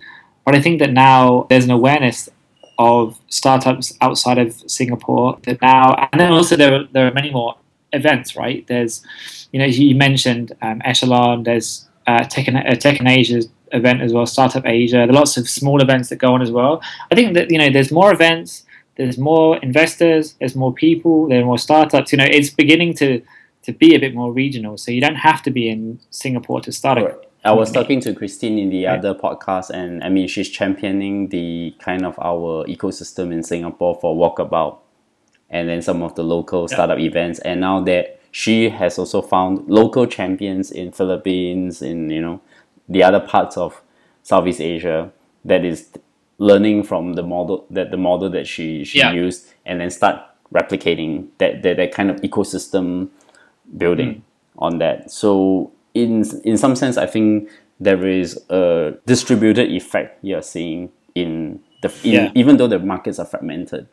But 0.45 0.55
I 0.55 0.61
think 0.61 0.79
that 0.79 0.91
now 0.91 1.45
there's 1.49 1.65
an 1.65 1.71
awareness 1.71 2.29
of 2.77 3.19
startups 3.27 3.93
outside 4.01 4.37
of 4.37 4.53
Singapore 4.67 5.37
that 5.43 5.61
now, 5.61 6.07
and 6.11 6.19
then 6.19 6.31
also 6.31 6.55
there 6.55 6.85
there 6.91 7.07
are 7.07 7.13
many 7.13 7.29
more 7.29 7.55
events, 7.93 8.35
right? 8.35 8.65
There's, 8.67 9.05
you 9.51 9.59
know, 9.59 9.65
you 9.65 9.95
mentioned 9.95 10.53
um, 10.61 10.81
Echelon. 10.85 11.43
There's 11.43 11.87
uh, 12.07 12.23
Tech 12.23 12.47
in, 12.47 12.55
uh, 12.55 12.75
Tech 12.75 13.01
Asia 13.01 13.41
event 13.71 14.01
as 14.01 14.13
well, 14.13 14.25
Startup 14.25 14.65
Asia. 14.65 14.97
There 14.97 15.09
are 15.09 15.13
lots 15.13 15.37
of 15.37 15.47
small 15.47 15.81
events 15.81 16.09
that 16.09 16.17
go 16.17 16.33
on 16.33 16.41
as 16.41 16.51
well. 16.51 16.81
I 17.11 17.15
think 17.15 17.33
that 17.35 17.51
you 17.51 17.57
know 17.57 17.69
there's 17.69 17.91
more 17.91 18.13
events, 18.13 18.63
there's 18.99 19.17
more 19.17 19.57
investors, 19.59 20.35
there's 20.39 20.57
more 20.57 20.73
people, 20.73 21.29
there 21.29 21.41
are 21.41 21.45
more 21.45 21.57
startups. 21.57 22.11
You 22.11 22.17
know, 22.17 22.27
it's 22.27 22.49
beginning 22.49 22.93
to 22.95 23.21
to 23.63 23.71
be 23.71 23.95
a 23.95 23.99
bit 23.99 24.13
more 24.13 24.31
regional. 24.33 24.77
So 24.77 24.91
you 24.91 25.01
don't 25.01 25.15
have 25.29 25.41
to 25.43 25.51
be 25.51 25.69
in 25.69 25.99
Singapore 26.09 26.61
to 26.61 26.71
start 26.71 26.97
Right. 26.97 27.13
it. 27.13 27.31
I 27.45 27.53
was 27.53 27.71
talking 27.71 28.01
to 28.01 28.13
Christine 28.13 28.57
in 28.59 28.69
the 28.69 28.87
other 28.87 29.13
podcast, 29.15 29.69
and 29.69 30.03
I 30.03 30.09
mean, 30.09 30.27
she's 30.27 30.49
championing 30.49 31.29
the 31.29 31.73
kind 31.79 32.05
of 32.05 32.19
our 32.19 32.65
ecosystem 32.65 33.31
in 33.31 33.41
Singapore 33.43 33.97
for 34.01 34.13
Walkabout 34.15 34.79
and 35.49 35.69
then 35.69 35.81
some 35.81 36.03
of 36.03 36.15
the 36.15 36.23
local 36.23 36.67
startup 36.67 36.99
events. 36.99 37.39
And 37.39 37.61
now 37.61 37.79
that 37.81 38.19
she 38.31 38.69
has 38.69 38.99
also 38.99 39.21
found 39.21 39.69
local 39.69 40.05
champions 40.07 40.71
in 40.71 40.91
Philippines, 40.91 41.81
in 41.81 42.09
you 42.09 42.21
know, 42.21 42.41
the 42.89 43.03
other 43.03 43.21
parts 43.21 43.55
of 43.55 43.81
Southeast 44.23 44.59
Asia 44.59 45.11
that 45.45 45.63
is 45.63 45.87
learning 46.39 46.83
from 46.83 47.13
the 47.13 47.23
model 47.23 47.65
that 47.69 47.91
the 47.91 47.97
model 47.97 48.29
that 48.29 48.47
she, 48.47 48.83
she 48.83 48.97
Yeah. 48.99 49.11
used 49.11 49.47
and 49.65 49.79
then 49.81 49.89
start 49.91 50.19
replicating 50.53 51.27
that, 51.37 51.61
that, 51.63 51.77
that 51.77 51.91
kind 51.93 52.09
of 52.09 52.17
ecosystem 52.21 53.09
building 53.77 54.07
Mm. 54.15 54.21
on 54.57 54.77
that. 54.79 55.11
So 55.11 55.71
in 55.93 56.23
in 56.43 56.57
some 56.57 56.75
sense, 56.75 56.97
I 56.97 57.05
think 57.05 57.49
there 57.79 58.07
is 58.07 58.39
a 58.49 58.93
distributed 59.05 59.69
effect 59.71 60.17
you're 60.23 60.41
seeing 60.41 60.89
in 61.15 61.59
the 61.81 61.89
in, 62.03 62.11
Yeah. 62.13 62.31
even 62.35 62.57
though 62.57 62.67
the 62.67 62.79
markets 62.79 63.19
are 63.19 63.25
fragmented. 63.25 63.87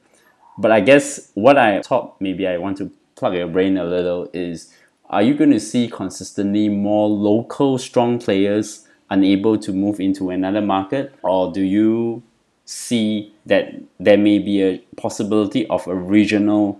But 0.58 0.70
I 0.72 0.80
guess 0.80 1.30
what 1.34 1.58
I 1.58 1.82
thought 1.82 2.14
maybe 2.20 2.46
I 2.48 2.56
want 2.58 2.78
to 2.78 2.90
plug 3.16 3.34
your 3.34 3.48
brain 3.48 3.76
a 3.76 3.84
little 3.84 4.28
is 4.32 4.72
are 5.10 5.22
you 5.22 5.34
going 5.34 5.50
to 5.52 5.60
see 5.60 5.88
consistently 5.88 6.68
more 6.68 7.08
local 7.08 7.78
strong 7.78 8.18
players 8.18 8.86
unable 9.10 9.56
to 9.58 9.72
move 9.72 10.00
into 10.00 10.30
another 10.30 10.60
market 10.60 11.12
or 11.22 11.52
do 11.52 11.60
you 11.62 12.22
see 12.66 13.32
that 13.46 13.72
there 13.98 14.18
may 14.18 14.38
be 14.38 14.62
a 14.62 14.78
possibility 14.96 15.66
of 15.68 15.86
a 15.86 15.94
regional 15.94 16.78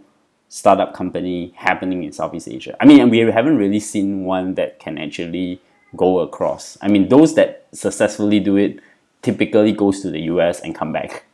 startup 0.49 0.93
company 0.95 1.53
happening 1.57 2.03
in 2.05 2.13
Southeast 2.13 2.49
Asia. 2.49 2.77
I 2.81 2.85
mean, 2.87 3.09
we 3.09 3.19
haven't 3.21 3.57
really 3.57 3.81
seen 3.81 4.25
one 4.25 4.55
that 4.57 4.79
can 4.79 4.99
actually 4.99 5.61
go 5.97 6.19
across. 6.21 6.77
I 6.83 6.89
mean, 6.89 7.09
those 7.09 7.35
that 7.37 7.67
successfully 7.73 8.41
do 8.41 8.57
it 8.57 8.81
typically 9.23 9.73
goes 9.73 10.01
to 10.03 10.11
the 10.11 10.21
US 10.23 10.61
and 10.61 10.75
come 10.75 10.93
back. 10.93 11.25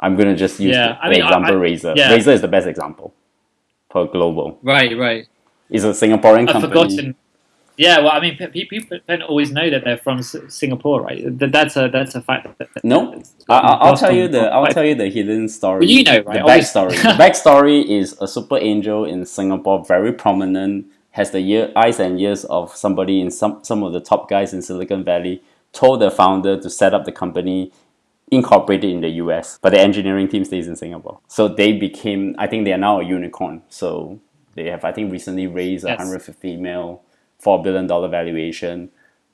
I'm 0.00 0.16
gonna 0.16 0.36
just 0.36 0.60
use 0.60 0.74
Yeah, 0.76 0.88
the, 0.94 1.04
I 1.04 1.08
mean, 1.10 1.22
example 1.22 1.54
I- 1.56 1.64
Razer. 1.70 1.96
yeah. 1.96 2.10
Razer 2.16 2.32
is 2.32 2.40
the 2.40 2.48
best 2.48 2.66
example 2.66 3.14
for 3.90 4.06
global. 4.06 4.58
Right, 4.62 4.96
right. 4.98 5.26
It's 5.70 5.84
a 5.84 5.88
Singaporean 5.88 6.48
I've 6.48 6.52
company. 6.52 6.72
forgotten. 6.72 7.16
Yeah, 7.78 8.00
well, 8.00 8.10
I 8.12 8.20
mean, 8.20 8.36
pe- 8.36 8.48
pe- 8.48 8.64
people 8.64 8.98
don't 9.08 9.22
always 9.22 9.52
know 9.52 9.70
that 9.70 9.84
they're 9.84 9.96
from 9.96 10.20
Singapore, 10.22 11.00
right? 11.00 11.22
That- 11.38 11.52
That's 11.52 11.76
a 11.76 11.88
that's 11.88 12.14
a 12.16 12.20
fact. 12.20 12.48
No, 12.82 13.22
I, 13.48 13.58
I- 13.58 13.76
I'll 13.84 13.96
tell 13.96 14.12
you 14.14 14.26
the 14.28 14.42
I'll 14.54 14.66
tell 14.66 14.84
you 14.84 14.94
the 14.96 15.08
hidden 15.08 15.48
story. 15.48 15.80
Well, 15.80 15.88
you 15.96 16.02
know, 16.02 16.20
right? 16.22 16.42
The 16.44 16.50
backstory. 16.52 16.90
the 17.02 17.16
backstory 17.24 17.78
is 17.98 18.16
a 18.20 18.26
super 18.28 18.58
angel 18.58 19.04
in 19.04 19.24
Singapore, 19.24 19.84
very 19.84 20.12
prominent, 20.12 20.86
has 21.12 21.30
the 21.30 21.40
year, 21.40 21.72
eyes 21.76 21.98
and 22.00 22.20
ears 22.20 22.44
of 22.46 22.74
somebody 22.76 23.20
in 23.20 23.30
some 23.30 23.60
some 23.62 23.82
of 23.84 23.92
the 23.92 24.00
top 24.00 24.28
guys 24.28 24.52
in 24.52 24.60
Silicon 24.62 25.04
Valley. 25.04 25.40
Told 25.72 26.00
the 26.00 26.10
founder 26.10 26.60
to 26.60 26.68
set 26.70 26.92
up 26.94 27.04
the 27.04 27.12
company, 27.12 27.70
incorporated 28.32 28.90
in 28.90 29.00
the 29.02 29.10
US, 29.24 29.58
but 29.62 29.70
the 29.70 29.80
engineering 29.80 30.26
team 30.28 30.44
stays 30.44 30.66
in 30.66 30.76
Singapore. 30.76 31.20
So 31.28 31.46
they 31.46 31.72
became. 31.72 32.34
I 32.38 32.46
think 32.48 32.64
they 32.64 32.72
are 32.72 32.78
now 32.88 33.00
a 33.00 33.04
unicorn. 33.04 33.62
So 33.68 34.18
they 34.54 34.66
have 34.70 34.84
I 34.84 34.92
think 34.92 35.12
recently 35.12 35.46
raised 35.46 35.84
Yes. 35.86 35.98
150 35.98 36.56
mil, 36.56 37.02
four 37.38 37.62
billion 37.62 37.86
dollar 37.86 38.08
valuation. 38.08 38.90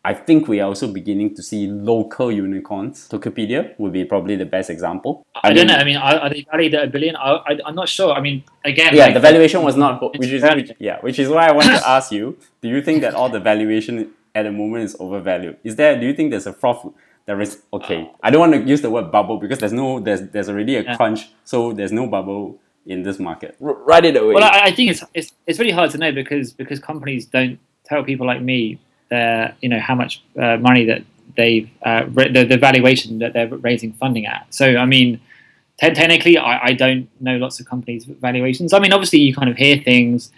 I 0.07 0.13
think 0.13 0.49
we 0.49 0.61
are 0.61 0.69
also 0.69 0.87
beginning 0.93 1.35
to 1.35 1.43
see 1.43 1.67
local 1.67 2.31
unicorns. 2.31 3.09
Tokopedia 3.09 3.75
would 3.79 3.93
be 3.93 4.05
probably 4.05 4.37
the 4.37 4.45
best 4.45 4.69
example. 4.69 5.27
I, 5.43 5.49
don't 5.49 5.57
mean, 5.57 5.67
know. 5.69 5.75
I 5.77 5.85
mean, 5.85 5.97
are, 5.97 6.17
are 6.17 6.29
they 6.29 6.45
valued 6.51 6.75
at 6.75 6.85
a 6.85 6.87
billion? 6.89 7.17
I, 7.17 7.37
I, 7.37 7.59
I'm 7.65 7.75
not 7.75 7.89
sure. 7.89 8.13
I 8.13 8.21
mean, 8.21 8.45
again, 8.67 8.95
Yeah, 8.95 9.07
like, 9.07 9.15
the 9.15 9.21
valuation 9.21 9.63
was 9.63 9.77
not, 9.77 10.03
which 10.19 10.29
is 10.29 10.43
which, 10.43 10.73
yeah, 10.79 10.99
which 11.01 11.19
is 11.19 11.29
why 11.31 11.47
I 11.49 11.53
want 11.53 11.69
to 11.69 11.89
ask 11.97 12.13
you: 12.13 12.37
Do 12.61 12.69
you 12.69 12.83
think 12.83 13.01
that 13.01 13.15
all 13.15 13.31
the 13.31 13.41
valuation 13.41 14.13
at 14.35 14.43
the 14.43 14.53
moment 14.53 14.85
is 14.85 14.95
overvalued? 15.01 15.57
Is 15.65 15.77
there? 15.77 15.99
Do 15.99 16.05
you 16.05 16.13
think 16.13 16.31
there's 16.33 16.47
a 16.47 16.53
froth? 16.53 16.93
There 17.25 17.41
is 17.41 17.63
okay. 17.73 18.11
I 18.23 18.29
don't 18.31 18.41
want 18.41 18.53
to 18.53 18.69
use 18.69 18.83
the 18.83 18.91
word 18.91 19.11
bubble 19.11 19.39
because 19.39 19.59
there's 19.59 19.73
no 19.73 20.01
there's 20.01 20.21
there's 20.29 20.51
already 20.51 20.77
a 20.77 20.83
Yeah. 20.83 20.97
crunch, 20.97 21.31
so 21.45 21.73
there's 21.73 21.93
no 21.93 22.07
bubble 22.07 22.61
in 22.85 23.03
this 23.05 23.19
market. 23.19 23.57
R- 23.65 23.73
write 23.73 24.05
it 24.05 24.17
away. 24.17 24.35
Well, 24.35 24.45
I, 24.45 24.65
I 24.65 24.73
think 24.73 24.91
it's, 24.91 25.03
it's 25.15 25.33
it's 25.47 25.59
really 25.59 25.73
hard 25.73 25.91
to 25.93 25.99
know 25.99 26.13
because 26.13 26.53
because 26.53 26.79
companies 26.79 27.25
don't 27.25 27.59
tell 27.85 28.03
people 28.05 28.27
like 28.27 28.41
me 28.43 28.79
their 29.11 29.55
you 29.61 29.69
know 29.69 29.81
how 29.81 29.95
much 29.95 30.23
uh, 30.41 30.57
money 30.57 30.85
that 30.87 31.03
they've 31.37 31.69
uh, 31.83 32.05
ra- 32.11 32.29
the, 32.33 32.45
the 32.45 32.57
valuation 32.57 33.19
that 33.19 33.33
they're 33.33 33.49
raising 33.49 33.93
funding 33.95 34.27
at. 34.27 34.47
So 34.51 34.77
I 34.77 34.87
mean, 34.87 35.21
te- 35.81 35.95
technically, 35.95 36.39
I, 36.39 36.67
I 36.67 36.73
don't 36.73 37.09
know 37.21 37.37
lots 37.37 37.61
of 37.61 37.67
companies' 37.67 38.05
valuations. 38.05 38.73
I 38.73 38.79
mean, 38.79 38.93
obviously, 38.93 39.21
you 39.21 39.35
kind 39.35 39.49
of 39.51 39.57
hear 39.57 39.77
things 39.79 40.31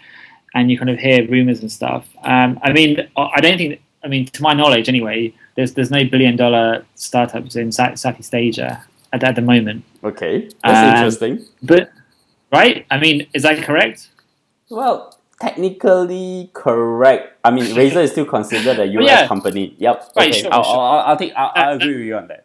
and 0.53 0.69
you 0.71 0.77
kind 0.77 0.89
of 0.89 0.99
hear 0.99 1.27
rumors 1.27 1.61
and 1.61 1.71
stuff. 1.71 2.07
Um, 2.23 2.59
I 2.63 2.71
mean, 2.73 3.07
I 3.15 3.29
I 3.35 3.41
don't 3.41 3.57
think. 3.57 3.81
I 4.03 4.07
mean, 4.09 4.25
to 4.27 4.41
my 4.43 4.53
knowledge, 4.53 4.87
anyway, 4.89 5.33
there's 5.55 5.73
there's 5.73 5.91
no 5.91 6.03
billion 6.05 6.35
dollar 6.35 6.85
startups 6.95 7.55
in 7.55 7.71
Sa- 7.71 7.95
Southeast 7.95 8.33
Asia 8.33 8.83
at, 9.11 9.23
at 9.23 9.35
the 9.35 9.41
moment. 9.41 9.83
okay, 10.03 10.49
that's 10.63 10.79
Um, 10.79 10.89
interesting. 10.95 11.45
But 11.63 11.89
right? 12.51 12.85
I 12.91 12.97
mean, 12.99 13.27
is 13.33 13.43
that 13.43 13.63
correct? 13.63 14.09
Well, 14.69 15.16
technically 15.41 16.49
correct. 16.53 17.37
I 17.43 17.51
mean, 17.51 17.65
Razer 17.75 18.03
is 18.03 18.11
still 18.11 18.25
considered 18.25 18.79
a 18.79 18.85
US 18.85 19.05
yeah. 19.05 19.27
company. 19.27 19.75
Yep. 19.77 20.11
Right, 20.15 20.29
okay, 20.29 20.41
sure, 20.41 20.53
I'll, 20.53 20.63
sure. 20.63 20.73
I'll, 20.73 20.99
I'll 20.99 21.17
take. 21.17 21.33
I'll, 21.35 21.51
I'll 21.55 21.73
Uh, 21.73 21.75
agree 21.75 21.97
with 21.97 22.05
you 22.05 22.17
on 22.17 22.27
that. 22.27 22.43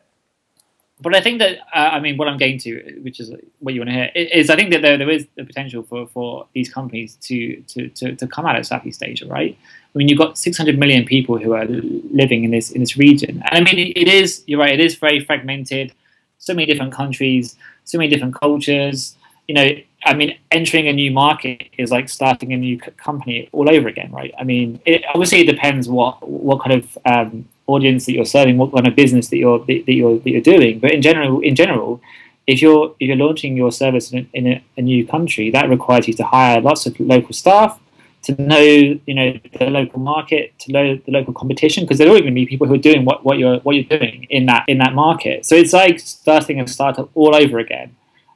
But 1.01 1.17
I 1.17 1.21
think 1.21 1.41
that 1.41 1.59
uh, 1.75 1.91
I 1.97 1.99
mean 1.99 2.17
what 2.17 2.29
I'm 2.29 2.39
getting 2.39 2.59
to, 2.61 3.01
which 3.03 3.19
is 3.19 3.35
what 3.59 3.75
you 3.75 3.81
want 3.81 3.91
to 3.91 3.95
hear, 3.95 4.11
is 4.15 4.51
I 4.51 4.57
think 4.57 4.71
that 4.71 4.83
there, 4.83 4.97
there 4.97 5.11
is 5.11 5.27
the 5.35 5.45
potential 5.45 5.83
for, 5.83 6.07
for 6.07 6.47
these 6.55 6.73
companies 6.73 7.17
to, 7.23 7.61
to, 7.63 7.89
to, 7.89 8.15
to 8.15 8.27
come 8.29 8.47
out 8.47 8.57
of 8.57 8.65
Southeast 8.65 9.03
Asia, 9.03 9.27
right? 9.27 9.59
I 9.61 9.99
mean, 9.99 10.09
you've 10.09 10.19
got 10.19 10.39
600 10.39 10.79
million 10.79 11.05
people 11.05 11.39
who 11.39 11.55
are 11.55 11.65
living 11.67 12.45
in 12.45 12.53
this 12.53 12.71
in 12.71 12.81
this 12.81 12.97
region, 12.97 13.43
and 13.51 13.59
I 13.59 13.61
mean, 13.61 13.79
it, 13.85 13.99
it 13.99 14.09
is 14.09 14.45
you're 14.47 14.61
right, 14.61 14.73
it 14.73 14.81
is 14.81 14.95
very 14.95 15.25
fragmented. 15.25 15.93
So 16.39 16.55
many 16.55 16.67
different 16.67 16.93
countries, 16.93 17.57
so 17.85 17.99
many 17.99 18.09
different 18.09 18.35
cultures. 18.35 19.17
You 19.49 19.55
know, 19.57 19.69
I 20.05 20.15
mean, 20.15 20.37
entering 20.51 20.89
a 20.89 20.93
new 20.93 21.13
market 21.13 21.69
is 21.79 21.91
like 21.91 22.09
starting 22.09 22.53
a 22.53 22.57
new 22.57 22.79
company 22.79 23.49
all 23.53 23.71
over 23.71 23.89
again, 23.89 24.11
right? 24.11 24.35
I 24.39 24.45
mean, 24.45 24.81
it, 24.85 25.05
obviously 25.15 25.41
it 25.41 25.47
depends 25.47 25.89
what 25.89 26.27
what 26.29 26.63
kind 26.63 26.75
of 26.79 26.99
um, 27.07 27.49
audience 27.67 28.07
that 28.07 28.13
you're 28.13 28.25
serving, 28.25 28.59
what 28.59 28.73
kind 28.73 28.87
of 28.89 28.97
business 28.97 29.29
that 29.29 29.37
you're 29.37 29.61
that 29.61 29.93
you're 29.93 30.19
that 30.19 30.31
you're 30.31 30.41
doing. 30.41 30.81
But 30.81 30.93
in 30.93 31.03
general, 31.03 31.41
in 31.41 31.55
general, 31.55 32.01
if 32.47 32.61
you're 32.61 32.95
if 32.99 33.07
you're 33.09 33.17
launching 33.17 33.57
your 33.57 33.71
service 33.71 34.13
in, 34.13 34.19
a, 34.19 34.29
in 34.35 34.47
a, 34.49 34.65
a 34.77 34.83
new 34.83 35.07
country, 35.07 35.51
that 35.51 35.69
requires 35.69 36.09
you 36.09 36.15
to 36.15 36.25
hire 36.25 36.61
lots 36.61 36.87
of 36.87 36.99
local 36.99 37.33
staff 37.33 37.79
to 38.23 38.41
know 38.41 38.59
you 38.61 39.15
know 39.15 39.39
the 39.59 39.67
local 39.67 40.01
market, 40.01 40.59
to 40.61 40.73
know 40.73 40.97
the 40.97 41.13
local 41.13 41.35
competition, 41.35 41.85
because 41.85 41.99
there 41.99 42.09
are 42.09 42.21
going 42.21 42.27
to 42.27 42.33
be 42.33 42.47
people 42.47 42.67
who 42.67 42.75
are 42.75 42.79
doing 42.79 43.05
what, 43.05 43.25
what 43.25 43.39
you're 43.39 43.59
what 43.61 43.75
you're 43.75 43.99
doing 43.99 44.27
in 44.31 44.47
that 44.47 44.65
in 44.69 44.79
that 44.79 44.95
market. 44.95 45.45
So 45.45 45.55
it's 45.55 45.73
like 45.73 46.01
starting 46.01 46.61
a 46.61 46.67
startup 46.67 47.11
all 47.15 47.35
over 47.35 47.59
again. 47.59 47.95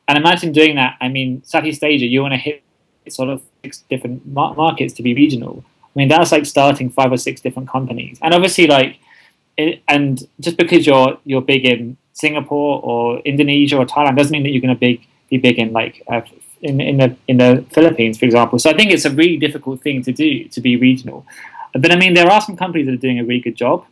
And 0.09 0.19
imagine 0.19 0.53
doing 0.53 0.77
that. 0.77 0.97
I 1.01 1.09
mean, 1.09 1.43
Southeast 1.45 1.83
Asia, 1.83 2.07
you 2.07 2.23
want 2.23 2.33
to 2.33 2.39
hit 2.39 2.63
sort 3.09 3.29
of 3.29 3.43
six 3.65 3.85
different 3.91 4.27
mar- 4.27 4.55
markets 4.55 4.93
to 4.95 5.03
be 5.03 5.15
regional. 5.15 5.65
I 5.85 5.99
mean, 5.99 6.09
that's 6.09 6.33
like 6.33 6.47
starting 6.47 6.91
five 6.91 7.11
or 7.13 7.17
six 7.17 7.41
different 7.41 7.69
companies. 7.69 8.19
And 8.23 8.35
obviously, 8.35 8.67
like, 8.67 8.99
it, 9.57 9.83
and 9.89 10.27
just 10.41 10.57
because 10.57 10.87
you're 10.87 11.19
you're 11.25 11.41
big 11.41 11.65
in 11.65 11.97
Singapore 12.13 12.81
or 12.83 13.21
Indonesia 13.21 13.79
or 13.79 13.87
Thailand 13.87 14.17
doesn't 14.17 14.33
mean 14.33 14.43
that 14.43 14.51
you're 14.51 14.61
going 14.61 14.75
to 14.75 14.79
big 14.79 15.07
be 15.31 15.39
big 15.39 15.59
in 15.59 15.73
like 15.73 16.03
uh, 16.09 16.21
in 16.63 16.81
in 16.81 16.99
the 16.99 17.17
in 17.27 17.39
the 17.39 17.65
Philippines, 17.71 18.19
for 18.19 18.27
example. 18.27 18.59
So 18.59 18.71
I 18.71 18.75
think 18.75 18.91
it's 18.91 19.07
a 19.07 19.11
really 19.11 19.39
difficult 19.39 19.83
thing 19.83 20.03
to 20.03 20.13
do 20.13 20.45
to 20.49 20.61
be 20.61 20.77
regional. 20.77 21.27
But 21.73 21.91
I 21.93 21.97
mean, 21.97 22.15
there 22.15 22.31
are 22.31 22.41
some 22.41 22.57
companies 22.57 22.87
that 22.87 22.95
are 22.95 23.05
doing 23.09 23.19
a 23.19 23.25
really 23.25 23.41
good 23.41 23.57
job. 23.57 23.85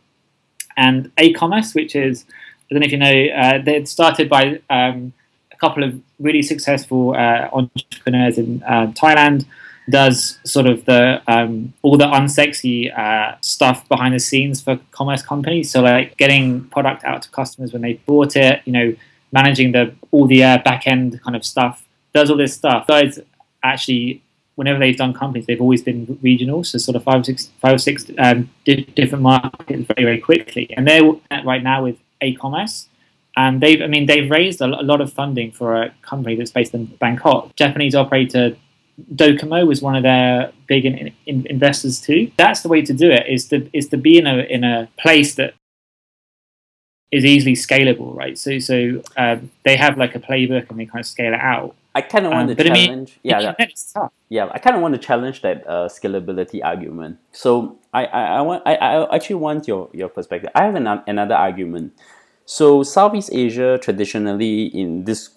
And 0.77 1.15
aCommerce, 1.15 1.73
which 1.73 1.95
is 1.95 2.25
I 2.69 2.73
don't 2.73 2.81
know 2.81 2.85
if 2.85 2.91
you 2.91 2.97
know, 2.97 3.27
uh, 3.41 3.61
they're 3.63 3.85
started 3.85 4.29
by 4.29 4.61
um, 4.69 5.13
a 5.55 5.59
couple 5.59 5.83
of 5.83 5.99
really 6.19 6.41
successful 6.41 7.15
uh, 7.15 7.49
entrepreneurs 7.53 8.37
in 8.37 8.63
um, 8.67 8.93
Thailand. 8.93 9.45
Does 9.87 10.39
sort 10.43 10.65
of 10.65 10.85
the 10.85 11.21
um, 11.27 11.73
all 11.83 11.95
the 11.95 12.05
unsexy 12.07 12.97
uh, 12.97 13.35
stuff 13.41 13.87
behind 13.87 14.15
the 14.15 14.19
scenes 14.19 14.59
for 14.59 14.79
commerce 14.89 15.21
companies. 15.21 15.69
So 15.69 15.81
like 15.81 16.17
getting 16.17 16.65
product 16.69 17.03
out 17.03 17.21
to 17.21 17.29
customers 17.29 17.71
when 17.71 17.83
they 17.83 17.93
bought 17.93 18.35
it. 18.35 18.61
You 18.65 18.73
know, 18.73 18.95
managing 19.31 19.73
the 19.73 19.93
all 20.09 20.25
the 20.25 20.43
uh, 20.43 20.57
back 20.63 20.87
end 20.87 21.21
kind 21.21 21.35
of 21.35 21.45
stuff. 21.45 21.85
Does 22.15 22.31
all 22.31 22.37
this 22.37 22.55
stuff. 22.55 22.87
Guys 22.87 23.19
actually 23.61 24.23
whenever 24.55 24.79
they've 24.79 24.97
done 24.97 25.13
companies, 25.13 25.45
they've 25.45 25.61
always 25.61 25.83
been 25.83 26.17
regional, 26.21 26.63
so 26.63 26.77
sort 26.77 26.95
of 26.95 27.03
five 27.03 27.21
or 27.21 27.23
six, 27.23 27.51
five 27.61 27.75
or 27.75 27.77
six 27.77 28.09
um, 28.17 28.49
di- 28.63 28.85
different 28.95 29.21
markets 29.21 29.83
very, 29.95 30.03
very 30.03 30.19
quickly. 30.19 30.69
And 30.75 30.87
they're 30.87 31.03
right 31.43 31.61
now 31.61 31.83
with 31.83 31.97
aCommerce, 32.21 32.87
and 33.37 33.61
they've, 33.61 33.81
I 33.81 33.87
mean, 33.87 34.05
they've 34.05 34.29
raised 34.29 34.61
a, 34.61 34.67
lot 34.67 35.01
of 35.01 35.11
funding 35.11 35.51
for 35.51 35.75
a 35.75 35.93
company 36.01 36.35
that's 36.35 36.51
based 36.51 36.73
in 36.73 36.85
Bangkok. 36.85 37.55
Japanese 37.55 37.95
operator 37.95 38.55
Docomo 39.13 39.67
was 39.67 39.81
one 39.81 39.95
of 39.95 40.03
their 40.03 40.51
big 40.67 40.85
in, 40.85 41.13
in, 41.25 41.45
investors 41.47 41.99
too. 41.99 42.31
That's 42.37 42.61
the 42.61 42.69
way 42.69 42.81
to 42.81 42.93
do 42.93 43.11
it. 43.11 43.27
Is 43.27 43.47
to 43.49 43.69
is 43.73 43.89
to 43.89 43.97
be 43.97 44.17
in 44.17 44.25
a 44.25 44.37
in 44.39 44.63
a 44.63 44.87
place 44.97 45.35
that 45.35 45.53
is 47.11 47.25
easily 47.25 47.53
scalable, 47.55 48.15
right? 48.15 48.37
So 48.37 48.59
so 48.59 49.01
um, 49.17 49.51
they 49.63 49.75
have 49.75 49.97
like 49.97 50.15
a 50.15 50.19
playbook 50.19 50.69
and 50.69 50.79
they 50.79 50.85
kind 50.85 51.01
of 51.01 51.07
scale 51.07 51.33
it 51.33 51.39
out. 51.41 51.75
I 51.93 52.01
kind 52.01 52.25
of 52.25 52.33
want 52.33 52.49
Um, 52.49 52.49
to 52.49 52.55
but 52.55 52.67
I 52.67 52.71
mean, 52.71 52.89
challenge. 52.89 53.19
yeah, 53.23 53.39
yeah. 53.39 53.55
it's 53.59 53.93
tough. 53.93 54.11
yeah, 54.29 54.49
I 54.51 54.59
kind 54.59 54.75
of 54.75 54.81
want 54.81 54.93
to 54.95 54.99
challenge 54.99 55.41
that 55.43 55.65
uh, 55.67 55.87
scalability 55.87 56.61
argument. 56.63 57.19
So 57.31 57.79
I, 57.93 58.05
I, 58.05 58.23
I 58.37 58.41
want 58.41 58.63
I, 58.65 58.75
I 58.75 59.15
actually 59.15 59.35
want 59.37 59.67
your, 59.67 59.89
your 59.93 60.09
perspective. 60.09 60.49
I 60.55 60.65
have 60.65 60.75
an, 60.75 60.87
another 61.07 61.35
argument. 61.35 61.93
So 62.45 62.83
Southeast 62.83 63.29
Asia 63.33 63.79
traditionally 63.81 64.65
in 64.65 65.05
this 65.05 65.31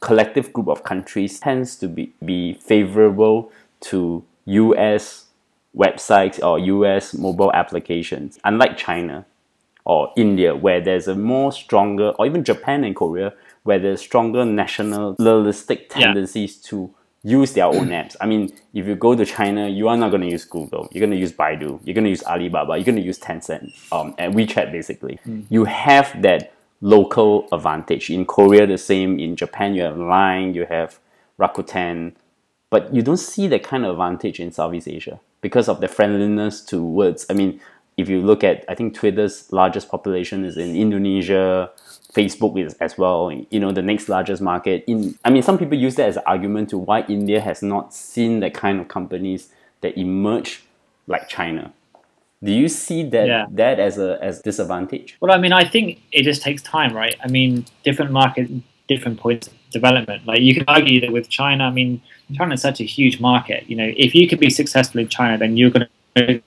collective 0.00 0.52
group 0.52 0.68
of 0.68 0.82
countries 0.82 1.38
tends 1.40 1.76
to 1.76 1.88
be, 1.88 2.12
be 2.24 2.54
favorable 2.54 3.52
to 3.80 4.24
US 4.46 5.26
websites 5.76 6.42
or 6.42 6.58
US 6.58 7.14
mobile 7.14 7.52
applications, 7.52 8.38
unlike 8.44 8.76
China 8.76 9.26
or 9.84 10.12
India, 10.16 10.54
where 10.56 10.80
there's 10.80 11.08
a 11.08 11.14
more 11.14 11.52
stronger, 11.52 12.10
or 12.18 12.26
even 12.26 12.44
Japan 12.44 12.84
and 12.84 12.94
Korea, 12.96 13.32
where 13.62 13.78
there's 13.78 14.00
stronger 14.00 14.44
nationalistic 14.44 15.90
Yeah. 15.90 16.04
tendencies 16.06 16.56
to 16.62 16.90
use 17.22 17.52
their 17.52 17.66
own 17.66 17.88
apps. 17.88 18.16
I 18.20 18.26
mean, 18.26 18.52
if 18.74 18.86
you 18.86 18.94
go 18.94 19.14
to 19.14 19.24
China, 19.24 19.68
you 19.68 19.88
are 19.88 19.96
not 19.96 20.10
going 20.10 20.22
to 20.22 20.30
use 20.30 20.44
Google. 20.44 20.88
You're 20.92 21.00
going 21.00 21.10
to 21.10 21.16
use 21.16 21.32
Baidu. 21.32 21.80
You're 21.84 21.94
going 21.94 22.04
to 22.04 22.10
use 22.10 22.22
Alibaba. 22.22 22.76
You're 22.76 22.84
going 22.84 22.96
to 22.96 23.02
use 23.02 23.18
Tencent 23.18 23.72
um, 23.92 24.14
and 24.18 24.34
WeChat, 24.34 24.70
basically. 24.72 25.18
You 25.50 25.64
have 25.64 26.22
that 26.22 26.52
local 26.80 27.48
advantage. 27.52 28.10
In 28.10 28.24
Korea, 28.24 28.66
the 28.66 28.78
same. 28.78 29.18
In 29.18 29.36
Japan, 29.36 29.74
you 29.74 29.82
have 29.82 29.96
Line, 29.98 30.54
you 30.54 30.66
have 30.66 30.98
Rakuten. 31.38 32.14
But 32.70 32.94
you 32.94 33.02
don't 33.02 33.16
see 33.16 33.48
that 33.48 33.64
kind 33.64 33.84
of 33.84 33.92
advantage 33.92 34.40
in 34.40 34.52
Southeast 34.52 34.88
Asia 34.88 35.20
because 35.40 35.68
of 35.68 35.80
the 35.80 35.88
friendliness 35.88 36.60
towards. 36.60 37.26
I 37.30 37.34
mean, 37.34 37.60
if 37.96 38.08
you 38.08 38.20
look 38.20 38.44
at, 38.44 38.64
I 38.68 38.74
think 38.74 38.94
Twitter's 38.94 39.52
largest 39.52 39.88
population 39.88 40.44
is 40.44 40.56
in 40.56 40.76
Indonesia. 40.76 41.70
Facebook 42.14 42.58
is 42.64 42.74
as 42.74 42.96
well, 42.96 43.30
you 43.50 43.60
know, 43.60 43.70
the 43.70 43.82
next 43.82 44.08
largest 44.08 44.40
market. 44.40 44.84
In, 44.86 45.18
I 45.24 45.30
mean, 45.30 45.42
some 45.42 45.58
people 45.58 45.76
use 45.76 45.96
that 45.96 46.08
as 46.08 46.16
an 46.16 46.22
argument 46.26 46.70
to 46.70 46.78
why 46.78 47.02
India 47.02 47.40
has 47.40 47.62
not 47.62 47.92
seen 47.92 48.40
the 48.40 48.50
kind 48.50 48.80
of 48.80 48.88
companies 48.88 49.50
that 49.82 49.96
emerge 49.98 50.64
like 51.06 51.28
China. 51.28 51.72
Do 52.42 52.52
you 52.52 52.68
see 52.68 53.02
that 53.10 53.26
Yeah. 53.26 53.46
that 53.50 53.80
as 53.80 53.98
a 53.98 54.18
as 54.22 54.40
disadvantage? 54.40 55.16
Well, 55.20 55.32
I 55.32 55.38
mean, 55.38 55.52
I 55.52 55.64
think 55.64 56.00
it 56.12 56.22
just 56.22 56.40
takes 56.42 56.62
time, 56.62 56.94
right? 56.94 57.16
I 57.22 57.28
mean, 57.28 57.64
different 57.82 58.12
markets, 58.12 58.50
different 58.86 59.18
points 59.18 59.48
of 59.48 59.54
development. 59.70 60.24
Like 60.26 60.40
you 60.40 60.54
can 60.54 60.64
argue 60.68 61.00
that 61.00 61.12
with 61.12 61.28
China, 61.28 61.64
I 61.64 61.70
mean, 61.70 62.00
China 62.34 62.54
is 62.54 62.62
such 62.62 62.80
a 62.80 62.84
huge 62.84 63.20
market. 63.20 63.68
You 63.68 63.76
know, 63.76 63.92
if 63.96 64.14
you 64.14 64.28
could 64.28 64.38
be 64.40 64.50
successful 64.50 65.00
in 65.00 65.08
China, 65.08 65.36
then 65.36 65.56
you're 65.56 65.70
going 65.70 65.86
to 66.16 66.42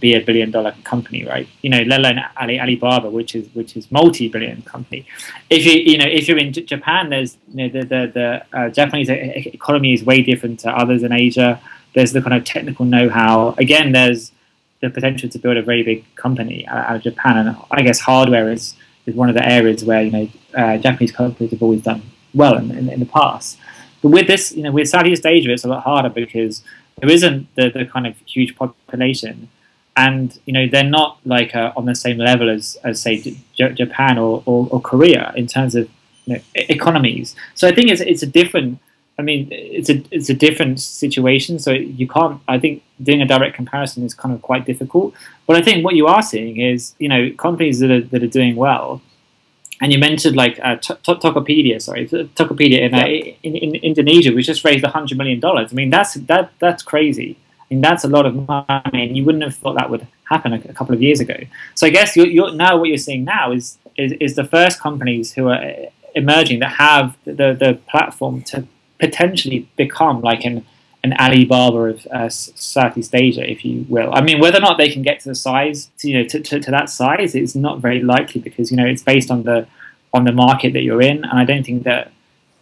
be 0.00 0.14
a 0.14 0.20
billion 0.20 0.50
dollar 0.50 0.74
company, 0.84 1.24
right? 1.24 1.48
You 1.62 1.70
know, 1.70 1.82
let 1.82 2.00
alone 2.00 2.20
Ali, 2.40 2.60
Alibaba, 2.60 3.10
which 3.10 3.34
is 3.34 3.48
which 3.54 3.76
is 3.76 3.90
multi 3.90 4.28
billion 4.28 4.62
company. 4.62 5.06
If 5.50 5.64
you 5.66 5.72
you 5.72 5.98
know 5.98 6.06
if 6.06 6.28
you're 6.28 6.38
in 6.38 6.52
J- 6.52 6.64
Japan, 6.64 7.10
there's 7.10 7.36
you 7.52 7.56
know 7.56 7.68
the 7.68 7.86
the, 7.86 8.12
the 8.14 8.58
uh, 8.58 8.68
Japanese 8.70 9.08
economy 9.10 9.92
is 9.92 10.04
way 10.04 10.22
different 10.22 10.60
to 10.60 10.70
others 10.70 11.02
in 11.02 11.12
Asia. 11.12 11.60
There's 11.94 12.12
the 12.12 12.22
kind 12.22 12.34
of 12.34 12.44
technical 12.44 12.84
know 12.84 13.08
how. 13.08 13.54
Again, 13.58 13.92
there's 13.92 14.32
the 14.80 14.90
potential 14.90 15.28
to 15.28 15.38
build 15.38 15.56
a 15.56 15.62
very 15.62 15.82
big 15.82 16.04
company 16.16 16.66
out 16.66 16.86
out 16.86 16.96
of 16.96 17.02
Japan, 17.02 17.38
and 17.38 17.56
I 17.70 17.82
guess 17.82 18.00
hardware 18.00 18.50
is, 18.50 18.74
is 19.06 19.14
one 19.14 19.28
of 19.28 19.34
the 19.34 19.46
areas 19.48 19.84
where 19.84 20.02
you 20.02 20.10
know 20.10 20.28
uh, 20.54 20.76
Japanese 20.78 21.12
companies 21.12 21.50
have 21.52 21.62
always 21.62 21.82
done 21.82 22.02
well 22.34 22.56
in, 22.58 22.70
in, 22.70 22.88
in 22.88 23.00
the 23.00 23.06
past. 23.06 23.58
But 24.02 24.10
with 24.10 24.26
this, 24.26 24.52
you 24.52 24.62
know, 24.62 24.72
with 24.72 24.88
Southeast 24.88 25.24
Asia, 25.24 25.50
it's 25.50 25.64
a 25.64 25.68
lot 25.68 25.82
harder 25.82 26.10
because 26.10 26.62
there 26.98 27.10
isn't 27.10 27.48
the, 27.54 27.70
the 27.70 27.86
kind 27.86 28.06
of 28.06 28.16
huge 28.26 28.54
population, 28.56 29.48
and 29.96 30.38
you 30.44 30.52
know 30.52 30.66
they're 30.66 30.82
not 30.82 31.18
like 31.24 31.54
uh, 31.54 31.72
on 31.76 31.84
the 31.86 31.94
same 31.94 32.18
level 32.18 32.50
as, 32.50 32.76
as 32.84 33.00
say 33.00 33.20
J- 33.54 33.72
Japan 33.72 34.18
or, 34.18 34.42
or, 34.46 34.68
or 34.70 34.80
Korea 34.80 35.32
in 35.36 35.46
terms 35.46 35.74
of 35.74 35.88
you 36.26 36.34
know, 36.34 36.40
e- 36.56 36.66
economies. 36.68 37.36
So 37.54 37.68
I 37.68 37.74
think 37.74 37.90
it's 37.90 38.00
it's 38.00 38.22
a 38.22 38.26
different. 38.26 38.78
I 39.16 39.22
mean, 39.22 39.46
it's 39.52 39.88
a 39.88 40.02
it's 40.10 40.28
a 40.28 40.34
different 40.34 40.80
situation. 40.80 41.58
So 41.60 41.70
you 41.70 42.08
can't. 42.08 42.40
I 42.48 42.58
think 42.58 42.82
doing 43.00 43.22
a 43.22 43.26
direct 43.26 43.54
comparison 43.54 44.02
is 44.04 44.12
kind 44.14 44.34
of 44.34 44.42
quite 44.42 44.66
difficult. 44.66 45.14
But 45.46 45.56
I 45.56 45.62
think 45.62 45.84
what 45.84 45.94
you 45.94 46.06
are 46.08 46.22
seeing 46.22 46.60
is 46.60 46.94
you 46.98 47.08
know 47.08 47.30
companies 47.38 47.78
that 47.78 47.90
are 47.90 48.00
that 48.00 48.22
are 48.22 48.28
doing 48.40 48.56
well. 48.56 49.00
And 49.80 49.92
you 49.92 49.98
mentioned 49.98 50.36
like 50.36 50.58
uh, 50.62 50.76
T- 50.76 50.94
T- 51.02 51.14
Tokopedia, 51.14 51.82
sorry, 51.82 52.06
Tokopedia 52.08 52.80
in, 52.80 52.94
uh, 52.94 53.06
in, 53.42 53.56
in 53.56 53.74
Indonesia, 53.76 54.32
which 54.32 54.46
just 54.46 54.64
raised 54.64 54.84
hundred 54.84 55.18
million 55.18 55.40
dollars. 55.40 55.72
I 55.72 55.74
mean, 55.74 55.90
that's 55.90 56.14
that 56.14 56.52
that's 56.58 56.82
crazy. 56.82 57.36
Mean, 57.74 57.80
that's 57.80 58.04
a 58.04 58.08
lot 58.08 58.24
of 58.24 58.34
money, 58.34 59.06
and 59.06 59.16
you 59.16 59.24
wouldn't 59.24 59.42
have 59.42 59.56
thought 59.56 59.74
that 59.74 59.90
would 59.90 60.06
happen 60.24 60.52
a, 60.52 60.56
a 60.68 60.72
couple 60.72 60.94
of 60.94 61.02
years 61.02 61.20
ago. 61.20 61.36
So 61.74 61.86
I 61.86 61.90
guess 61.90 62.16
you're, 62.16 62.26
you're, 62.26 62.52
now 62.52 62.76
what 62.76 62.88
you're 62.88 62.98
seeing 62.98 63.24
now 63.24 63.52
is, 63.52 63.78
is 63.96 64.12
is 64.20 64.34
the 64.36 64.44
first 64.44 64.80
companies 64.80 65.32
who 65.32 65.48
are 65.48 65.60
emerging 66.14 66.60
that 66.60 66.72
have 66.72 67.16
the 67.24 67.52
the 67.64 67.78
platform 67.90 68.42
to 68.42 68.66
potentially 69.00 69.68
become 69.76 70.20
like 70.20 70.44
an 70.44 70.64
an 71.02 71.12
Alibaba 71.14 71.78
of 71.78 72.06
uh, 72.06 72.28
Southeast 72.30 73.14
Asia, 73.14 73.48
if 73.48 73.62
you 73.64 73.84
will. 73.90 74.10
I 74.14 74.22
mean, 74.22 74.40
whether 74.40 74.56
or 74.58 74.62
not 74.62 74.78
they 74.78 74.88
can 74.88 75.02
get 75.02 75.20
to 75.20 75.28
the 75.28 75.34
size, 75.34 75.90
to, 75.98 76.08
you 76.08 76.18
know, 76.18 76.24
to, 76.28 76.40
to, 76.40 76.60
to 76.60 76.70
that 76.70 76.88
size, 76.88 77.34
it's 77.34 77.54
not 77.54 77.80
very 77.80 78.00
likely 78.02 78.40
because 78.40 78.70
you 78.70 78.76
know 78.76 78.86
it's 78.86 79.02
based 79.02 79.30
on 79.30 79.42
the 79.42 79.66
on 80.14 80.24
the 80.24 80.32
market 80.32 80.72
that 80.74 80.82
you're 80.82 81.02
in, 81.02 81.24
and 81.24 81.38
I 81.38 81.44
don't 81.44 81.64
think 81.64 81.82
that 81.82 82.12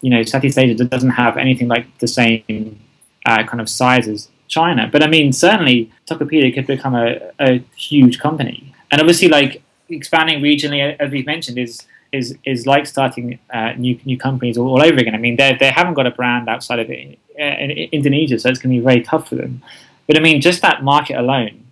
you 0.00 0.10
know 0.10 0.22
Southeast 0.22 0.58
Asia 0.58 0.84
doesn't 0.84 1.10
have 1.10 1.36
anything 1.36 1.68
like 1.68 1.86
the 1.98 2.08
same 2.08 2.80
uh, 3.26 3.44
kind 3.44 3.60
of 3.60 3.68
size 3.68 4.08
as 4.08 4.28
China. 4.58 4.88
But 4.92 5.02
I 5.02 5.08
mean, 5.08 5.32
certainly 5.32 5.90
Tokopedia 6.06 6.52
could 6.54 6.66
become 6.66 6.94
a, 6.94 7.08
a 7.40 7.50
huge 7.76 8.18
company, 8.26 8.74
and 8.90 9.00
obviously, 9.00 9.28
like 9.28 9.62
expanding 9.88 10.42
regionally, 10.42 10.80
as 11.00 11.10
we've 11.10 11.26
mentioned, 11.34 11.58
is 11.58 11.86
is 12.12 12.36
is 12.44 12.66
like 12.66 12.86
starting 12.86 13.38
uh, 13.58 13.72
new 13.84 13.98
new 14.04 14.18
companies 14.18 14.58
all, 14.58 14.68
all 14.74 14.82
over 14.82 14.98
again. 15.02 15.14
I 15.14 15.22
mean, 15.26 15.36
they 15.36 15.56
they 15.58 15.70
haven't 15.70 15.94
got 15.94 16.06
a 16.06 16.14
brand 16.20 16.48
outside 16.48 16.80
of 16.84 16.90
it, 16.90 17.18
uh, 17.40 17.56
in 17.64 17.70
Indonesia, 17.98 18.38
so 18.38 18.50
it's 18.50 18.60
going 18.62 18.74
to 18.74 18.80
be 18.80 18.84
very 18.84 19.02
tough 19.02 19.28
for 19.28 19.36
them. 19.36 19.62
But 20.06 20.18
I 20.18 20.20
mean, 20.20 20.40
just 20.40 20.60
that 20.62 20.84
market 20.84 21.16
alone, 21.18 21.64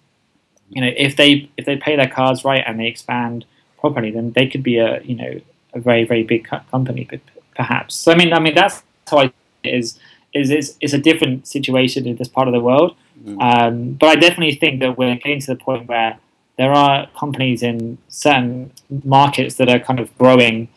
you 0.70 0.80
know, 0.82 0.92
if 0.96 1.16
they 1.16 1.50
if 1.58 1.66
they 1.66 1.76
pay 1.76 1.96
their 1.96 2.08
cards 2.08 2.44
right 2.44 2.64
and 2.66 2.80
they 2.80 2.86
expand 2.86 3.44
properly, 3.78 4.10
then 4.10 4.32
they 4.32 4.46
could 4.46 4.62
be 4.62 4.78
a 4.78 5.02
you 5.02 5.16
know 5.20 5.32
a 5.74 5.80
very 5.80 6.04
very 6.04 6.24
big 6.32 6.48
company, 6.74 7.08
perhaps. 7.54 7.94
So 7.94 8.12
I 8.12 8.16
mean, 8.16 8.32
I 8.32 8.40
mean 8.40 8.54
that's 8.54 8.82
how 9.10 9.18
I 9.24 9.32
is 9.62 9.98
is 10.32 10.50
is 10.50 10.76
is 10.80 10.94
a 10.94 10.98
different 10.98 11.46
situation 11.46 12.06
in 12.06 12.16
this 12.16 12.28
part 12.28 12.48
of 12.48 12.54
the 12.54 12.60
world. 12.60 12.94
Um, 13.40 13.92
but 13.92 14.08
I 14.08 14.14
definitely 14.14 14.54
think 14.54 14.80
that 14.80 14.96
we're 14.96 15.14
getting 15.16 15.40
to 15.40 15.46
the 15.48 15.56
point 15.56 15.86
where 15.88 16.18
there 16.56 16.72
are 16.72 17.06
companies 17.18 17.62
in 17.62 17.98
certain 18.08 18.72
markets 19.04 19.56
that 19.56 19.68
are 19.68 19.78
kind 19.78 20.00
of 20.00 20.16
growing 20.16 20.68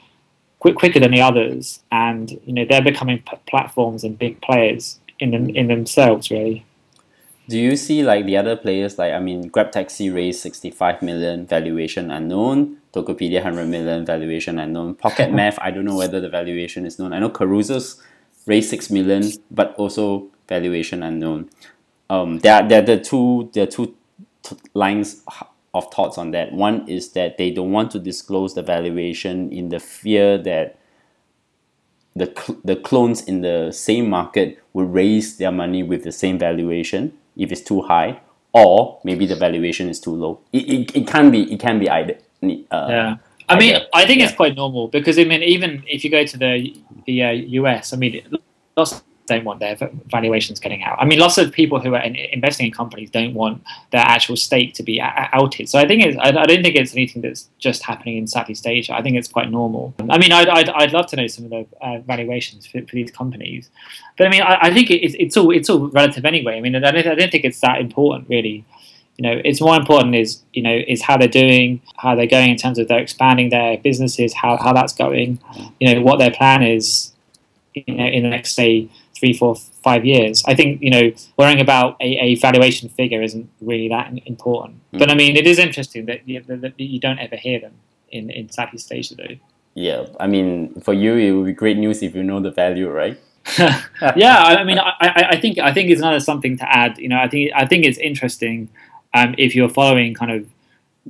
quick, 0.59 0.75
quicker 0.75 0.99
than 0.99 1.11
the 1.11 1.21
others, 1.21 1.81
and 1.91 2.31
you 2.45 2.53
know 2.53 2.65
they're 2.65 2.81
becoming 2.81 3.19
p- 3.19 3.37
platforms 3.49 4.03
and 4.03 4.17
big 4.17 4.41
players 4.41 4.99
in 5.19 5.31
them, 5.31 5.49
in 5.49 5.67
themselves. 5.67 6.29
Really, 6.31 6.65
Do 7.47 7.57
you 7.57 7.75
see 7.75 8.03
like 8.03 8.25
the 8.25 8.37
other 8.37 8.55
players 8.55 8.97
like 8.97 9.13
I 9.13 9.19
mean 9.19 9.49
Grab 9.49 9.71
Taxi 9.71 10.09
raised 10.09 10.41
65 10.41 11.01
million 11.01 11.45
valuation 11.45 12.11
unknown, 12.11 12.77
Tokopedia 12.93 13.43
100 13.43 13.67
million 13.67 14.05
valuation 14.05 14.59
unknown, 14.59 14.95
Pocket 14.95 15.31
Math 15.39 15.59
I 15.61 15.71
don't 15.71 15.85
know 15.85 15.97
whether 15.97 16.19
the 16.19 16.29
valuation 16.29 16.85
is 16.85 16.97
known. 16.99 17.13
I 17.13 17.19
know 17.19 17.29
Carousell's 17.29 18.01
raised 18.45 18.69
6 18.69 18.89
million 18.91 19.23
but 19.51 19.75
also 19.75 20.27
valuation 20.47 21.03
unknown. 21.03 21.49
Um 22.09 22.39
there 22.39 22.55
are, 22.55 22.67
there 22.67 22.81
are 22.81 22.85
the 22.85 22.99
two 22.99 23.49
there 23.53 23.63
are 23.63 23.71
two 23.71 23.95
t- 24.43 24.57
lines 24.73 25.23
of 25.73 25.91
thoughts 25.91 26.17
on 26.17 26.31
that. 26.31 26.51
One 26.53 26.87
is 26.87 27.11
that 27.13 27.37
they 27.37 27.51
don't 27.51 27.71
want 27.71 27.91
to 27.91 27.99
disclose 27.99 28.53
the 28.53 28.61
valuation 28.61 29.51
in 29.51 29.69
the 29.69 29.79
fear 29.79 30.37
that 30.39 30.77
the, 32.15 32.25
cl- 32.25 32.59
the 32.63 32.75
clones 32.75 33.23
in 33.23 33.41
the 33.41 33.71
same 33.71 34.09
market 34.09 34.59
will 34.73 34.85
raise 34.85 35.37
their 35.37 35.51
money 35.51 35.83
with 35.83 36.03
the 36.03 36.11
same 36.11 36.37
valuation 36.37 37.13
if 37.35 37.51
it's 37.51 37.61
too 37.61 37.81
high 37.81 38.19
or 38.53 38.99
maybe 39.03 39.25
the 39.25 39.35
valuation 39.35 39.89
is 39.89 39.99
too 39.99 40.11
low 40.15 40.39
it, 40.51 40.69
it, 40.69 40.95
it 40.95 41.07
can 41.07 41.31
be 41.31 41.51
it 41.51 41.59
can 41.59 41.79
be 41.79 41.89
either 41.89 42.15
uh, 42.71 42.87
yeah. 42.89 43.17
I 43.49 43.57
mean, 43.57 43.75
either. 43.75 43.85
I 43.93 44.05
think 44.05 44.21
it's 44.21 44.33
quite 44.33 44.55
normal 44.55 44.87
because 44.87 45.17
I 45.19 45.23
mean, 45.23 45.43
even 45.43 45.83
if 45.87 46.03
you 46.03 46.09
go 46.09 46.25
to 46.25 46.37
the 46.37 46.75
the 47.05 47.23
uh, 47.23 47.31
US, 47.31 47.93
I 47.93 47.97
mean, 47.97 48.37
lots 48.75 49.03
don't 49.25 49.45
want 49.45 49.59
their 49.59 49.77
valuations 50.07 50.59
getting 50.59 50.83
out. 50.83 50.97
I 50.99 51.05
mean, 51.05 51.19
lots 51.19 51.37
of 51.37 51.51
people 51.51 51.79
who 51.79 51.93
are 51.95 52.01
in, 52.01 52.15
investing 52.15 52.65
in 52.67 52.71
companies 52.71 53.09
don't 53.09 53.33
want 53.33 53.63
their 53.91 54.01
actual 54.01 54.35
stake 54.35 54.73
to 54.75 54.83
be 54.83 54.99
a- 54.99 55.29
outed. 55.31 55.69
So 55.69 55.79
I 55.79 55.87
think 55.87 56.03
it's, 56.03 56.17
I, 56.17 56.29
I 56.29 56.45
don't 56.45 56.61
think 56.61 56.75
it's 56.75 56.93
anything 56.93 57.21
that's 57.21 57.49
just 57.57 57.83
happening 57.83 58.17
in 58.17 58.27
Southeast 58.27 58.67
Asia. 58.67 58.93
I 58.93 59.01
think 59.01 59.15
it's 59.15 59.27
quite 59.27 59.49
normal. 59.49 59.93
I 60.09 60.17
mean, 60.17 60.31
I'd, 60.31 60.49
I'd, 60.49 60.69
I'd 60.69 60.93
love 60.93 61.07
to 61.07 61.15
know 61.15 61.27
some 61.27 61.45
of 61.45 61.51
the 61.51 61.65
uh, 61.81 61.99
valuations 61.99 62.65
for, 62.65 62.81
for 62.81 62.95
these 62.95 63.11
companies, 63.11 63.69
but 64.17 64.27
I 64.27 64.29
mean, 64.29 64.41
I, 64.41 64.57
I 64.63 64.73
think 64.73 64.89
it, 64.91 65.03
it's, 65.05 65.15
it's 65.17 65.37
all 65.37 65.51
it's 65.51 65.69
all 65.69 65.87
relative 65.89 66.25
anyway. 66.25 66.57
I 66.57 66.61
mean, 66.61 66.75
I 66.75 66.79
don't, 66.79 67.07
I 67.07 67.15
don't 67.15 67.31
think 67.31 67.45
it's 67.45 67.61
that 67.61 67.79
important 67.79 68.29
really. 68.29 68.65
You 69.17 69.23
know, 69.29 69.41
it's 69.45 69.61
more 69.61 69.75
important 69.75 70.15
is 70.15 70.41
you 70.53 70.63
know 70.63 70.75
is 70.87 71.01
how 71.01 71.17
they're 71.17 71.27
doing, 71.27 71.81
how 71.97 72.15
they're 72.15 72.27
going 72.27 72.49
in 72.49 72.57
terms 72.57 72.79
of 72.79 72.87
they're 72.87 72.99
expanding 72.99 73.49
their 73.49 73.77
businesses, 73.77 74.33
how 74.33 74.57
how 74.57 74.73
that's 74.73 74.93
going. 74.93 75.39
You 75.79 75.93
know, 75.93 76.01
what 76.01 76.17
their 76.19 76.31
plan 76.31 76.63
is. 76.63 77.11
You 77.73 77.95
know, 77.95 78.05
in 78.05 78.21
the 78.21 78.29
next 78.29 78.53
say 78.53 78.87
three, 79.17 79.33
four, 79.33 79.55
five 79.55 80.05
years. 80.05 80.43
I 80.45 80.53
think 80.53 80.81
you 80.81 80.89
know 80.89 81.11
worrying 81.37 81.59
about 81.59 81.97
a, 82.01 82.05
a 82.05 82.35
valuation 82.35 82.89
figure 82.89 83.21
isn't 83.21 83.49
really 83.61 83.89
that 83.89 84.11
important. 84.25 84.77
Mm. 84.93 84.99
But 84.99 85.09
I 85.09 85.15
mean, 85.15 85.35
it 85.35 85.47
is 85.47 85.57
interesting 85.57 86.05
that 86.05 86.27
you, 86.27 86.41
that, 86.47 86.79
you 86.79 86.99
don't 86.99 87.19
ever 87.19 87.35
hear 87.35 87.59
them 87.59 87.73
in 88.11 88.29
in 88.29 88.49
Southeast 88.49 88.91
Asia, 88.91 89.15
though. 89.15 89.35
yeah 89.73 90.05
i 90.19 90.27
mean 90.27 90.79
for 90.81 90.93
you 90.93 91.15
it 91.15 91.31
would 91.31 91.47
be 91.47 91.53
great 91.53 91.77
news 91.77 92.03
if 92.03 92.15
you 92.15 92.23
know 92.23 92.39
the 92.39 92.51
value 92.51 92.89
right 92.89 93.19
yeah, 94.15 94.37
I 94.37 94.63
mean, 94.63 94.79
I, 94.79 94.93
I, 95.01 95.25
I, 95.31 95.41
think 95.41 95.57
I 95.57 95.73
think 95.73 95.89
it's 95.89 95.99
another 95.99 96.21
something 96.21 96.57
to 96.59 96.63
add. 96.63 96.97
You 96.97 97.09
know, 97.09 97.19
I 97.19 97.27
think 97.27 97.51
I 97.53 97.65
think 97.65 97.83
it's 97.83 97.97
interesting 97.97 98.69
um, 99.13 99.35
if 99.37 99.55
you're 99.55 99.69
following 99.69 100.13
kind 100.13 100.31
of 100.31 100.47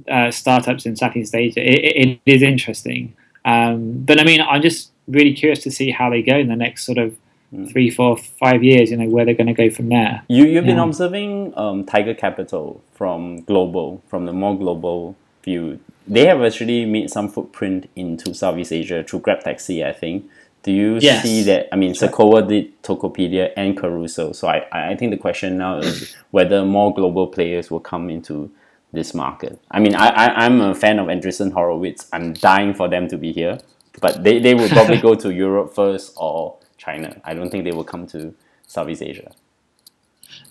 uh, 0.10 0.32
startups 0.32 0.86
in 0.86 0.95
Southeast 0.95 1.36
Asia. 1.36 1.60
It, 1.62 2.20
it 2.26 2.32
is 2.32 2.41
interesting, 2.41 3.16
um, 3.45 4.04
but 4.04 4.20
I 4.20 4.24
mean, 4.24 4.41
I'm 4.41 4.62
just 4.62 4.91
really 5.08 5.34
curious 5.34 5.60
to 5.64 5.72
see 5.72 5.91
how 5.91 6.10
they 6.10 6.22
go 6.22 6.38
in 6.38 6.47
the 6.47 6.56
next 6.56 6.86
sort 6.86 6.97
of 6.97 7.16
mm. 7.54 7.72
three, 7.72 7.89
four, 7.89 8.18
five 8.18 8.64
years. 8.64 8.91
You 8.91 8.97
know, 8.97 9.10
where 9.10 9.26
they're 9.26 9.34
going 9.34 9.47
to 9.47 9.54
go 9.54 9.70
from 9.70 9.89
there. 9.89 10.24
You 10.28 10.45
you've 10.45 10.66
been 10.66 10.80
observing 10.80 11.54
um, 11.58 11.86
Tiger 11.86 12.14
Capital 12.14 12.82
from 12.93 13.41
global, 13.43 14.01
from 14.08 14.26
the 14.26 14.34
more 14.34 14.58
global 14.58 15.16
view. 15.43 15.80
They 16.06 16.26
have 16.26 16.41
actually 16.41 16.86
made 16.86 17.10
some 17.10 17.30
footprint 17.30 17.89
into 17.95 18.34
Southeast 18.34 18.74
Asia 18.74 19.04
through 19.04 19.20
Grab 19.20 19.41
Taxi, 19.41 19.86
I 19.86 19.93
think. 19.93 20.30
Do 20.64 20.72
you 20.72 20.97
yes. 20.99 21.24
see 21.24 21.43
that? 21.43 21.68
I 21.72 21.76
mean, 21.76 21.93
Sequoia 21.93 22.41
did 22.41 22.82
Tokopedia 22.84 23.51
and 23.57 23.78
Carousell. 23.78 24.34
So 24.34 24.47
I, 24.47 24.66
I 24.72 24.95
think 24.95 25.11
the 25.11 25.18
question 25.18 25.57
now 25.57 25.80
is 25.80 26.16
whether 26.32 26.66
more 26.66 26.93
global 26.93 27.28
players 27.28 27.70
will 27.70 27.82
come 27.82 28.09
into 28.09 28.49
this 28.93 29.14
market. 29.14 29.59
I 29.72 29.80
mean, 29.80 29.93
I, 29.95 30.07
I, 30.07 30.45
I'm 30.45 30.61
a 30.61 30.74
fan 30.74 30.99
of 30.99 31.07
Andreessen 31.07 31.51
Horowitz. 31.51 32.07
I'm 32.14 32.34
dying 32.34 32.74
for 32.74 32.88
them 32.88 33.07
to 33.09 33.18
be 33.18 33.34
here. 33.34 33.57
But 34.01 34.24
they, 34.24 34.39
they 34.39 34.55
will 34.55 34.70
probably 34.70 34.97
go 34.97 35.16
to 35.16 35.32
Europe 35.32 35.76
first 35.76 36.14
or 36.16 36.57
China. 36.78 37.22
I 37.24 37.34
don't 37.34 37.49
think 37.49 37.64
they 37.64 37.72
will 37.72 37.84
come 37.84 38.07
to 38.07 38.34
Southeast 38.66 39.01
Asia. 39.03 39.32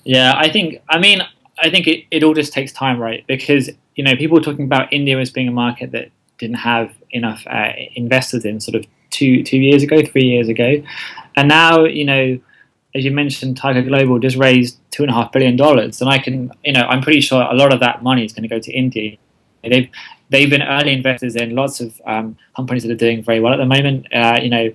Yeah, 0.04 0.34
I 0.36 0.48
think, 0.50 0.82
I 0.88 0.98
mean, 0.98 1.22
I 1.58 1.70
think 1.70 1.86
it, 1.86 2.04
it 2.10 2.22
all 2.22 2.34
just 2.34 2.52
takes 2.52 2.72
time, 2.72 3.00
right? 3.00 3.24
Because, 3.26 3.70
you 3.96 4.04
know, 4.04 4.14
people 4.14 4.36
were 4.36 4.44
talking 4.44 4.64
about 4.64 4.92
India 4.92 5.18
as 5.18 5.30
being 5.30 5.48
a 5.48 5.52
market 5.52 5.90
that 5.92 6.10
didn't 6.38 6.56
have 6.56 6.92
enough 7.10 7.46
uh, 7.46 7.72
investors 7.94 8.44
in 8.44 8.60
sort 8.60 8.74
of 8.74 8.84
two 9.12 9.44
two 9.44 9.58
years 9.58 9.82
ago, 9.82 10.02
three 10.02 10.24
years 10.24 10.48
ago, 10.48 10.82
and 11.36 11.48
now 11.48 11.84
you 11.84 12.04
know, 12.04 12.38
as 12.94 13.04
you 13.04 13.12
mentioned, 13.12 13.56
Tiger 13.56 13.82
Global 13.82 14.18
just 14.18 14.36
raised 14.36 14.78
two 14.90 15.04
and 15.04 15.10
a 15.10 15.14
half 15.14 15.30
billion 15.30 15.56
dollars, 15.56 16.00
and 16.00 16.10
I 16.10 16.18
can 16.18 16.50
you 16.64 16.72
know 16.72 16.82
I'm 16.82 17.02
pretty 17.02 17.20
sure 17.20 17.42
a 17.42 17.54
lot 17.54 17.72
of 17.72 17.80
that 17.80 18.02
money 18.02 18.24
is 18.24 18.32
going 18.32 18.42
to 18.42 18.48
go 18.48 18.58
to 18.58 18.72
India. 18.72 19.16
They've 19.62 19.88
they've 20.30 20.50
been 20.50 20.62
early 20.62 20.92
investors 20.92 21.36
in 21.36 21.54
lots 21.54 21.80
of 21.80 22.00
um, 22.04 22.36
companies 22.56 22.82
that 22.82 22.90
are 22.90 22.96
doing 22.96 23.22
very 23.22 23.38
well 23.38 23.52
at 23.52 23.58
the 23.58 23.66
moment. 23.66 24.06
Uh, 24.12 24.40
you 24.42 24.50
know. 24.50 24.72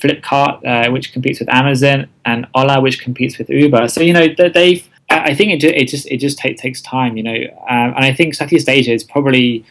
Flipkart, 0.00 0.64
uh, 0.64 0.90
which 0.90 1.12
competes 1.12 1.40
with 1.40 1.50
Amazon, 1.50 2.08
and 2.24 2.46
Ola, 2.54 2.80
which 2.80 3.00
competes 3.00 3.36
with 3.36 3.50
Uber. 3.50 3.86
So 3.88 4.00
you 4.00 4.14
know 4.14 4.28
they've. 4.28 4.88
I 5.10 5.34
think 5.34 5.52
it, 5.52 5.62
it 5.62 5.88
just 5.88 6.06
it 6.10 6.16
just 6.16 6.38
take, 6.38 6.56
takes 6.56 6.80
time, 6.80 7.18
you 7.18 7.22
know, 7.22 7.36
um, 7.68 7.92
and 7.94 8.04
I 8.10 8.14
think 8.14 8.34
Southeast 8.34 8.66
Asia 8.66 8.94
is 8.94 9.04
probably 9.04 9.62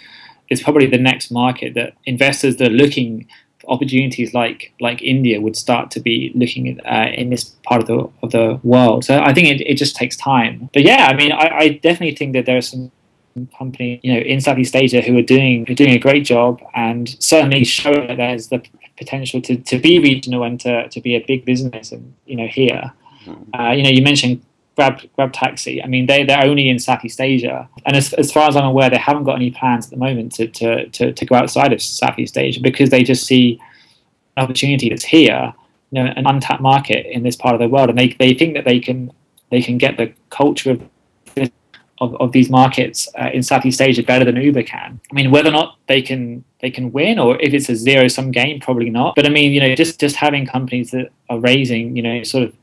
is 0.50 0.62
probably 0.62 0.86
the 0.86 0.98
next 0.98 1.32
market 1.32 1.74
that 1.74 1.96
investors 2.06 2.58
that 2.58 2.68
are 2.72 2.76
looking 2.76 3.28
opportunities 3.68 4.34
like 4.34 4.74
like 4.80 5.02
India 5.02 5.40
would 5.42 5.56
start 5.56 5.92
to 5.92 6.00
be 6.00 6.32
looking 6.36 6.80
at 6.80 6.86
uh, 6.86 7.12
in 7.14 7.30
this 7.30 7.44
part 7.64 7.82
of 7.82 7.88
the 7.88 8.10
of 8.22 8.32
the 8.32 8.60
world. 8.64 9.06
So 9.06 9.20
I 9.20 9.34
think 9.34 9.48
it, 9.48 9.62
it 9.62 9.76
just 9.76 9.96
takes 9.96 10.16
time. 10.16 10.70
But 10.74 10.84
yeah, 10.84 11.08
I 11.10 11.16
mean, 11.16 11.32
I, 11.32 11.50
I 11.58 11.70
definitely 11.70 12.16
think 12.16 12.34
that 12.34 12.46
there 12.46 12.58
are 12.58 12.62
some 12.62 12.92
companies 13.58 14.00
you 14.04 14.14
know 14.14 14.20
in 14.20 14.40
Southeast 14.42 14.76
Asia 14.76 15.02
who 15.02 15.18
are 15.18 15.24
doing 15.24 15.66
who 15.66 15.74
are 15.74 15.76
doing 15.76 15.94
a 15.94 16.00
great 16.00 16.26
job 16.26 16.62
and 16.76 17.16
certainly 17.20 17.64
show 17.64 17.94
that 17.94 18.18
there's 18.18 18.48
the 18.48 18.62
potential 18.98 19.42
to, 19.42 19.58
to 19.58 19.80
be 19.80 20.00
regional 20.00 20.44
and 20.44 20.60
to, 20.60 20.88
to 20.90 21.02
be 21.02 21.16
a 21.16 21.20
big 21.26 21.46
business 21.46 21.92
and 21.92 22.14
you 22.26 22.36
know 22.36 22.48
here. 22.48 22.92
Mm-hmm. 23.26 23.60
Uh, 23.60 23.72
you 23.72 23.84
know, 23.84 23.90
you 23.90 24.02
mentioned 24.02 24.44
Grab 24.76 25.02
Grab 25.16 25.34
Taxi. 25.34 25.84
I 25.84 25.88
mean, 25.88 26.08
they 26.08 26.24
they're 26.24 26.44
only 26.44 26.70
in 26.70 26.80
Southeast 26.80 27.22
Asia, 27.22 27.70
and 27.86 27.96
as, 27.96 28.14
as 28.14 28.32
far 28.32 28.48
as 28.48 28.56
I'm 28.56 28.66
aware, 28.66 28.90
they 28.90 28.98
haven't 28.98 29.24
got 29.24 29.36
any 29.36 29.52
plans 29.52 29.86
at 29.86 29.92
the 29.92 29.98
moment 29.98 30.34
to 30.34 30.48
to, 30.48 30.88
to, 30.90 31.14
to 31.14 31.26
go 31.26 31.36
outside 31.36 31.74
of 31.74 31.82
Southeast 31.82 32.38
Asia 32.38 32.60
because 32.60 32.90
they 32.90 33.04
just 33.04 33.26
see 33.26 33.60
an 34.36 34.44
opportunity 34.44 34.90
that's 34.90 35.06
here, 35.06 35.54
you 35.92 36.04
know, 36.04 36.12
an 36.16 36.26
untapped 36.26 36.62
market 36.62 37.06
in 37.06 37.24
this 37.24 37.36
part 37.36 37.54
of 37.54 37.62
the 37.62 37.70
world, 37.70 37.90
and 37.90 37.98
they, 37.98 38.10
they 38.20 38.34
think 38.34 38.56
that 38.56 38.66
they 38.66 38.80
can 38.80 39.12
they 39.52 39.62
can 39.62 39.78
get 39.78 39.98
the 39.98 40.12
culture 40.30 40.72
of 40.72 40.82
of, 42.04 42.16
of 42.20 42.32
these 42.32 42.50
markets 42.50 43.08
uh, 43.20 43.30
in 43.34 43.44
Southeast 43.44 43.82
Asia 43.82 44.04
better 44.04 44.26
than 44.26 44.36
Uber 44.36 44.64
can. 44.64 45.00
I 45.12 45.16
mean, 45.16 45.32
whether 45.32 45.50
or 45.50 45.54
not 45.54 45.78
they 45.88 46.02
can 46.02 46.44
they 46.60 46.72
can 46.72 46.92
win, 46.92 47.20
or 47.20 47.40
if 47.42 47.54
it's 47.54 47.70
a 47.70 47.76
zero 47.76 48.08
sum 48.08 48.32
game, 48.32 48.60
probably 48.60 48.90
not. 48.90 49.16
But 49.16 49.26
I 49.26 49.30
mean, 49.30 49.52
you 49.52 49.62
know, 49.62 49.76
just 49.76 50.00
just 50.00 50.16
having 50.16 50.46
companies 50.46 50.92
that 50.92 51.10
are 51.30 51.40
raising, 51.40 51.96
you 51.96 52.02
know, 52.02 52.24
sort 52.24 52.44
of 52.46 52.54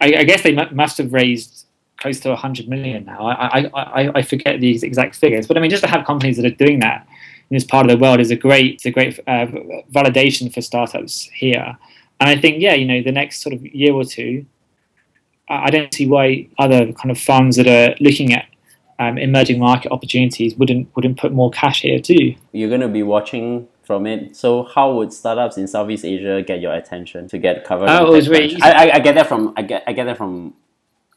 I, 0.00 0.06
I 0.18 0.24
guess 0.24 0.42
they 0.42 0.56
m- 0.56 0.74
must 0.74 0.98
have 0.98 1.12
raised 1.12 1.66
close 1.98 2.20
to 2.20 2.30
100 2.30 2.68
million 2.68 3.04
now. 3.04 3.26
I, 3.26 3.70
I, 3.74 4.10
I, 4.14 4.22
forget 4.22 4.58
the 4.60 4.70
exact 4.82 5.16
figures, 5.16 5.46
but 5.46 5.58
I 5.58 5.60
mean, 5.60 5.70
just 5.70 5.82
to 5.84 5.88
have 5.88 6.06
companies 6.06 6.38
that 6.38 6.46
are 6.46 6.56
doing 6.56 6.80
that 6.80 7.06
in 7.50 7.56
this 7.56 7.64
part 7.64 7.84
of 7.84 7.90
the 7.90 8.02
world 8.02 8.20
is 8.20 8.30
a 8.30 8.36
great, 8.36 8.76
it's 8.76 8.86
a 8.86 8.90
great 8.90 9.18
uh, 9.26 9.46
validation 9.92 10.52
for 10.52 10.62
startups 10.62 11.24
here. 11.34 11.76
And 12.20 12.30
I 12.30 12.40
think, 12.40 12.60
yeah, 12.60 12.74
you 12.74 12.86
know, 12.86 13.02
the 13.02 13.12
next 13.12 13.42
sort 13.42 13.54
of 13.54 13.64
year 13.66 13.92
or 13.92 14.04
two, 14.04 14.46
I 15.48 15.70
don't 15.70 15.92
see 15.92 16.06
why 16.06 16.48
other 16.58 16.92
kind 16.92 17.10
of 17.10 17.18
funds 17.18 17.56
that 17.56 17.66
are 17.66 17.94
looking 18.00 18.32
at 18.32 18.46
um, 19.00 19.18
emerging 19.18 19.58
market 19.58 19.90
opportunities 19.90 20.54
wouldn't 20.54 20.94
wouldn't 20.94 21.18
put 21.18 21.32
more 21.32 21.50
cash 21.50 21.82
here 21.82 21.98
too. 21.98 22.34
You're 22.52 22.68
going 22.68 22.82
to 22.82 22.88
be 22.88 23.02
watching 23.02 23.66
from 23.90 24.06
it. 24.06 24.36
So 24.36 24.62
how 24.62 24.94
would 24.94 25.12
startups 25.12 25.58
in 25.58 25.66
Southeast 25.66 26.04
Asia 26.04 26.44
get 26.46 26.60
your 26.60 26.72
attention 26.72 27.26
to 27.26 27.38
get 27.38 27.64
covered? 27.64 27.88
Oh, 27.90 28.06
it 28.06 28.16
was 28.18 28.28
really 28.28 28.56
I, 28.62 28.70
I, 28.70 28.94
I, 28.94 28.98
get 29.00 29.16
that 29.16 29.26
from 29.26 29.52
I 29.56 29.62
get 29.62 29.82
I 29.84 29.92
get 29.92 30.04
that 30.04 30.16
from 30.16 30.54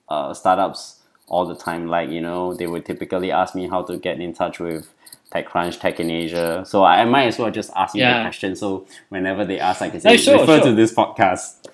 uh, 0.09 0.33
startups 0.33 1.01
all 1.27 1.45
the 1.45 1.55
time. 1.55 1.87
Like 1.87 2.09
you 2.09 2.19
know, 2.19 2.55
they 2.55 2.65
would 2.65 2.83
typically 2.83 3.31
ask 3.31 3.53
me 3.53 3.67
how 3.67 3.83
to 3.83 3.97
get 3.97 4.19
in 4.19 4.33
touch 4.33 4.59
with 4.59 4.91
TechCrunch, 5.31 5.81
Tech 5.81 5.99
in 5.99 6.09
Asia. 6.09 6.63
So 6.65 6.83
I, 6.83 7.01
I 7.01 7.05
might 7.05 7.27
as 7.27 7.37
well 7.37 7.51
just 7.51 7.69
ask 7.75 7.93
you 7.93 8.01
yeah. 8.01 8.17
the 8.17 8.23
question. 8.23 8.55
So 8.55 8.87
whenever 9.09 9.45
they 9.45 9.59
ask, 9.59 9.83
I 9.83 9.91
can 9.91 10.01
say 10.01 10.09
no, 10.09 10.17
sure, 10.17 10.39
refer 10.39 10.57
sure. 10.57 10.65
to 10.69 10.73
this 10.73 10.95
podcast. 10.95 11.69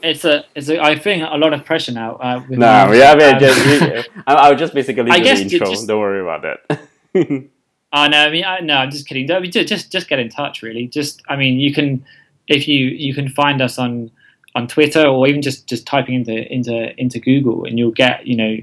It's 0.00 0.24
a, 0.24 0.44
it's 0.54 0.68
a, 0.68 0.80
I 0.80 0.96
think 0.96 1.24
a 1.28 1.36
lot 1.36 1.52
of 1.52 1.64
pressure 1.64 1.90
now. 1.90 2.14
Uh, 2.14 2.44
no, 2.48 2.88
we 2.88 2.98
have 2.98 3.18
it. 3.18 3.40
Just, 3.40 4.08
I, 4.28 4.48
will 4.48 4.56
just 4.56 4.72
basically 4.72 5.10
I 5.10 5.18
do 5.18 5.24
guess 5.24 5.38
the 5.38 5.50
intro. 5.50 5.70
Just, 5.70 5.88
Don't 5.88 5.98
worry 5.98 6.20
about 6.20 6.42
that. 6.42 7.48
Oh 7.92 8.06
no, 8.06 8.18
I 8.18 8.30
mean, 8.30 8.44
I, 8.44 8.60
no, 8.60 8.74
I'm 8.74 8.90
just 8.90 9.06
kidding. 9.06 9.30
I 9.30 9.40
mean, 9.40 9.50
just 9.50 9.90
just 9.90 10.08
get 10.08 10.18
in 10.18 10.28
touch, 10.28 10.62
really. 10.62 10.86
Just, 10.88 11.22
I 11.28 11.36
mean, 11.36 11.58
you 11.58 11.72
can 11.72 12.04
if 12.46 12.68
you 12.68 12.86
you 12.86 13.14
can 13.14 13.28
find 13.28 13.62
us 13.62 13.78
on 13.78 14.10
on 14.54 14.66
Twitter 14.66 15.06
or 15.06 15.26
even 15.26 15.42
just 15.42 15.66
just 15.66 15.86
typing 15.86 16.14
into 16.14 16.52
into 16.52 16.98
into 17.00 17.18
Google, 17.18 17.64
and 17.64 17.78
you'll 17.78 17.90
get 17.90 18.26
you 18.26 18.36
know 18.36 18.56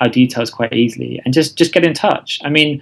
our 0.00 0.08
details 0.08 0.50
quite 0.50 0.72
easily. 0.72 1.20
And 1.24 1.34
just 1.34 1.58
just 1.58 1.72
get 1.72 1.84
in 1.84 1.92
touch. 1.92 2.40
I 2.42 2.48
mean, 2.48 2.80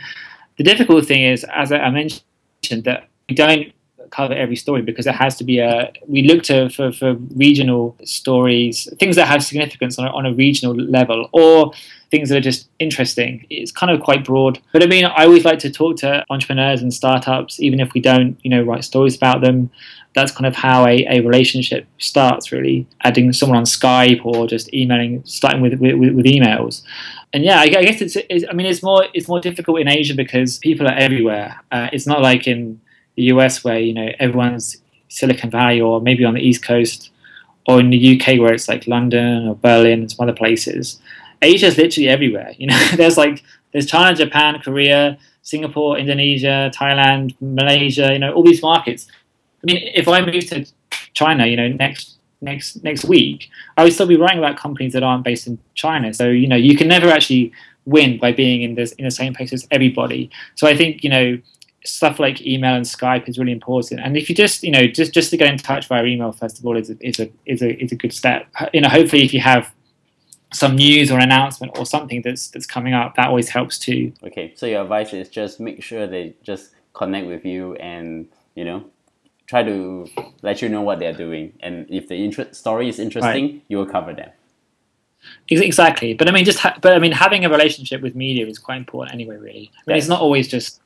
the 0.56 0.64
difficult 0.64 1.06
thing 1.06 1.22
is, 1.22 1.44
as 1.52 1.72
I 1.72 1.90
mentioned, 1.90 2.84
that 2.84 3.08
we 3.28 3.34
don't 3.34 3.72
cover 4.10 4.34
every 4.34 4.56
story 4.56 4.82
because 4.82 5.06
it 5.06 5.14
has 5.14 5.36
to 5.36 5.44
be 5.44 5.58
a 5.58 5.92
we 6.06 6.22
look 6.22 6.42
to 6.44 6.68
for, 6.70 6.92
for 6.92 7.14
regional 7.34 7.96
stories 8.04 8.88
things 8.98 9.16
that 9.16 9.26
have 9.26 9.42
significance 9.42 9.98
on 9.98 10.06
a, 10.06 10.10
on 10.10 10.26
a 10.26 10.32
regional 10.32 10.74
level 10.74 11.28
or 11.32 11.72
things 12.10 12.30
that 12.30 12.38
are 12.38 12.40
just 12.40 12.70
interesting. 12.78 13.46
It's 13.50 13.70
kind 13.70 13.92
of 13.92 14.00
quite 14.00 14.24
broad. 14.24 14.60
But 14.72 14.82
i 14.82 14.86
mean 14.86 15.04
i 15.04 15.24
always 15.24 15.44
like 15.44 15.58
to 15.60 15.70
talk 15.70 15.96
to 15.98 16.24
entrepreneurs 16.30 16.82
and 16.82 16.92
startups 16.92 17.60
even 17.60 17.80
if 17.80 17.92
we 17.92 18.00
don't 18.00 18.38
you 18.42 18.50
know 18.50 18.62
write 18.62 18.84
stories 18.84 19.16
about 19.16 19.40
them. 19.40 19.70
That's 20.14 20.32
kind 20.32 20.46
of 20.46 20.56
how 20.56 20.86
a, 20.86 21.04
a 21.06 21.20
relationship 21.20 21.86
starts 21.98 22.50
really. 22.50 22.86
Adding 23.04 23.32
someone 23.32 23.58
on 23.58 23.64
skype 23.64 24.24
or 24.24 24.46
just 24.46 24.72
emailing 24.74 25.22
starting 25.24 25.60
with 25.60 25.74
with, 25.74 25.96
with 25.96 26.26
emails. 26.26 26.82
And 27.32 27.44
yeah, 27.44 27.60
I, 27.60 27.64
I 27.64 27.84
guess 27.84 28.00
it's, 28.00 28.16
it's, 28.16 28.44
I 28.48 28.54
mean, 28.54 28.66
it's 28.66 28.82
more 28.82 29.06
it's 29.12 29.28
more 29.28 29.40
difficult 29.40 29.80
in 29.80 29.88
Asia 29.88 30.14
because 30.14 30.58
people 30.58 30.86
are 30.86 30.94
everywhere. 30.94 31.60
Uh, 31.70 31.88
it's 31.92 32.06
not 32.06 32.22
like 32.22 32.46
in 32.46 32.80
the 33.18 33.24
US 33.34 33.64
where 33.64 33.78
you 33.78 33.92
know 33.92 34.08
everyone's 34.18 34.76
Silicon 35.08 35.50
Valley 35.50 35.80
or 35.80 36.00
maybe 36.00 36.24
on 36.24 36.34
the 36.34 36.40
East 36.40 36.62
Coast 36.62 37.10
or 37.66 37.80
in 37.80 37.90
the 37.90 38.02
UK 38.14 38.38
where 38.38 38.54
it's 38.54 38.68
like 38.68 38.86
London 38.86 39.48
or 39.48 39.54
Berlin 39.56 40.00
and 40.00 40.10
some 40.10 40.22
other 40.24 40.36
places. 40.36 41.00
Asia's 41.42 41.76
literally 41.76 42.08
everywhere. 42.08 42.52
You 42.56 42.68
know, 42.68 42.78
there's 42.96 43.18
like 43.18 43.42
there's 43.72 43.86
China, 43.86 44.16
Japan, 44.16 44.60
Korea, 44.60 45.18
Singapore, 45.42 45.98
Indonesia, 45.98 46.70
Thailand, 46.74 47.34
Malaysia. 47.40 48.12
You 48.12 48.20
know, 48.20 48.32
all 48.32 48.44
these 48.44 48.62
markets. 48.62 49.08
I 49.62 49.64
mean, 49.64 49.90
if 49.94 50.06
I 50.06 50.24
move 50.24 50.46
to 50.50 50.64
China, 51.14 51.46
you 51.46 51.56
know, 51.56 51.68
next 51.68 52.16
next 52.40 52.82
next 52.84 53.04
week, 53.04 53.50
I 53.76 53.82
would 53.82 53.92
still 53.92 54.06
be 54.06 54.16
writing 54.16 54.38
about 54.38 54.56
companies 54.56 54.92
that 54.92 55.02
aren't 55.02 55.24
based 55.24 55.46
in 55.48 55.58
China. 55.74 56.14
So 56.14 56.28
you 56.28 56.46
know, 56.46 56.56
you 56.56 56.76
can 56.76 56.86
never 56.86 57.08
actually 57.08 57.52
win 57.84 58.18
by 58.18 58.30
being 58.32 58.62
in 58.62 58.76
this 58.76 58.92
in 58.92 59.04
the 59.04 59.10
same 59.10 59.34
place 59.34 59.52
as 59.52 59.66
everybody. 59.70 60.30
So 60.54 60.68
I 60.68 60.76
think 60.76 61.02
you 61.02 61.10
know 61.10 61.38
stuff 61.84 62.18
like 62.18 62.44
email 62.44 62.74
and 62.74 62.84
Skype 62.84 63.28
is 63.28 63.38
really 63.38 63.52
important. 63.52 64.00
And 64.00 64.16
if 64.16 64.28
you 64.28 64.34
just, 64.34 64.62
you 64.62 64.70
know, 64.70 64.86
just 64.86 65.12
just 65.12 65.30
to 65.30 65.36
get 65.36 65.48
in 65.48 65.58
touch 65.58 65.86
via 65.88 66.04
email, 66.04 66.32
first 66.32 66.58
of 66.58 66.66
all, 66.66 66.76
is 66.76 66.90
a, 66.90 66.96
is 67.00 67.20
a 67.20 67.30
is 67.46 67.62
a 67.62 67.82
is 67.82 67.92
a 67.92 67.96
good 67.96 68.12
step. 68.12 68.46
You 68.72 68.80
know, 68.80 68.88
hopefully, 68.88 69.24
if 69.24 69.32
you 69.32 69.40
have 69.40 69.72
some 70.52 70.76
news 70.76 71.10
or 71.10 71.18
announcement 71.18 71.78
or 71.78 71.86
something 71.86 72.22
that's 72.22 72.48
that's 72.48 72.66
coming 72.66 72.94
up, 72.94 73.14
that 73.16 73.28
always 73.28 73.48
helps 73.48 73.78
too. 73.78 74.12
Okay, 74.24 74.52
so 74.56 74.66
your 74.66 74.82
advice 74.82 75.12
is 75.12 75.28
just 75.28 75.60
make 75.60 75.82
sure 75.82 76.06
they 76.06 76.34
just 76.42 76.70
connect 76.94 77.26
with 77.26 77.44
you 77.44 77.74
and 77.76 78.28
you 78.54 78.64
know 78.64 78.84
try 79.46 79.62
to 79.62 80.06
let 80.42 80.60
you 80.60 80.68
know 80.68 80.82
what 80.82 80.98
they're 80.98 81.14
doing, 81.14 81.52
and 81.60 81.86
if 81.90 82.08
the 82.08 82.14
inter- 82.14 82.52
story 82.52 82.88
is 82.88 82.98
interesting, 82.98 83.44
right. 83.44 83.62
you 83.68 83.78
will 83.78 83.86
cover 83.86 84.12
them. 84.12 84.30
Exactly, 85.48 86.14
but 86.14 86.28
I 86.28 86.32
mean, 86.32 86.44
just 86.44 86.58
ha- 86.58 86.78
but 86.80 86.94
I 86.94 86.98
mean, 86.98 87.12
having 87.12 87.44
a 87.44 87.48
relationship 87.48 88.02
with 88.02 88.14
media 88.14 88.46
is 88.46 88.58
quite 88.58 88.78
important 88.78 89.14
anyway. 89.14 89.36
Really, 89.36 89.70
I 89.86 89.90
mean, 89.90 89.98
it's 89.98 90.08
not 90.08 90.20
always 90.20 90.48
just 90.48 90.80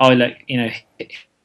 oh, 0.00 0.10
look, 0.10 0.34
you 0.48 0.56
know, 0.56 0.70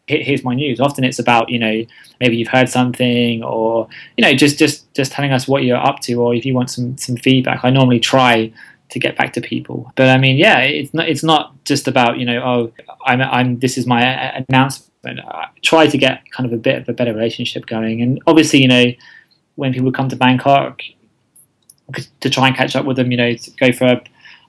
here's 0.08 0.44
my 0.44 0.54
news. 0.54 0.80
Often 0.80 1.04
it's 1.04 1.20
about 1.20 1.50
you 1.50 1.60
know 1.60 1.84
maybe 2.20 2.38
you've 2.38 2.48
heard 2.48 2.70
something 2.70 3.44
or 3.44 3.88
you 4.18 4.24
know 4.24 4.34
just 4.34 4.58
just 4.60 4.94
just 4.94 5.12
telling 5.12 5.32
us 5.32 5.48
what 5.48 5.64
you're 5.64 5.78
up 5.78 6.00
to 6.02 6.14
or 6.16 6.36
if 6.36 6.46
you 6.46 6.54
want 6.54 6.70
some 6.70 6.98
some 6.98 7.18
feedback. 7.18 7.64
I 7.64 7.70
normally 7.70 8.00
try 8.00 8.52
to 8.90 9.00
get 9.00 9.18
back 9.18 9.34
to 9.34 9.42
people, 9.42 9.92
but 9.96 10.10
I 10.10 10.18
mean 10.18 10.38
yeah, 10.38 10.60
it's 10.60 10.94
not 10.94 11.10
it's 11.10 11.24
not 11.24 11.64
just 11.66 11.88
about 11.88 12.20
you 12.20 12.26
know 12.26 12.42
oh 12.44 12.72
I'm 13.06 13.22
I'm 13.22 13.60
this 13.60 13.78
is 13.78 13.88
my 13.88 14.02
announcement. 14.50 15.20
I 15.20 15.48
try 15.64 15.88
to 15.88 15.98
get 15.98 16.30
kind 16.32 16.46
of 16.46 16.54
a 16.54 16.58
bit 16.58 16.82
of 16.82 16.90
a 16.90 16.94
better 16.94 17.14
relationship 17.14 17.66
going, 17.66 18.02
and 18.02 18.22
obviously 18.28 18.62
you 18.62 18.68
know 18.68 18.86
when 19.56 19.74
people 19.74 19.92
come 19.92 20.10
to 20.10 20.16
Bangkok 20.16 20.82
to 22.20 22.30
try 22.30 22.48
and 22.48 22.56
catch 22.56 22.76
up 22.76 22.86
with 22.86 22.98
them, 22.98 23.12
you 23.12 23.18
know, 23.18 23.34
go 23.60 23.72
for 23.72 23.86
a 23.86 24.04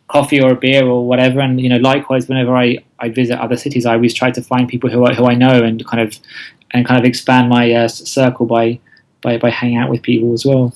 coffee 0.09 0.41
or 0.41 0.53
a 0.53 0.57
beer 0.57 0.85
or 0.85 1.07
whatever. 1.07 1.41
And 1.41 1.61
you 1.61 1.69
know, 1.69 1.77
likewise, 1.77 2.29
whenever 2.29 2.57
I, 2.57 2.79
I 2.99 3.09
visit 3.09 3.39
other 3.39 3.57
cities, 3.57 3.87
I 3.87 3.95
always 3.95 4.15
try 4.15 4.31
to 4.31 4.43
find 4.43 4.69
people 4.69 4.91
who 4.91 5.05
I, 5.05 5.15
who 5.15 5.27
I 5.27 5.35
know 5.35 5.63
and 5.63 5.85
kind 5.87 6.07
of 6.07 6.19
and 6.73 6.87
kind 6.87 6.99
of 6.99 7.07
expand 7.07 7.49
my 7.49 7.73
uh, 7.73 7.89
circle 7.89 8.47
by, 8.47 8.81
by 9.23 9.39
by 9.39 9.51
hanging 9.51 9.79
out 9.79 9.91
with 9.91 10.03
people 10.03 10.33
as 10.33 10.45
well. 10.45 10.75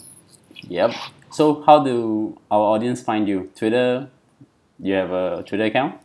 Yep. 0.69 0.93
So 1.31 1.63
how 1.63 1.83
do 1.85 2.39
our 2.51 2.61
audience 2.61 3.03
find 3.03 3.29
you? 3.29 3.51
Twitter? 3.55 4.09
You 4.79 4.95
have 4.95 5.11
a 5.11 5.45
Twitter 5.47 5.65
account? 5.65 6.01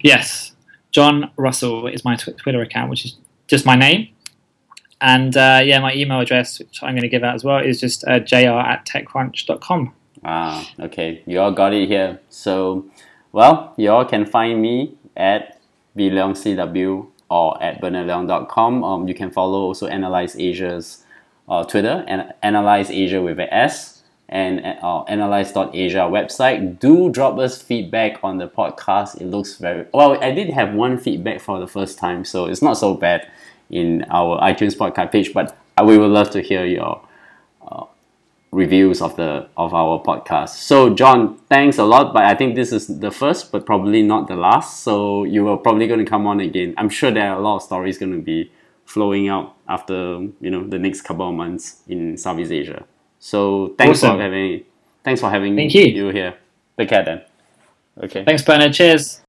Yes, 0.00 0.52
Jon 0.92 1.30
Russell 1.36 1.88
is 1.88 2.04
my 2.04 2.16
Twitter 2.16 2.62
account, 2.62 2.90
which 2.90 3.04
is 3.04 3.16
just 3.48 3.66
my 3.66 3.74
name. 3.74 4.08
And 5.00 5.36
uh, 5.36 5.60
yeah, 5.62 5.78
my 5.80 5.94
email 5.94 6.20
address, 6.20 6.58
which 6.58 6.82
I'm 6.82 6.92
going 6.92 7.02
to 7.02 7.08
give 7.08 7.22
out 7.22 7.34
as 7.34 7.44
well, 7.44 7.58
is 7.58 7.80
just 7.80 8.06
uh, 8.06 8.20
jr 8.20 8.36
at 8.36 8.86
techcrunch.com. 8.86 9.92
Ah, 10.26 10.68
okay. 10.80 11.22
You 11.24 11.40
all 11.40 11.52
got 11.52 11.72
it 11.72 11.86
here. 11.86 12.20
So, 12.30 12.84
well, 13.30 13.72
you 13.76 13.92
all 13.92 14.04
can 14.04 14.26
find 14.26 14.60
me 14.60 14.96
at 15.16 15.60
bleongcw 15.96 17.06
or 17.30 17.62
at 17.62 17.80
bernardleong.com. 17.80 18.82
Um, 18.82 19.06
you 19.06 19.14
can 19.14 19.30
follow 19.30 19.60
also 19.60 19.86
Analyze 19.86 20.36
Asia's 20.36 21.04
uh, 21.48 21.62
Twitter 21.62 22.04
and 22.08 22.34
Analyze 22.42 22.90
Asia 22.90 23.22
with 23.22 23.38
an 23.38 23.48
S 23.52 24.02
and 24.28 24.66
uh, 24.82 25.02
analyze.asia 25.04 26.08
website. 26.10 26.80
Do 26.80 27.08
drop 27.10 27.38
us 27.38 27.62
feedback 27.62 28.18
on 28.24 28.38
the 28.38 28.48
podcast. 28.48 29.20
It 29.20 29.26
looks 29.26 29.58
very 29.58 29.86
well. 29.94 30.20
I 30.20 30.32
did 30.32 30.50
have 30.50 30.74
one 30.74 30.98
feedback 30.98 31.40
for 31.40 31.60
the 31.60 31.68
first 31.68 31.98
time, 31.98 32.24
so 32.24 32.46
it's 32.46 32.62
not 32.62 32.74
so 32.74 32.94
bad 32.94 33.30
in 33.70 34.04
our 34.10 34.40
iTunes 34.40 34.76
podcast 34.76 35.12
page, 35.12 35.32
but 35.32 35.56
we 35.84 35.96
would 35.96 36.10
love 36.10 36.30
to 36.30 36.42
hear 36.42 36.66
your 36.66 37.05
reviews 38.56 39.02
of 39.02 39.14
the 39.16 39.46
of 39.56 39.74
our 39.74 40.02
podcast. 40.02 40.48
So 40.48 40.94
Jon, 40.94 41.36
thanks 41.50 41.76
a 41.78 41.84
lot, 41.84 42.14
but 42.14 42.24
I 42.24 42.34
think 42.34 42.56
this 42.56 42.72
is 42.72 42.86
the 42.86 43.10
first, 43.10 43.52
but 43.52 43.66
probably 43.66 44.02
not 44.02 44.28
the 44.28 44.34
last. 44.34 44.82
So 44.82 45.24
you 45.24 45.46
are 45.48 45.58
probably 45.58 45.86
going 45.86 46.00
to 46.00 46.10
come 46.10 46.26
on 46.26 46.40
again. 46.40 46.74
I'm 46.78 46.88
sure 46.88 47.10
there 47.10 47.30
are 47.30 47.38
a 47.38 47.42
lot 47.42 47.56
of 47.56 47.62
stories 47.62 47.98
going 47.98 48.12
to 48.12 48.22
be 48.22 48.50
flowing 48.86 49.28
out 49.28 49.56
after 49.68 49.94
you 50.40 50.50
know 50.50 50.66
the 50.66 50.78
next 50.78 51.02
couple 51.02 51.28
of 51.28 51.34
months 51.34 51.82
in 51.86 52.16
Southeast 52.16 52.50
Asia. 52.50 52.84
So 53.18 53.74
thanks 53.76 53.98
awesome. 53.98 54.16
for 54.16 54.22
having 54.22 54.64
thanks 55.04 55.20
for 55.20 55.28
having 55.28 55.54
Thank 55.54 55.74
you. 55.74 55.84
you 55.84 56.08
here. 56.08 56.34
Take 56.78 56.88
care 56.88 57.04
then. 57.04 57.22
Okay. 58.02 58.24
Thanks, 58.24 58.42
Bernard. 58.42 58.72
Cheers. 58.72 59.20